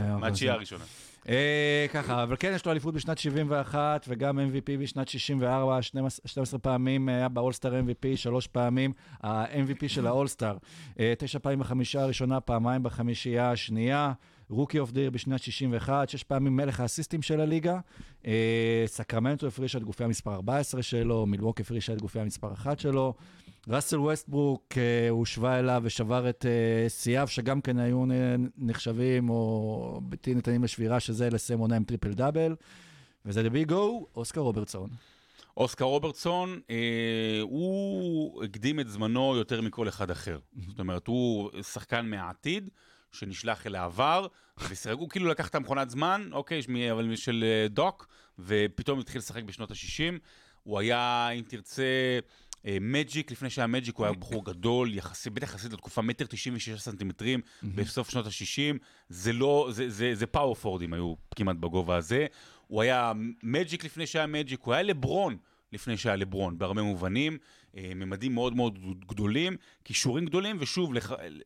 [0.09, 0.83] אה, מהתשיעייה אה, הראשונה.
[1.29, 6.59] אה, ככה, אבל כן, יש לו אליפות בשנת 71, וגם MVP בשנת 64, 12, 12
[6.59, 8.91] פעמים היה באולסטאר MVP, שלוש פעמים
[9.23, 10.57] ה-MVP של האולסטאר.
[10.99, 14.13] אה, תשע פעמים בחמישייה הראשונה, פעמיים בחמישייה השנייה.
[14.51, 17.79] Rookie of the Year בשנת 61, שש פעמים מלך האסיסטים של הליגה.
[18.25, 23.13] אה, סקרמנטו הפרישה את גופיה מספר 14 שלו, מילווק הפרישה את גופיה מספר 1 שלו.
[23.67, 28.05] ראסל ווסטברוק אה, הושווה אליו ושבר את אה, שיאיו, שגם כן היו
[28.57, 32.55] נחשבים או בלתי ניתנים לשבירה, שזה לסיים עונה עם triple double.
[33.25, 34.89] וזה Big O, אוסקר רוברטסון.
[35.57, 40.39] אוסקר רוברטסון, אה, הוא הקדים את זמנו יותר מכל אחד אחר.
[40.67, 42.69] זאת אומרת, הוא שחקן מהעתיד,
[43.11, 44.27] שנשלח אל העבר,
[44.91, 48.07] הוא כאילו לקח את המכונת זמן, אוקיי, שמי- אבל של אה, דוק,
[48.39, 50.19] ופתאום התחיל לשחק בשנות ה-60.
[50.63, 51.83] הוא היה, אם תרצה,
[52.65, 56.81] אה, מג'יק, לפני שהיה מג'יק, הוא היה בחור גדול, יחסי, בטח יחסית לתקופה, מטר 96
[56.81, 58.77] סנטימטרים, בסוף שנות ה-60.
[59.09, 62.25] זה לא, זה, זה, זה פאוור פורדים היו כמעט בגובה הזה.
[62.67, 63.11] הוא היה
[63.43, 65.37] מג'יק לפני שהיה מג'יק, הוא היה לברון
[65.73, 67.37] לפני שהיה לברון, בהרבה מובנים.
[67.77, 70.91] אה, ממדים מאוד מאוד גדולים, כישורים גדולים, ושוב.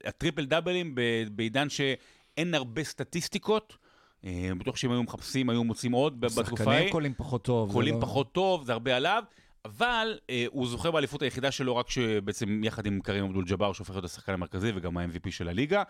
[0.06, 0.96] הטריפל דאבלים
[1.32, 3.78] בעידן שאין הרבה סטטיסטיקות.
[4.26, 6.92] אה, בטוח שאם היו מחפשים, היו מוצאים עוד בתקופה שחקנים ההיא.
[6.92, 7.72] קולים פחות טוב.
[7.72, 9.24] קולים לא- פחות טוב, זה הרבה עליו,
[9.66, 13.92] אבל אה, הוא זוכה באליפות היחידה שלו רק שבעצם יחד עם קרים אבדול ג'אבר, שהופך
[13.92, 15.84] להיות השחקן המרכזי וגם ה-MVP של הליגה.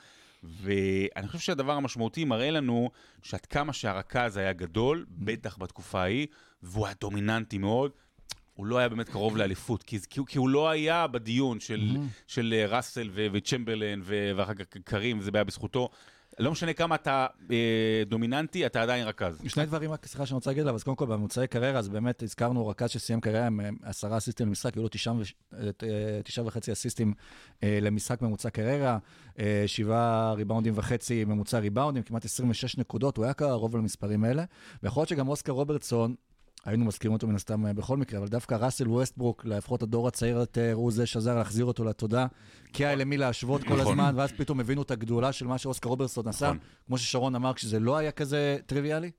[0.44, 2.90] ואני חושב שהדבר המשמעותי מראה לנו
[3.22, 6.28] שעד כמה שהרכז היה גדול, בטח בתקופה ההיא,
[6.64, 7.92] והוא היה דומיננטי מאוד.
[8.56, 11.98] הוא לא היה באמת קרוב לאליפות, כי, כי, כי הוא לא היה בדיון של,
[12.28, 15.90] של אה, ראסל ו- וצ'מברלן ו- ואחר כך קרים, וזה היה בזכותו.
[16.40, 19.42] לא משנה כמה אתה אה, דומיננטי, אתה עדיין רכז.
[19.48, 22.24] שני דברים רק, סליחה שאני רוצה להגיד עליו, אז קודם כל בממוצעי קריירה, אז באמת
[22.24, 25.14] הזכרנו רכז שסיים קריירה עם אה, עשרה אסיסטים למשחק, היו לו תשעה
[25.54, 27.14] אה, תשעה וחצי אסיסטים
[27.64, 28.98] אה, למשחק ממוצע קריירה,
[29.40, 34.44] אה, שבעה ריבאונדים וחצי ממוצע ריבאונדים, כמעט 26 נקודות, הוא היה קרוב למספרים האלה,
[34.84, 36.16] ויכול להיות שגם אוסקר רוברטסון,
[36.66, 40.38] היינו מזכירים אותו מן הסתם אה, בכל מקרה, אבל דווקא ראסל ווסטברוק, לפחות הדור הצעיר
[40.38, 42.28] יותר, הוא זה שעזר להחזיר אותו לתודה,
[42.74, 44.00] כי היה למי להשוות כל נכון.
[44.00, 46.58] הזמן, ואז פתאום הבינו את הגדולה של מה שאוסקר רוברטסון עשה, נכון.
[46.88, 49.12] כמו ששרון אמר, כשזה לא היה כזה טריוויאלי.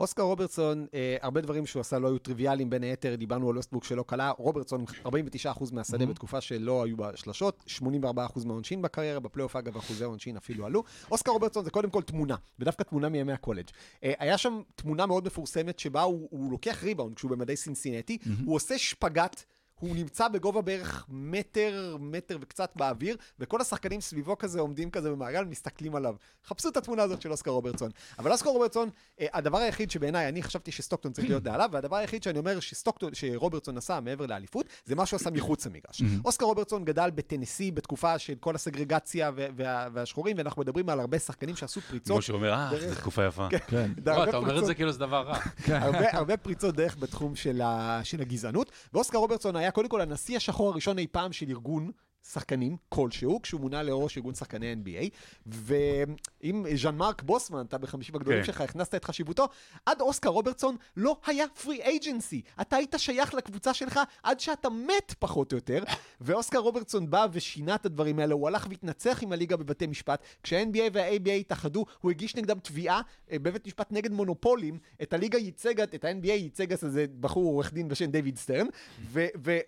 [0.00, 3.84] אוסקר רוברטסון, אה, הרבה דברים שהוא עשה לא היו טריוויאליים, בין היתר דיברנו על ווסטברוק
[3.84, 9.76] שלא קלה, רוברטסון 49% מהשדה בתקופה שלא היו בה שלשות, 84% מהעונשין בקריירה, בפלייאוף אגב
[9.76, 10.84] אחוזי העונשין אפילו עלו.
[11.10, 13.68] אוסקר רוברטסון זה קודם כל תמונה, ודווקא תמונה מימי הקולג'.
[14.04, 18.56] אה, היה שם תמונה מאוד מפורסמת שבה הוא, הוא לוקח ריבאונד כשהוא במדי סינסינטי, הוא
[18.56, 19.44] עושה שפגאט.
[19.80, 25.44] הוא נמצא בגובה בערך מטר, מטר וקצת באוויר, וכל השחקנים סביבו כזה עומדים כזה במעגל,
[25.44, 26.14] מסתכלים עליו.
[26.46, 27.90] חפשו את התמונה הזאת של אוסקר רוברטסון.
[28.18, 28.88] אבל אוסקר רוברטסון,
[29.20, 33.14] אה, הדבר היחיד שבעיניי, אני חשבתי שסטוקטון צריך להיות מעליו, והדבר היחיד שאני אומר שסטוקטון,
[33.14, 36.02] שרוברטסון עשה מעבר לאליפות, זה מה שהוא עשה מחוץ למגרש.
[36.24, 41.18] אוסקר רוברטסון גדל בטנסי בתקופה של כל הסגרגציה וה- וה- והשחורים, ואנחנו מדברים על הרבה
[41.18, 42.12] שחקנים שעשו פריצות.
[42.12, 43.48] כמו שאומר, אה, דרך- זו תקופה יפה.
[43.66, 43.90] כן.
[44.06, 45.38] הרבה אתה אומר את פריצות- זה כאילו זה דבר רע.
[45.68, 48.72] הרבה, הרבה פריצות דרך בתחום של, ה, של הגזענות.
[48.94, 51.90] ואוסקר רוברטסון היה קודם כל הנשיא השחור הראשון אי פעם של ארגון
[52.28, 55.10] שחקנים כלשהו, כשהוא מונה לראש ארגון שחקני NBA.
[55.46, 58.46] ואם ז'אן מרק בוסמן, אתה בחמישים הגדולים כן.
[58.46, 59.48] שלך, הכנסת את חשיבותו,
[59.86, 62.42] עד אוסקר רוברטסון לא היה פרי אייג'נסי.
[62.60, 65.84] אתה היית שייך לקבוצה שלך עד שאתה מת פחות או יותר.
[66.20, 70.22] ואוסקר רוברטסון בא ושינה את הדברים האלה, הוא הלך והתנצח עם הליגה בבתי משפט.
[70.42, 73.00] כשה-NBA וה-ABA התאחדו, הוא הגיש נגדם תביעה
[73.30, 74.78] אה, בבית משפט נגד מונופולים.
[75.02, 78.66] את הליגה ייצג, את ה-NBA ייצג אז איזה בחור עורך דין בשם דיוויד סטרן,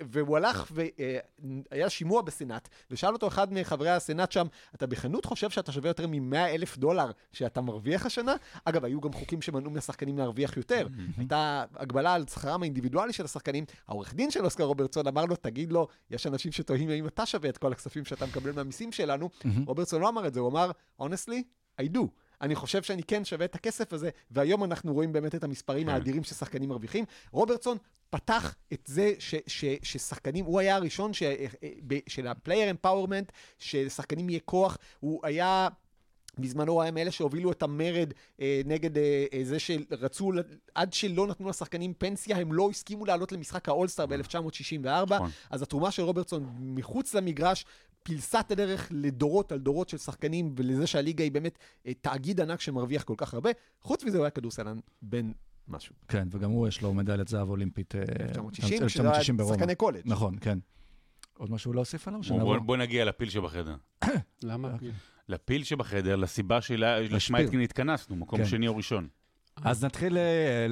[0.00, 5.72] והוא הלך והיה שימוע בסנאט, ושאל אותו אחד מחברי הסנאט שם, אתה בכנות חושב שאתה
[5.72, 8.34] שווה יותר מ-100 אלף דולר שאתה מרוויח השנה?
[8.64, 10.86] אגב, היו גם חוקים שמנעו מהשחקנים להרוויח יותר.
[11.16, 13.64] הייתה הגבלה על שכרם האינדיבידואלי של השחקנים.
[13.88, 17.48] העורך דין של אוסקר רוברטסון אמר לו, תגיד לו, יש אנשים שתוהים האם אתה שווה
[17.48, 19.30] את כל הכספים שאתה מקבל מהמיסים שלנו.
[19.66, 20.70] רוברטסון לא אמר את זה, הוא אמר,
[21.00, 21.42] honestly,
[21.80, 22.00] I do.
[22.42, 25.92] אני חושב שאני כן שווה את הכסף הזה, והיום אנחנו רואים באמת את המספרים כן.
[25.92, 27.04] האדירים ששחקנים מרוויחים.
[27.30, 27.78] רוברטסון
[28.10, 31.46] פתח את זה ש, ש, ששחקנים, הוא היה הראשון ש, אה,
[31.86, 35.68] ב- של ה player empowerment, שלשחקנים יהיה כוח, הוא היה...
[36.38, 40.32] בזמנו היה מאלה שהובילו את המרד אה, נגד אה, אה, זה שרצו,
[40.74, 45.30] עד שלא נתנו לשחקנים פנסיה, הם לא הסכימו לעלות למשחק האולסטאר ב-1964, נכון.
[45.50, 47.64] אז התרומה של רוברטסון מחוץ למגרש
[48.02, 52.60] פילסה את הדרך לדורות על דורות של שחקנים, ולזה שהליגה היא באמת אה, תאגיד ענק
[52.60, 53.50] שמרוויח כל כך הרבה.
[53.80, 55.32] חוץ מזה הוא היה כדורסלן בן
[55.68, 55.94] משהו.
[56.08, 57.94] כן, וגם הוא יש לו מדליית זהב אולימפית.
[57.94, 59.54] אה, 1960, שזה היה 1960.
[59.54, 60.02] שחקני קולג'.
[60.04, 60.58] נכון, כן.
[61.38, 62.20] עוד משהו להוסיף עליו?
[62.64, 63.76] בוא, נגיע לפיל שבחדר.
[64.42, 64.76] למה?
[65.32, 67.36] לפיל שבחדר, לסיבה שלה- לשמה לשפיל.
[67.36, 68.44] התקין התכנסנו, מקום כן.
[68.44, 69.08] שני או ראשון.
[69.56, 70.22] אז נתחיל אה,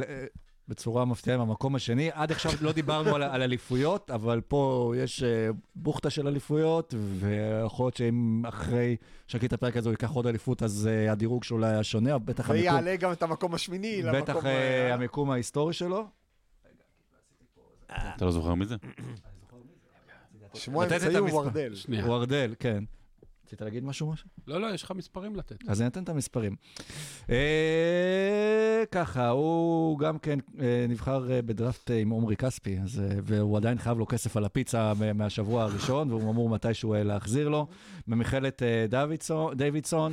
[0.08, 0.24] אה,
[0.68, 2.10] בצורה מפתיעה עם המקום השני.
[2.12, 7.86] עד עכשיו לא דיברנו על, על אליפויות, אבל פה יש אה, בוכטה של אליפויות, ויכול
[7.86, 8.96] להיות שאם אחרי
[9.44, 12.96] את הפרק הזה הוא ייקח עוד אליפות, אז הדירוג שלו היה שונה, בטח המיקום, ויעלה
[12.96, 14.20] גם את המקום השמיני למקום...
[14.22, 14.36] בטח
[14.92, 16.06] המיקום ההיסטורי שלו.
[17.86, 18.76] אתה לא זוכר מי זה?
[20.54, 21.36] שמו לתת את האמצעי הוא המספר.
[21.36, 21.74] וורדל.
[22.06, 22.84] וורדל, כן.
[23.50, 24.12] רצית להגיד משהו?
[24.12, 24.28] משהו?
[24.46, 25.56] לא, לא, יש לך מספרים לתת.
[25.68, 26.56] אז אני אתן את המספרים.
[27.30, 32.78] אה, ככה, הוא גם כן אה, נבחר אה, בדראפט עם עומרי כספי,
[33.22, 37.66] והוא עדיין חייב לו כסף על הפיצה מהשבוע הראשון, והוא אמור מתישהו להחזיר לו.
[38.06, 40.12] במכללת דוידסון, דיווידסון,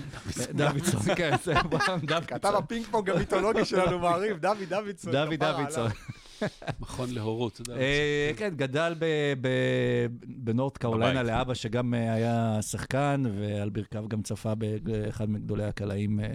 [0.54, 2.00] דוידסון, כן, זה דוידסון.
[2.28, 5.12] כתב הפינג פונג המיתולוגי שלנו מעריב, דוד דוידסון.
[5.12, 5.92] דוד דוידסון.
[6.82, 7.82] מכון להורות, אתה יודע.
[7.82, 11.36] אה, כן, גדל ב- ב- בנורת קרוליינה בבית.
[11.36, 16.26] לאבא, שגם אה, היה שחקן, ועל ברכיו גם צפה באחד מגדולי הקלעים אה,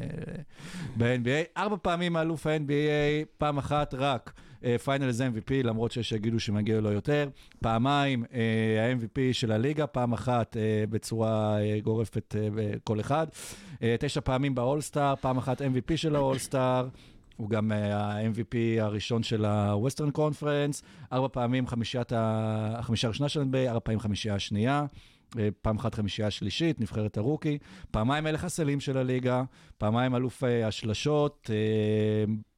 [0.97, 1.59] ב-NBA.
[1.61, 4.33] ארבע פעמים אלוף ה-NBA, פעם אחת רק.
[4.85, 7.29] finals MVP, למרות שיש שיגידו שמגיע לו יותר.
[7.63, 10.57] פעמיים ה-MVP של הליגה, פעם אחת
[10.91, 13.27] בצורה גורפת בכל אחד.
[13.99, 16.89] תשע פעמים באולסטאר, פעם אחת MVP של האולסטאר.
[17.37, 20.83] הוא גם אה, ה-MVP הראשון של ה-Western Conference,
[21.13, 24.87] ארבע פעמים חמישיית ה- החמישייה הראשונה של NBA, ארבע פעמים חמישייה השנייה,
[25.39, 27.59] אה, פעם אחת חמישייה השלישית, נבחרת ה rookie,
[27.91, 29.43] פעמיים מלך הסלים של הליגה,
[29.79, 31.51] פעמיים אלוף אה, השלשות,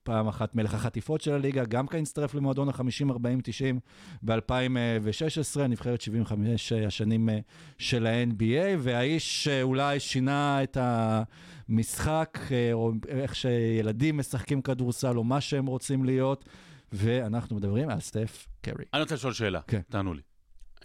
[0.05, 3.79] פעם אחת מלך החטיפות של הליגה, גם כן הצטרף למועדון ה-50-40-90
[4.23, 7.39] ב-2016, נבחרת 75 השנים אה,
[7.79, 15.41] של ה-NBA, והאיש שאולי שינה את המשחק, אה, או איך שילדים משחקים כדורסל, או מה
[15.41, 16.45] שהם רוצים להיות,
[16.93, 18.85] ואנחנו מדברים על סטף קרי.
[18.95, 19.81] אני רוצה לשאול שאלה, כן.
[19.91, 20.23] תענו לי.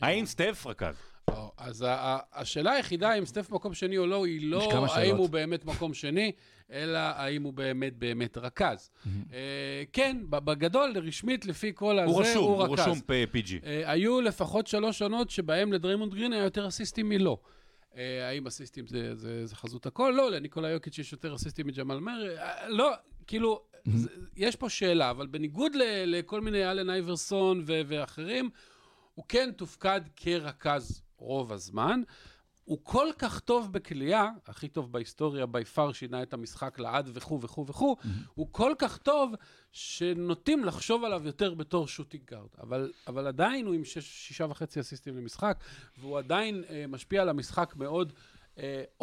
[0.02, 0.96] האם סטף רכז?
[1.38, 4.88] או, אז ה- ה- השאלה היחידה אם סטף מקום שני או לא, היא לא האם
[4.88, 5.20] שאלות.
[5.20, 6.32] הוא באמת מקום שני,
[6.72, 8.90] אלא האם הוא באמת באמת רכז.
[9.34, 12.80] אה, כן, בגדול, רשמית, לפי כל הזה, הוא רשום, הוא הוא רכז.
[12.88, 13.00] רשום
[13.34, 13.66] PG.
[13.66, 17.38] אה, היו לפחות שלוש עונות שבהם לדריימונד גרין היה יותר אסיסטים מלא.
[17.98, 20.14] אה, האם אסיסטים זה, זה, זה חזות הכל?
[20.18, 22.38] לא, לניקולה יוקיץ' יש יותר אסיסטים מג'מאל מרי.
[22.40, 22.92] אה, לא,
[23.28, 28.50] כאילו, זה, יש פה שאלה, אבל בניגוד ל, לכל מיני אלן אייברסון ו- ואחרים,
[29.16, 32.02] הוא כן תופקד כרכז רוב הזמן.
[32.64, 37.42] הוא כל כך טוב בכלייה, הכי טוב בהיסטוריה, בי פאר שינה את המשחק לעד וכו'
[37.42, 37.96] וכו' וכו',
[38.34, 39.34] הוא כל כך טוב
[39.72, 42.48] שנוטים לחשוב עליו יותר בתור שוטינג גארד.
[42.62, 45.58] אבל, אבל עדיין הוא עם שש, שישה וחצי אסיסטים למשחק,
[45.98, 48.14] והוא עדיין אה, משפיע על המשחק מאוד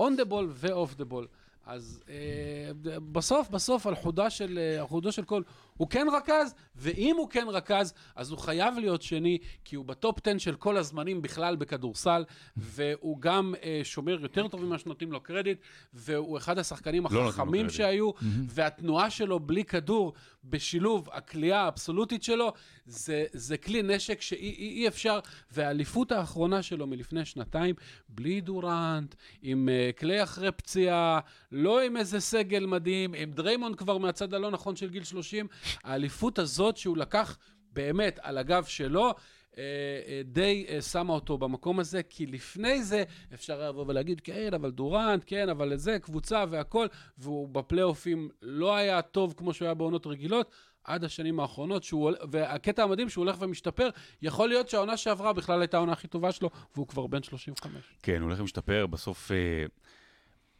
[0.00, 1.26] on the ball ו-off the ball.
[1.66, 2.70] אז אה,
[3.12, 5.42] בסוף, בסוף, על חודה של, אה, על חודו של כל,
[5.76, 10.18] הוא כן רכז, ואם הוא כן רכז, אז הוא חייב להיות שני, כי הוא בטופ
[10.26, 12.24] 10 של כל הזמנים בכלל בכדורסל,
[12.56, 15.58] והוא גם אה, שומר יותר טוב ממה שנותנים לו קרדיט,
[15.94, 17.70] והוא אחד השחקנים לא החכמים.
[17.70, 18.10] שהיו,
[18.48, 20.12] והתנועה שלו בלי כדור,
[20.44, 22.52] בשילוב הכלייה האבסולוטית שלו,
[22.86, 25.20] זה, זה כלי נשק שאי אי, אי אפשר,
[25.52, 27.74] והאליפות האחרונה שלו מלפני שנתיים,
[28.08, 31.20] בלי דורנט, עם uh, כלי אחרי פציעה,
[31.52, 35.46] לא עם איזה סגל מדהים, עם דריימונד כבר מהצד הלא נכון של גיל 30,
[35.84, 37.38] האליפות הזאת שהוא לקח
[37.72, 39.14] באמת על הגב שלו,
[39.58, 39.62] אה,
[40.06, 44.54] אה, די אה, שמה אותו במקום הזה, כי לפני זה אפשר היה לבוא ולהגיד, כן,
[44.54, 46.86] אבל דורנט, כן, אבל זה, קבוצה והכל,
[47.18, 50.50] והוא בפלייאופים לא היה טוב כמו שהוא היה בעונות רגילות.
[50.86, 53.88] עד השנים האחרונות, שהוא, והקטע המדהים שהוא הולך ומשתפר,
[54.22, 57.72] יכול להיות שהעונה שעברה בכלל הייתה העונה הכי טובה שלו, והוא כבר בן 35.
[58.02, 59.36] כן, הוא הולך ומשתפר, בסוף אה,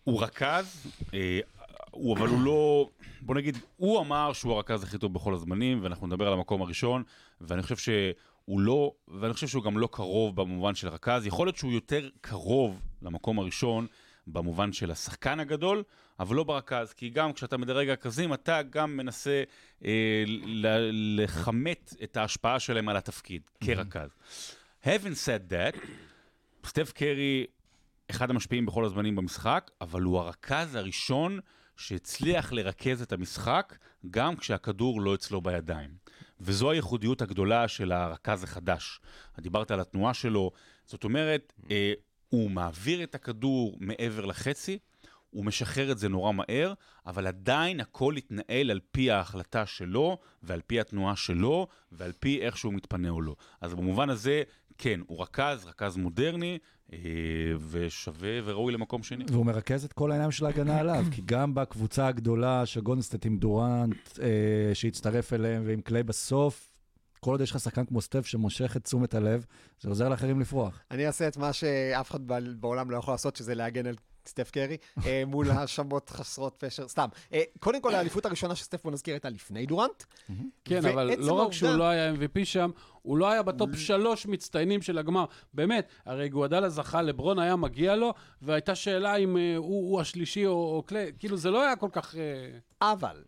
[0.04, 1.40] הוא רכז, אה,
[1.96, 2.88] הוא, אבל הוא לא,
[3.20, 7.02] בוא נגיד, הוא אמר שהוא הרכז הכי טוב בכל הזמנים, ואנחנו נדבר על המקום הראשון,
[7.40, 11.56] ואני חושב שהוא לא, ואני חושב שהוא גם לא קרוב במובן של רכז, יכול להיות
[11.56, 13.86] שהוא יותר קרוב למקום הראשון
[14.26, 15.82] במובן של השחקן הגדול,
[16.20, 19.42] אבל לא ברכז, כי גם כשאתה מדרג רכזים, אתה גם מנסה
[19.84, 24.10] אה, ל- לכמת את ההשפעה שלהם על התפקיד כרכז.
[24.84, 25.78] Having said that,
[26.66, 27.46] סטף קרי
[28.10, 31.40] אחד המשפיעים בכל הזמנים במשחק, אבל הוא הרכז הראשון
[31.76, 33.76] שהצליח לרכז את המשחק
[34.10, 35.90] גם כשהכדור לא אצלו בידיים.
[36.40, 39.00] וזו הייחודיות הגדולה של הרכז החדש.
[39.40, 40.50] דיברת על התנועה שלו,
[40.86, 41.92] זאת אומרת, אה,
[42.28, 44.78] הוא מעביר את הכדור מעבר לחצי,
[45.30, 46.72] הוא משחרר את זה נורא מהר,
[47.06, 52.58] אבל עדיין הכל יתנהל על פי ההחלטה שלו, ועל פי התנועה שלו, ועל פי איך
[52.58, 53.36] שהוא מתפנה או לא.
[53.60, 54.42] אז במובן הזה,
[54.78, 56.58] כן, הוא רכז, רכז מודרני,
[56.92, 56.98] אה,
[57.70, 59.24] ושווה וראוי למקום שני.
[59.30, 63.26] והוא מרכז את כל העיניים של ההגנה עליו, כי גם בקבוצה הגדולה של גולדן סטייט
[63.26, 66.72] עם דורנט, אה, שהצטרף אליהם, ועם קליי בסוף,
[67.20, 69.44] כל עוד יש לך שחקן כמו סטף שמושך את תשומת הלב,
[69.80, 70.82] זה עוזר לאחרים לפרוח.
[70.90, 72.20] אני אעשה את מה שאף אחד
[72.60, 73.94] בעולם לא יכול לעשות, שזה להגן על
[74.28, 74.76] סטף קרי,
[75.06, 77.08] אה, מול האשמות חסרות פשר, סתם.
[77.32, 80.04] אה, קודם כל, האליפות הראשונה שסטף, בוא נזכיר, הייתה לפני דורנט.
[80.64, 82.70] כן, אבל לא רק שהוא לא היה MVP שם,
[83.02, 85.24] הוא לא היה בטופ שלוש מצטיינים של הגמר.
[85.54, 90.82] באמת, הרי איגודלה זכה, לברון היה מגיע לו, והייתה שאלה אם אה, הוא השלישי או
[90.86, 92.14] קליי, כאילו זה לא היה כל כך...
[92.82, 93.22] אבל,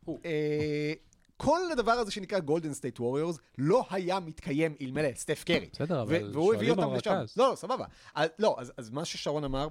[1.38, 5.68] כל הדבר הזה שנקרא גולדן סטייט ווריורס לא היה מתקיים אלמלא סטף קרי.
[5.72, 6.88] בסדר, אבל שואלים על.
[6.88, 7.36] רכז.
[7.36, 7.84] לא, לא, סבבה.
[8.38, 9.68] לא, אז, מה ששרון אמר,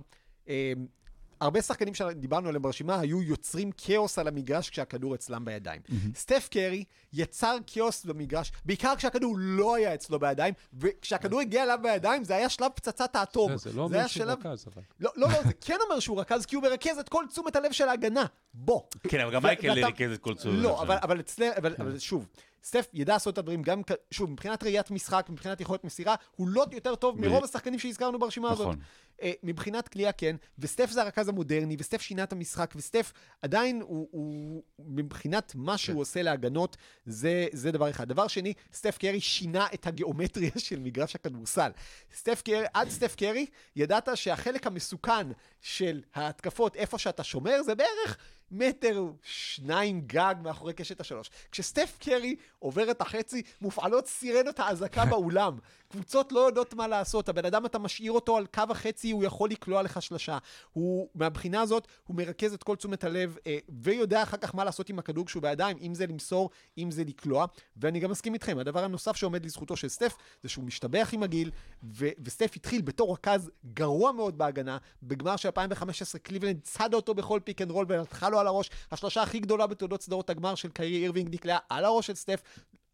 [1.41, 5.81] הרבה שחקנים שדיברנו עליהם ברשימה היו יוצרים כאוס על המגרש כשהכדור אצלם בידיים.
[6.15, 6.83] סטף קרי
[7.13, 12.49] יצר כאוס במגרש, בעיקר כשהכדור לא היה אצלו בידיים, וכשהכדור הגיע אליו בידיים זה היה
[12.49, 13.57] שלב פצצת האטום.
[13.57, 14.81] זה- זה לא אומר שהוא שלב- רכז, אבל.
[14.99, 17.71] לא, לא, לא, זה כן אומר שהוא רכז, כי הוא מרכז את כל תשומת הלב
[17.71, 18.25] של ההגנה.
[18.53, 18.81] בוא.
[19.09, 20.55] כן, אבל גם מייקל ריכז את כל צורך.
[20.57, 20.83] לא,
[21.19, 22.27] אצלנו, אבל, אבל שוב,
[22.63, 23.81] סטף ידע לעשות את הדברים גם,
[24.11, 28.51] שוב, מבחינת ראיית משחק, מבחינת יכולת מסירה, הוא לא יותר טוב מרוב השחקנים שהזכרנו ברשימה
[28.51, 28.67] הזאת.
[28.67, 28.79] נכון.
[29.21, 34.07] אה, מבחינת קליעה כן, וסטף זה הרכז המודרני, וסטף שינה את המשחק, וסטף עדיין הוא,
[34.11, 38.07] הוא מבחינת מה שהוא עושה להגנות, זה, זה דבר אחד.
[38.07, 41.71] דבר שני, סטף קרי שינה את הגיאומטריה של מגרש הכדורסל.
[42.15, 45.27] סטף קרי, עד סטף קרי, ידעת שהחלק המסוכן
[45.61, 48.17] של ההתקפות, איפה שאתה שומר, זה בערך
[48.51, 51.29] מטר, שניים גג מאחורי קשת השלוש.
[51.51, 55.57] כשסטף קרי עובר את החצי, מופעלות סירנות האזעקה באולם.
[55.89, 59.49] קבוצות לא יודעות מה לעשות, הבן אדם אתה משאיר אותו על קו החצי, הוא יכול
[59.49, 60.37] לקלוע לך שלשה.
[60.73, 64.89] הוא, מהבחינה הזאת, הוא מרכז את כל תשומת הלב, אה, ויודע אחר כך מה לעשות
[64.89, 67.45] עם הכדור כשהוא בידיים, אם זה למסור, אם זה לקלוע.
[67.77, 71.51] ואני גם מסכים איתכם, הדבר הנוסף שעומד לזכותו של סטף, זה שהוא משתבח עם הגיל,
[71.83, 77.39] ו- וסטף התחיל בתור רכז גרוע מאוד בהגנה, בגמר של 2015 קליבלנד צדה אותו בכל
[77.43, 78.69] pick and roll ונתחה לו על הראש.
[78.91, 82.41] השלושה הכי גדולה בתולדות סדרות הגמר של קיירי אירווינג נקלעה על הראש של סטף.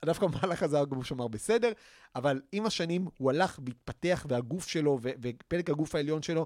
[0.06, 1.72] דווקא במהלך הזה הגוף שמר בסדר,
[2.16, 6.46] אבל עם השנים הוא הלך והתפתח והגוף שלו ופלג הגוף העליון שלו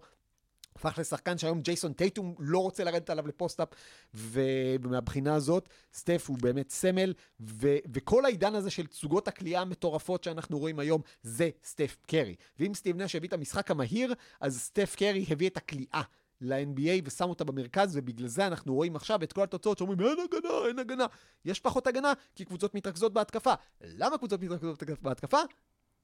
[0.77, 3.69] הפך לשחקן שהיום ג'ייסון טייטום לא רוצה לרדת עליו לפוסט-אפ,
[4.13, 10.59] ומהבחינה הזאת, סטף הוא באמת סמל, ו- וכל העידן הזה של תצוגות הקליעה המטורפות שאנחנו
[10.59, 12.35] רואים היום, זה סטף קרי.
[12.59, 16.01] ואם סטיב נש הביא את המשחק המהיר, אז סטף קרי הביא את הקליעה.
[16.41, 20.67] ל-NBA ושם אותה במרכז, ובגלל זה אנחנו רואים עכשיו את כל התוצאות שאומרים אין הגנה,
[20.67, 21.05] אין הגנה.
[21.45, 23.53] יש פחות הגנה, כי קבוצות מתרכזות בהתקפה.
[23.81, 25.39] למה קבוצות מתרכזות בהתקפה?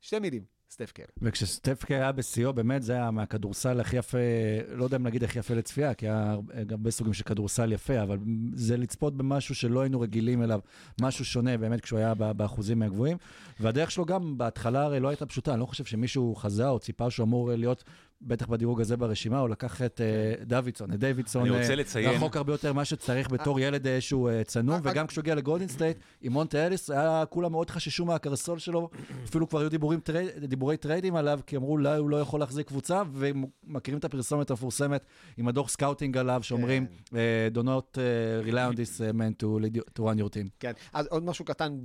[0.01, 1.05] שתי מילים, סטף קרי.
[1.21, 4.17] וכשסטף קרי היה בשיאו, באמת זה היה מהכדורסל הכי יפה,
[4.75, 7.71] לא יודע אם להגיד הכי יפה לצפייה, כי היה הרבה- גם הרבה סוגים של כדורסל
[7.71, 8.17] יפה, אבל
[8.53, 10.59] זה לצפות במשהו שלא היינו רגילים אליו,
[11.01, 13.17] משהו שונה באמת כשהוא היה באחוזים מהגבוהים.
[13.59, 17.09] והדרך שלו גם בהתחלה הרי לא הייתה פשוטה, אני לא חושב שמישהו חזה או ציפה
[17.11, 17.83] שהוא אמור להיות...
[18.25, 22.09] בטח בדירוג הזה ברשימה, הוא לקח את אה, דוידסון, את דיווידסון, אני רוצה אה, לציין-
[22.09, 25.97] רחוק הרבה יותר ממה שצריך בתור ילד אה, שהוא צנום, וגם כשהוא הגיע לגולדן סטייט,
[26.21, 26.89] עם מונטה אליס,
[27.29, 28.89] כולם מאוד חששו מהקרסול שלו,
[29.25, 29.99] אפילו כבר היו דיבורים,
[30.53, 35.05] דיבורי טריידים עליו, כי אמרו, אולי הוא לא יכול להחזיק קבוצה, ומכירים את הפרסומת המפורסמת
[35.37, 36.85] עם הדוח scouting עליו, שאומרים,
[37.15, 39.45] אה, do not uh, rely on this uh, man to,
[39.95, 40.49] to run your team.
[40.59, 41.77] כן, אז עוד משהו קטן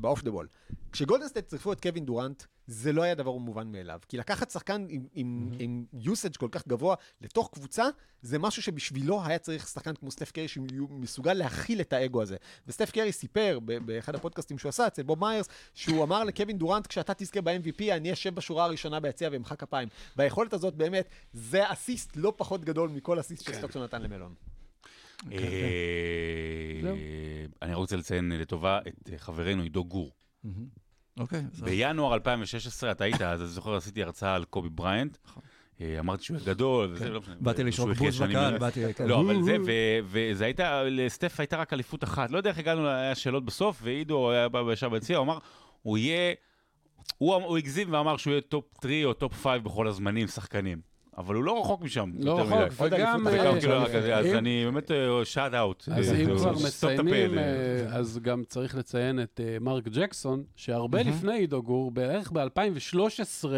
[0.00, 0.46] ב off the ball.
[0.92, 4.00] כשגולדן סטייט צירפו את קווין דורנט, זה לא היה דבר מובן מאליו.
[4.08, 7.84] כי לקחת שחקן עם, עם, עם usage כל כך גבוה לתוך קבוצה,
[8.22, 12.36] זה משהו שבשבילו היה צריך שחקן כמו סטף קרי שמסוגל להכיל את האגו הזה.
[12.66, 16.86] וסטף קרי סיפר ב- באחד הפודקאסטים שהוא עשה אצל בוב מיירס, שהוא אמר לקווין דורנט,
[16.86, 19.88] כשאתה תזכה ב-MVP, אני אשב בשורה הראשונה ביציע ואמחא כפיים.
[20.16, 24.34] והיכולת הזאת באמת, זה אסיסט לא פחות גדול מכל אסיסט שסטוקטון נתן למלון.
[25.32, 25.38] אה,
[26.82, 26.96] זהו.
[27.62, 30.10] אני רוצה לציין לטובה את אה, חברנו עידו גור.
[31.18, 31.42] אוקיי.
[31.64, 35.16] בינואר 2016, אתה היית, אז אני זוכר, עשיתי הרצאה על קובי בריינט.
[35.80, 37.34] אה, אמרתי שהוא גדול, וזה לא משנה.
[37.40, 38.58] באתי, היה בוז בקהל.
[38.58, 38.94] באתי...
[38.94, 39.06] כן.
[39.06, 39.56] לא, אבל זה,
[40.04, 42.30] וזה הייתה, לסטף הייתה רק אליפות אחת.
[42.30, 45.38] לא יודע איך הגענו, היה שאלות בסוף, ועידו היה בא וישב ביציע, הוא אמר,
[45.82, 46.34] הוא יהיה,
[47.18, 50.87] הוא הגזים ואמר שהוא יהיה top 3 או top 5 בכל הזמנים, שחקנים.
[51.18, 52.10] אבל הוא לא רחוק משם.
[52.18, 53.28] לא רחוק, וגם...
[53.28, 53.74] אה, כאילו
[54.14, 54.90] אז אני באמת
[55.24, 55.88] shout out.
[55.92, 61.02] אז אם כבר מציינים, אה, אה, אז גם צריך לציין את אה, מרק ג'קסון, שהרבה
[61.02, 63.48] לפני עידו גור, בערך ב-2013,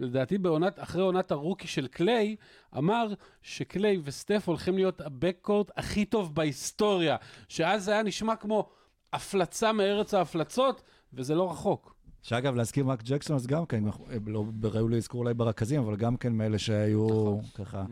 [0.00, 0.38] לדעתי
[0.78, 2.36] אחרי עונת ה rookie של קליי,
[2.78, 3.06] אמר
[3.42, 7.16] שקליי וסטף הולכים להיות הבקקורט הכי טוב בהיסטוריה,
[7.48, 8.68] שאז זה היה נשמע כמו
[9.12, 10.82] הפלצה מארץ ההפלצות,
[11.12, 11.94] וזה לא רחוק.
[12.22, 13.84] שאגב, להזכיר מרק ג'קסון, אז גם כן,
[14.26, 17.06] לא ראו לי אזכור אולי ברכזים, אבל גם כן מאלה שהיו
[17.54, 17.82] ככה,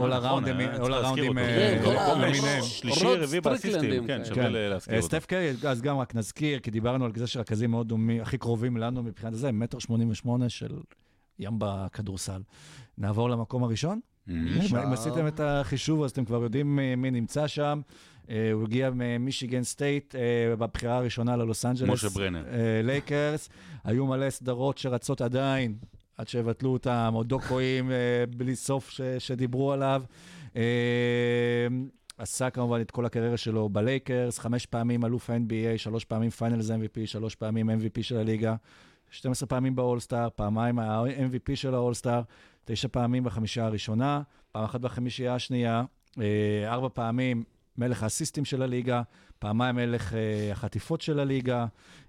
[0.00, 1.40] all נכון, around them, צריך all להזכיר around אותו.
[1.40, 2.62] them, כן, אה, כל all ה- למיניהם.
[2.62, 4.24] שלישי, רביעי באסיסטים, כן.
[4.24, 4.52] שווה כן.
[4.52, 5.08] להזכיר אה, אותו.
[5.08, 8.76] סטף קרי, אז גם רק נזכיר, כי דיברנו על זה שרכזים מאוד דומים, הכי קרובים
[8.76, 10.78] לנו מבחינת זה, מטר שמונים ושמונה של
[11.38, 12.42] ים בכדורסל.
[12.98, 14.00] נעבור למקום הראשון?
[14.28, 14.34] אם
[14.92, 17.80] עשיתם את החישוב, אז אתם כבר יודעים אה, מי נמצא שם.
[18.30, 21.90] אה, הוא הגיע ממישיגן סטייט אה, בבחירה הראשונה ללוס אנג'לס.
[21.90, 22.44] משה ברנר.
[22.46, 23.48] אה, לייקרס.
[23.84, 25.76] היו מלא סדרות שרצות עדיין,
[26.18, 27.90] עד שיבטלו אותם, או דוקואים
[28.36, 30.02] בלי סוף ש- שדיברו עליו.
[32.18, 37.06] עשה כמובן את כל הקריירה שלו בלייקרס, חמש פעמים אלוף ה-NBA, שלוש פעמים Finals MVP,
[37.06, 38.54] שלוש פעמים MVP של הליגה,
[39.10, 42.22] 12 פעמים באולסטאר, פעמיים ה-MVP של האולסטאר,
[42.64, 44.22] תשע פעמים בחמישייה הראשונה,
[44.52, 45.84] פעם אחת בחמישייה השנייה,
[46.66, 47.44] ארבע פעמים
[47.78, 49.02] מלך האסיסטים של הליגה,
[49.38, 51.66] פעמיים מלך אה, החטיפות של הליגה,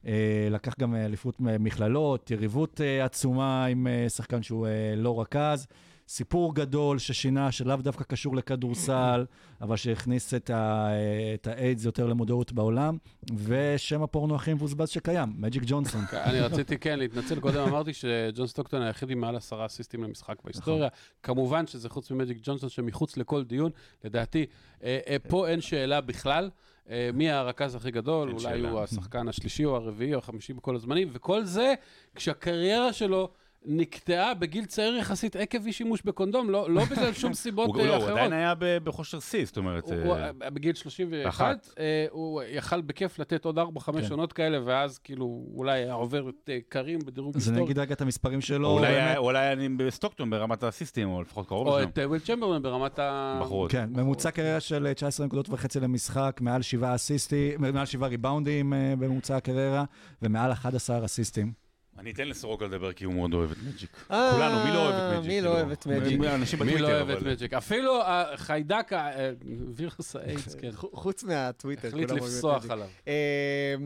[0.07, 5.21] אה, לקח גם אה, אליפות מכללות, יריבות אה, עצומה עם אה, שחקן שהוא אה, לא
[5.21, 5.67] רכז.
[6.07, 9.25] סיפור גדול ששינה, שלאו דווקא קשור לכדורסל,
[9.61, 10.89] אבל שהכניס את, ה,
[11.33, 12.97] את האיידס יותר למודעות בעולם,
[13.37, 16.01] ושם הפורנו הכי מבוזבז שקיים, מג'יק ג'ונסון.
[16.13, 20.87] אני רציתי כן להתנצל, קודם אמרתי שג'ון סטוקטון היחיד עם מעל עשרה אסיסטים למשחק בהיסטוריה.
[21.23, 23.71] כמובן שזה חוץ ממג'יק ג'ונסון שמחוץ לכל דיון,
[24.03, 24.45] לדעתי,
[24.83, 26.49] אה, אה, פה אין שאלה בכלל.
[26.89, 28.69] אה, מי הרכז הכי גדול, אולי שאלה.
[28.69, 31.73] הוא השחקן השלישי או הרביעי או החמישי בכל הזמנים, וכל זה
[32.15, 33.29] כשהקריירה שלו
[33.67, 37.85] נקטעה בגיל צעיר יחסית עקב אי שימוש בקונדום, לא, לא בגלל שום סיבות הוא אה,
[37.87, 38.11] לא, הוא אחרות.
[38.17, 39.83] עדיין היה ב- בכושר שיא, זאת אומרת...
[39.83, 41.69] הוא, אה, הוא, בגיל 31, אחת.
[41.79, 43.61] אה, הוא יכל בכיף לתת עוד 4-5
[43.91, 44.11] כן.
[44.11, 47.71] עונות כאלה, ואז כאילו אולי היה עובר את אה, קרים בדירוג אז אני היסטורי.
[47.71, 48.69] אגיד רגע את המספרים שלו.
[48.69, 48.97] אולי באמת.
[48.97, 51.89] היה- אולי אני בסטוקטון ברמת האסיסטים, או לפחות קרוב או לשם.
[51.89, 53.39] את אה, וויל צ'מברלן ברמת ה...
[53.41, 53.71] בחורות.
[53.71, 58.93] כן, ממוצע קריירה של 19 נקודות וחצי למשחק, מעל שבעה אסיסטים, מעל שבעה ריבאונדים אה,
[58.99, 59.83] בממוצע הקריירה,
[60.21, 61.64] ומעל 11 אסיסטים.
[61.99, 63.89] אני אתן לסורוקה לדבר כי הוא מאוד אוהב את מג'יק.
[64.11, 65.27] אה, כולנו, מי לא אוהב את מג'יק?
[65.27, 65.51] מי לא כאילו?
[65.51, 66.19] אוהב את מג'יק?
[66.35, 67.53] אנשים מי לא אוהב את מג'יק?
[67.53, 69.31] אפילו החיידק, ה- אה,
[69.75, 70.69] וירוס האיידס, כן.
[71.03, 72.71] חוץ מהטוויטר, החליט לפסוח מג'יק.
[72.71, 72.87] עליו.
[73.07, 73.13] אה,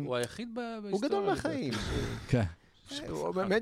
[0.05, 0.91] הוא היחיד בהיסטוריה.
[0.91, 1.25] הוא גדול.
[1.25, 1.73] מהחיים.
[2.29, 2.43] כן.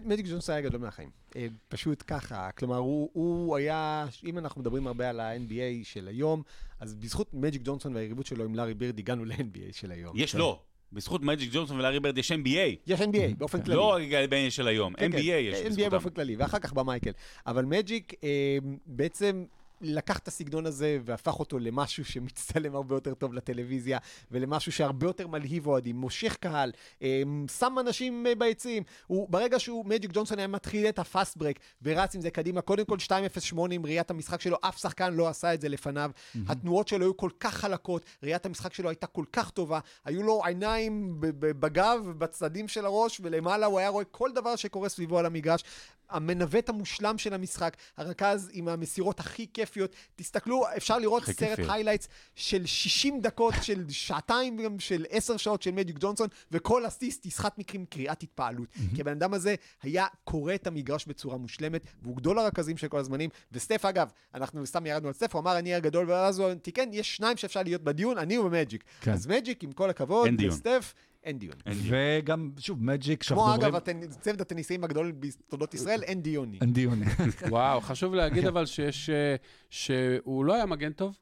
[0.05, 1.09] מג'יק ג'ונסון היה גדול מהחיים.
[1.35, 5.53] אה, פשוט ככה, כלומר, הוא- הוא היה, אם אנחנו מדברים הרבה על ה-NBA
[5.83, 6.43] של היום,
[6.79, 10.13] אז בזכות מג'יק ג'ונסון והיריבות שלו עם לארי בירד, הגענו ל-NBA של היום.
[10.17, 10.59] יש לא.
[10.93, 12.75] בזכות מג'יק ג'ונסון ולארי בירד יש NBA.
[12.87, 13.77] יש NBA באופן כללי.
[13.77, 15.89] לא רק בין של היום, כן, NBA כן, יש NBA בזכותם.
[15.89, 17.11] באופן כללי, ואחר כך במייקל.
[17.47, 19.45] אבל מג'יק אה, בעצם
[19.81, 23.97] לקח את הסגנון הזה והפך אותו למשהו שמצטלם הרבה יותר טוב לטלוויזיה,
[24.31, 26.71] ולמשהו שהרבה יותר מלהיב אוהדים, מושך קהל,
[27.01, 27.21] אה,
[27.59, 28.83] שם אנשים אה, ביציעים.
[29.07, 32.85] הוא, ברגע שהוא, מג'יק ג'ונסון היה מתחיל את הפאסט ברק ורץ עם זה קדימה, קודם
[32.85, 36.11] כל 2.08 עם ראיית המשחק שלו, אף שחקן לא עשה את זה לפניו.
[36.47, 40.41] התנועות שלו היו כל כך חלקות, ראיית המשחק שלו הייתה כל כך טובה, היו לו
[40.45, 45.63] עיניים בגב, בצדדים של הראש, ולמעלה הוא היה רואה כל דבר שקורה סביבו על המגרש.
[46.09, 49.91] המנווט המושלם של המשחק, הרכז עם המסירות הכי כיפיות.
[50.15, 51.59] תסתכלו, אפשר לראות סרט.
[51.67, 57.25] highlights של 60 דקות, של שעתיים, גם של 10 שעות של מג'יק ג'ונסון, וכל אסיסט
[57.25, 58.67] יסחט מכם קריאת התפעלות.
[58.95, 62.97] כי הבן אדם הזה היה קורא את המגרש בצורה מושלמת, והוא גדול הרכזים של כל
[62.99, 63.29] הזמנים.
[63.51, 67.15] וסטף, אגב, אנחנו סתם ירדנו על סטף, הוא אמר, אני הגדול, ואז הוא תיקן, יש
[67.15, 68.83] שניים שאפשר להיות בדיון, אני ומג'יק.
[69.01, 69.11] כן.
[69.11, 70.27] אז מג'יק, עם כל הכבוד.
[70.47, 70.93] וסטף,
[71.27, 71.55] אין דיון.
[71.67, 73.79] וגם, שוב, מג'יק, כמו שאנחנו אגב,
[74.21, 76.57] צוות הטניסאים הגדול בתולדות ישראל, אין דיוני.
[76.61, 77.01] אין דיון.
[77.49, 79.09] וואו, חשוב להגיד אבל שיש...
[79.09, 79.35] אה,
[79.69, 81.15] שהוא לא היה מגן טוב,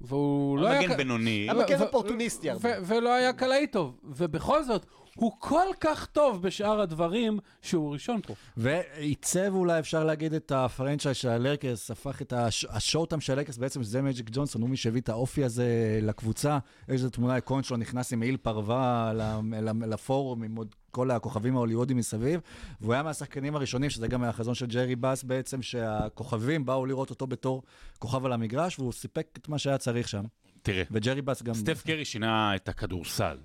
[0.00, 0.80] והוא לא היה...
[0.80, 1.30] מגן בינוני.
[1.30, 2.70] היה מגן ו- אופורטוניסטי הרבה.
[2.86, 4.86] ולא היה קלעי טוב, ובכל זאת,
[5.20, 8.34] הוא כל כך טוב בשאר הדברים, שהוא ראשון פה.
[8.56, 13.82] ועיצב אולי, אפשר להגיד, את הפרנצ'ייז של הלרקס, הפך את הש- השורטם של הלרקס, בעצם
[13.82, 16.58] שזה מג'יק ג'ונסון, הוא מי שהביא את האופי הזה לקבוצה.
[16.88, 19.40] יש איזו תמונה איקונית שלו נכנס עם מעיל פרווה ל-
[19.70, 22.40] ל- לפורום עם עוד כל הכוכבים ההוליוודים מסביב,
[22.80, 27.10] והוא היה מהשחקנים הראשונים, שזה גם היה החזון של ג'רי באס בעצם, שהכוכבים באו לראות
[27.10, 27.62] אותו בתור
[27.98, 30.24] כוכב על המגרש, והוא סיפק את מה שהיה צריך שם.
[30.62, 31.54] תראה, וג'רי באס גם...
[31.54, 33.36] סטף קרי שינה את הכדורסל,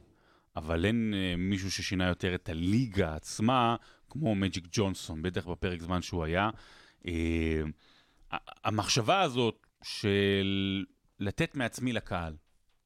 [0.56, 3.76] אבל אין אה, מישהו ששינה יותר את הליגה עצמה,
[4.10, 6.50] כמו מג'יק ג'ונסון, בטח בפרק זמן שהוא היה.
[7.08, 7.62] אה,
[8.64, 10.86] המחשבה הזאת של
[11.20, 12.36] לתת מעצמי לקהל,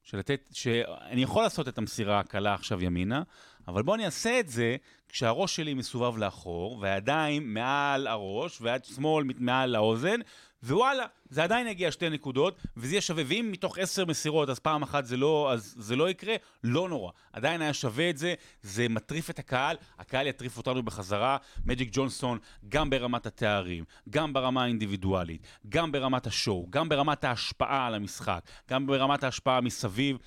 [0.03, 3.23] של לתת, שאני יכול לעשות את המסירה הקלה עכשיו ימינה,
[3.69, 4.75] אבל בוא אני אעשה את זה
[5.09, 10.19] כשהראש שלי מסובב לאחור, והידיים מעל הראש, והיד שמאל מעל האוזן,
[10.63, 14.83] ווואלה, זה עדיין יגיע שתי נקודות, וזה יהיה שווה, ואם מתוך עשר מסירות, אז פעם
[14.83, 17.11] אחת זה לא, אז זה לא יקרה, לא נורא.
[17.33, 21.37] עדיין היה שווה את זה, זה מטריף את הקהל, הקהל יטריף אותנו בחזרה.
[21.65, 22.39] מג'יק ג'ונסון,
[22.69, 28.87] גם ברמת התארים, גם ברמה האינדיבידואלית, גם ברמת השואו, גם ברמת ההשפעה על המשחק, גם
[28.87, 30.17] ברמת ההשפעה מסביב.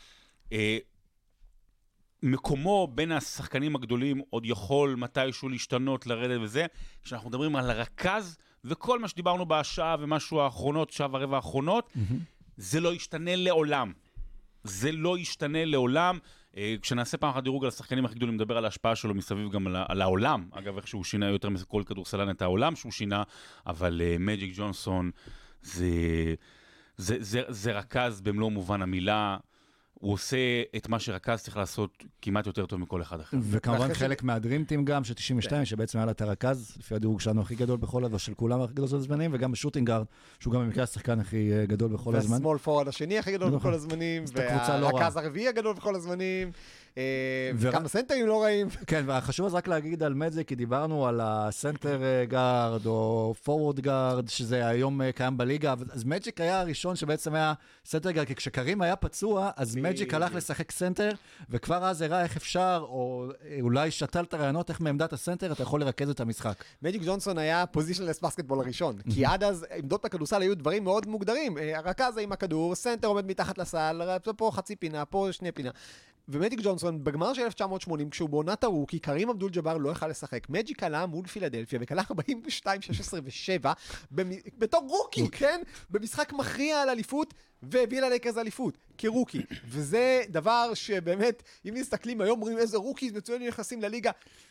[0.52, 0.78] אה,
[2.23, 6.66] מקומו בין השחקנים הגדולים עוד יכול מתישהו להשתנות, לרדת וזה.
[7.03, 11.93] כשאנחנו מדברים על הרכז, וכל מה שדיברנו בשעה ומשהו האחרונות, שעה ורבע האחרונות,
[12.57, 13.93] זה לא ישתנה לעולם.
[14.65, 16.19] זה לא ישתנה לעולם.
[16.57, 19.66] אה, כשנעשה פעם אחת דירוג על השחקנים הכי גדולים, נדבר על ההשפעה שלו מסביב גם
[19.66, 20.49] על, על העולם.
[20.51, 23.23] אגב, איך שהוא שינה יותר מכל כדורסלן את העולם שהוא שינה,
[23.66, 25.11] אבל uh, מג'יק ג'ונסון
[25.62, 25.86] זה,
[26.97, 29.36] זה, זה, זה רכז במלוא מובן המילה.
[30.03, 30.37] הוא עושה
[30.77, 33.37] את מה שרכז צריך לעשות כמעט יותר טוב מכל אחד אחר.
[33.43, 37.55] וכמובן חלק מהדרימטים גם, של 92, שבעצם היה לה את הרכז, לפי הדירוג שלנו הכי
[37.55, 40.05] גדול בכל הזמן, של כולם הכי גדול בכל הזמנים, וגם בשוטינגארד,
[40.41, 42.33] שהוא גם במקרה השחקן הכי אה, גדול בכל הזמן.
[42.33, 43.51] והשמאל פורוורד השני הכי גדול.
[43.51, 44.24] בכל הזמנים,
[44.81, 45.16] לא והרכז.
[45.16, 46.51] הרביעי הגדול בכל הזמנים,
[46.98, 48.69] אה, וגם הסנטרים לא רעים.
[48.86, 53.81] כן, והחשוב אז רק להגיד על מג'יק, כי דיברנו על הסנטר אה, גארד, או פורוורד
[53.81, 57.52] גארד, שזה היום אה, קיים בליגה, אז מג'יק היה הראשון שבעצם היה
[57.85, 61.10] סנטר גארד, כי כשקרים היה פצוע, אז מג'יק הלך לשחק סנטר,
[61.51, 65.62] וכבר אז הראה איך אפשר, או אה, אולי שתל את הרעיונות, איך מעמדת הסנטר אתה
[65.62, 66.64] יכול לרכז את המשחק.
[66.82, 71.59] מג'יק ג'ונסון היה positionless basketball הראשון, כי עד אז עמדות בכדורסל היו דברים מאוד מוגדרים.
[71.59, 74.02] אה, הרכז עם הכדור, סנטר עומד מתחת לסל,
[74.36, 75.70] פה חצי פינה, פה שני פינה.
[76.28, 80.49] ומג'יק ג'ונסון, בגמר של 1980, כשהוא בעונת הרוקי, קרים אבדול ג'אבר לא יכל לשחק.
[80.49, 83.69] מג'יק עלה מול פילדלפיה וקלע 42, 16 ו-7
[84.59, 85.61] בתור רוקי, כן?
[85.90, 89.43] במשחק מכריע על אליפות, והביא ללייקרס אליפות, כרוקי.
[89.65, 94.11] וזה דבר שבאמת, אם מסתכלים היום, אומרים איזה rookies מצוינים נכנסים לליגה,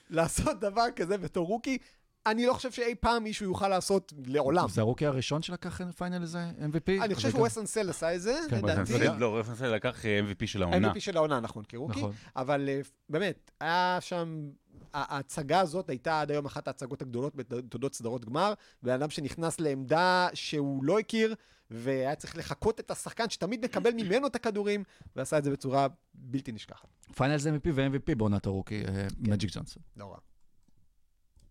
[0.10, 1.78] לעשות דבר כזה בתור רוקי,
[2.26, 4.70] אני לא חושב שאי פעם מישהו יוכל לעשות לעולם.
[4.70, 7.04] זה הרוקי הראשון שלקח Finals MVP?
[7.04, 8.94] אני חושב שווס אנסלד עשה את זה, כן, לדעתי.
[9.20, 10.92] לא, רפנסל לקח אה, MVP של העונה.
[10.92, 12.00] MVP של העונה, נכון, כרוקי.
[12.00, 12.12] נכון.
[12.36, 14.50] אבל אה, באמת, היה שם...
[14.94, 18.54] ההצגה הזאת הייתה עד היום אחת ההצגות הגדולות בתולדות סדרות גמר,
[18.84, 21.36] בן אדם שנכנס לעמדה שהוא לא הכיר,
[21.72, 24.84] והיה צריך לחקות את השחקן שתמיד מקבל ממנו את הכדורים,
[25.16, 26.88] ועשה את זה בצורה בלתי נשכחת.
[27.16, 29.84] Finals MVP ו-MVP בעונת הרוקי, אה, מג'יק ג'ונסון.
[29.98, 30.06] לא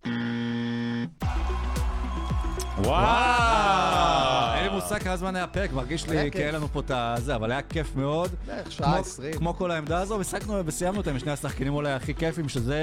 [0.07, 0.13] רע.
[2.79, 4.60] וואו!
[4.71, 6.31] לי מושג כמה זמן היה פרק, מרגיש היה לי.
[6.31, 8.31] כי אין לנו פה את הזה, אבל היה כיף מאוד.
[8.47, 9.33] בערך שעה כמו- עשרים.
[9.35, 12.81] כמו כל העמדה הזו, וסיימנו וסיימנו אותה עם שני השחקנים אולי הכי כיפים, שזה,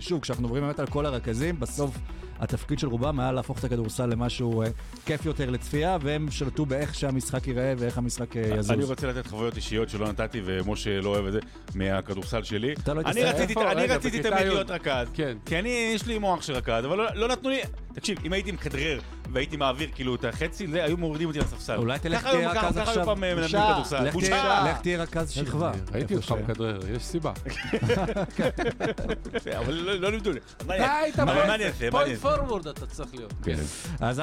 [0.00, 1.94] שוב, כשאנחנו מדברים באמת על כל הרכזים, בסוף
[2.40, 4.66] התפקיד של רובם היה להפוך את הכדורסל למשהו אה,
[5.06, 8.70] כיף יותר לצפייה, והם שלטו באיך שהמשחק ייראה ואיך המשחק אה, יזוז.
[8.70, 11.38] אני רוצה לתת חוויות אישיות שלא נתתי, ומשה לא אוהב את זה,
[11.74, 12.72] מהכדורסל שלי.
[12.72, 13.56] אתה לא אני התעסק-?
[13.72, 14.34] אני רציתי תמיד.
[14.34, 15.06] להיות רכז.
[15.14, 15.36] כן.
[15.46, 17.60] כי אני, יש לי מוח של רכז, אבל לא- לא נתנו לי...
[17.94, 19.00] תקשיב, אם הייתי מכדרר
[19.32, 21.76] והייתי מעביר כאילו את החצי, זה, היו מורידים אותי לספסל.
[21.76, 23.04] אולי תלך ככה היו- תהיה ככה- רכז ככה היו עכשיו.
[23.04, 23.72] פעם אה, מלמדים בושה.
[23.74, 24.04] כדורסל.
[24.04, 24.26] לך בושה.
[24.28, 25.72] תהיה- לך תהיה רכז שכבה.
[25.92, 27.32] ראיתי אותך מכדרר, יש סיבה.
[29.58, 30.40] אבל לא לא לימדו לי.
[30.66, 31.16] מה אני- אתה היית
[31.90, 32.18] פוינט-?
[32.20, 33.32] פורוורד אתה צריך להיות.
[33.42, 33.56] כן.
[34.00, 34.18] אז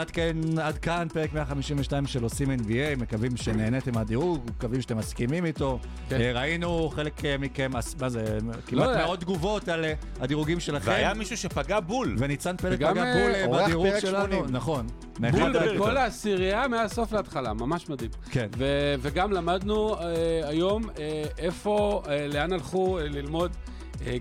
[0.62, 2.66] עד כאן, פרק 152 של עושים NBA,
[3.02, 5.80] מקווים שנהניתם מהדירוג, מקווים שאתם מסכימים איתו.
[6.10, 6.22] כן.
[6.22, 8.38] אה, ראינו חלק אה, מכם, מה זה,
[8.68, 9.86] כמעט לא, מאות תגובות על
[10.22, 10.92] הדירוגים שלכם.
[10.92, 12.16] והיה מישהו שפגע בול.
[12.20, 14.26] וניצן פלג פגע בול בדירוג שלנו.
[14.36, 14.46] 80.
[14.50, 14.88] נכון.
[15.20, 18.10] בכל העשירייה מהסוף להתחלה, ממש מדהים.
[18.32, 18.48] כן.
[18.58, 20.02] ו- וגם למדנו אה,
[20.44, 23.52] היום אה, איפה, אה, לאן הלכו אה, ללמוד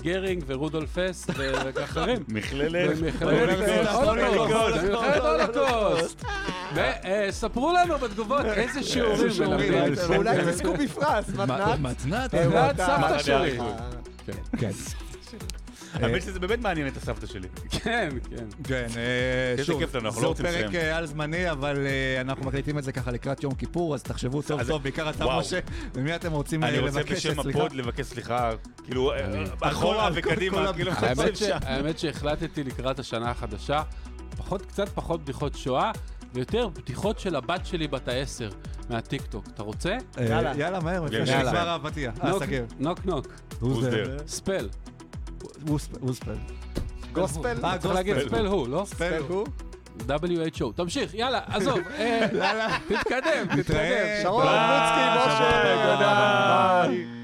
[0.03, 2.25] גרינג ורודולף אסט ו- ואחרים.
[2.29, 2.99] מכללת.
[2.99, 3.87] במכללת
[5.25, 6.25] הולוקוסט.
[6.75, 9.93] וספרו לנו בתגובות איזה שיעורים מלמדים.
[10.09, 11.79] ואולי תזכו בפרס, מתנת.
[11.81, 12.31] מתנת?
[12.77, 13.35] סבתא שלי.
[13.35, 13.75] אריכות.
[14.61, 14.71] כן.
[15.95, 17.49] האמת שזה באמת מעניין את הסבתא שלי.
[17.71, 18.45] כן, כן.
[18.65, 20.75] כן, אה, איזה שוב, כיף לנו, אנחנו לא זהו רוצים פרק.
[20.75, 24.43] אה, על זמני, אבל אה, אנחנו מקליטים את זה ככה לקראת יום כיפור, אז תחשבו
[24.43, 25.27] טוב טוב, בעיקר אתה.
[25.39, 25.59] משה,
[25.97, 27.59] ממי אתם רוצים אה, אני רוצה לבקש בשם סליחה?
[27.59, 28.51] הפוד לבקש סליחה,
[28.85, 30.93] כאילו, אה, אחורה כל וקדימה, כאילו,
[31.63, 33.83] האמת שהחלטתי לקראת השנה החדשה,
[34.37, 35.93] פחות, קצת פחות בדיחות שואה,
[36.35, 38.51] ויותר בדיחות של הבת שלי בת העשר
[38.91, 39.45] מהטיקטוק.
[39.55, 39.97] אתה רוצה?
[40.19, 40.53] אה, יאללה.
[40.57, 41.51] יאללה, מהר, לפני יאללה.
[41.51, 42.15] שנגמר הפתיח.
[42.23, 42.65] אה, נוק, סגר.
[42.79, 43.27] נוק נוק.
[44.27, 44.69] ספל.
[45.67, 46.35] ווספל.
[47.13, 47.65] גוספל.
[47.65, 48.19] אה, צריך להגיד.
[48.29, 48.83] ספל הוא, לא?
[48.87, 49.47] ספל הוא.
[50.09, 50.73] WHO.
[50.77, 51.79] תמשיך, יאללה, עזוב.
[51.99, 52.27] אה,
[52.89, 53.59] תתקדם, תתקדם.
[53.59, 54.21] נתראה.
[54.23, 54.55] שרון ביי.
[54.55, 56.87] לוצקי, משה.
[56.89, 57.24] ביי.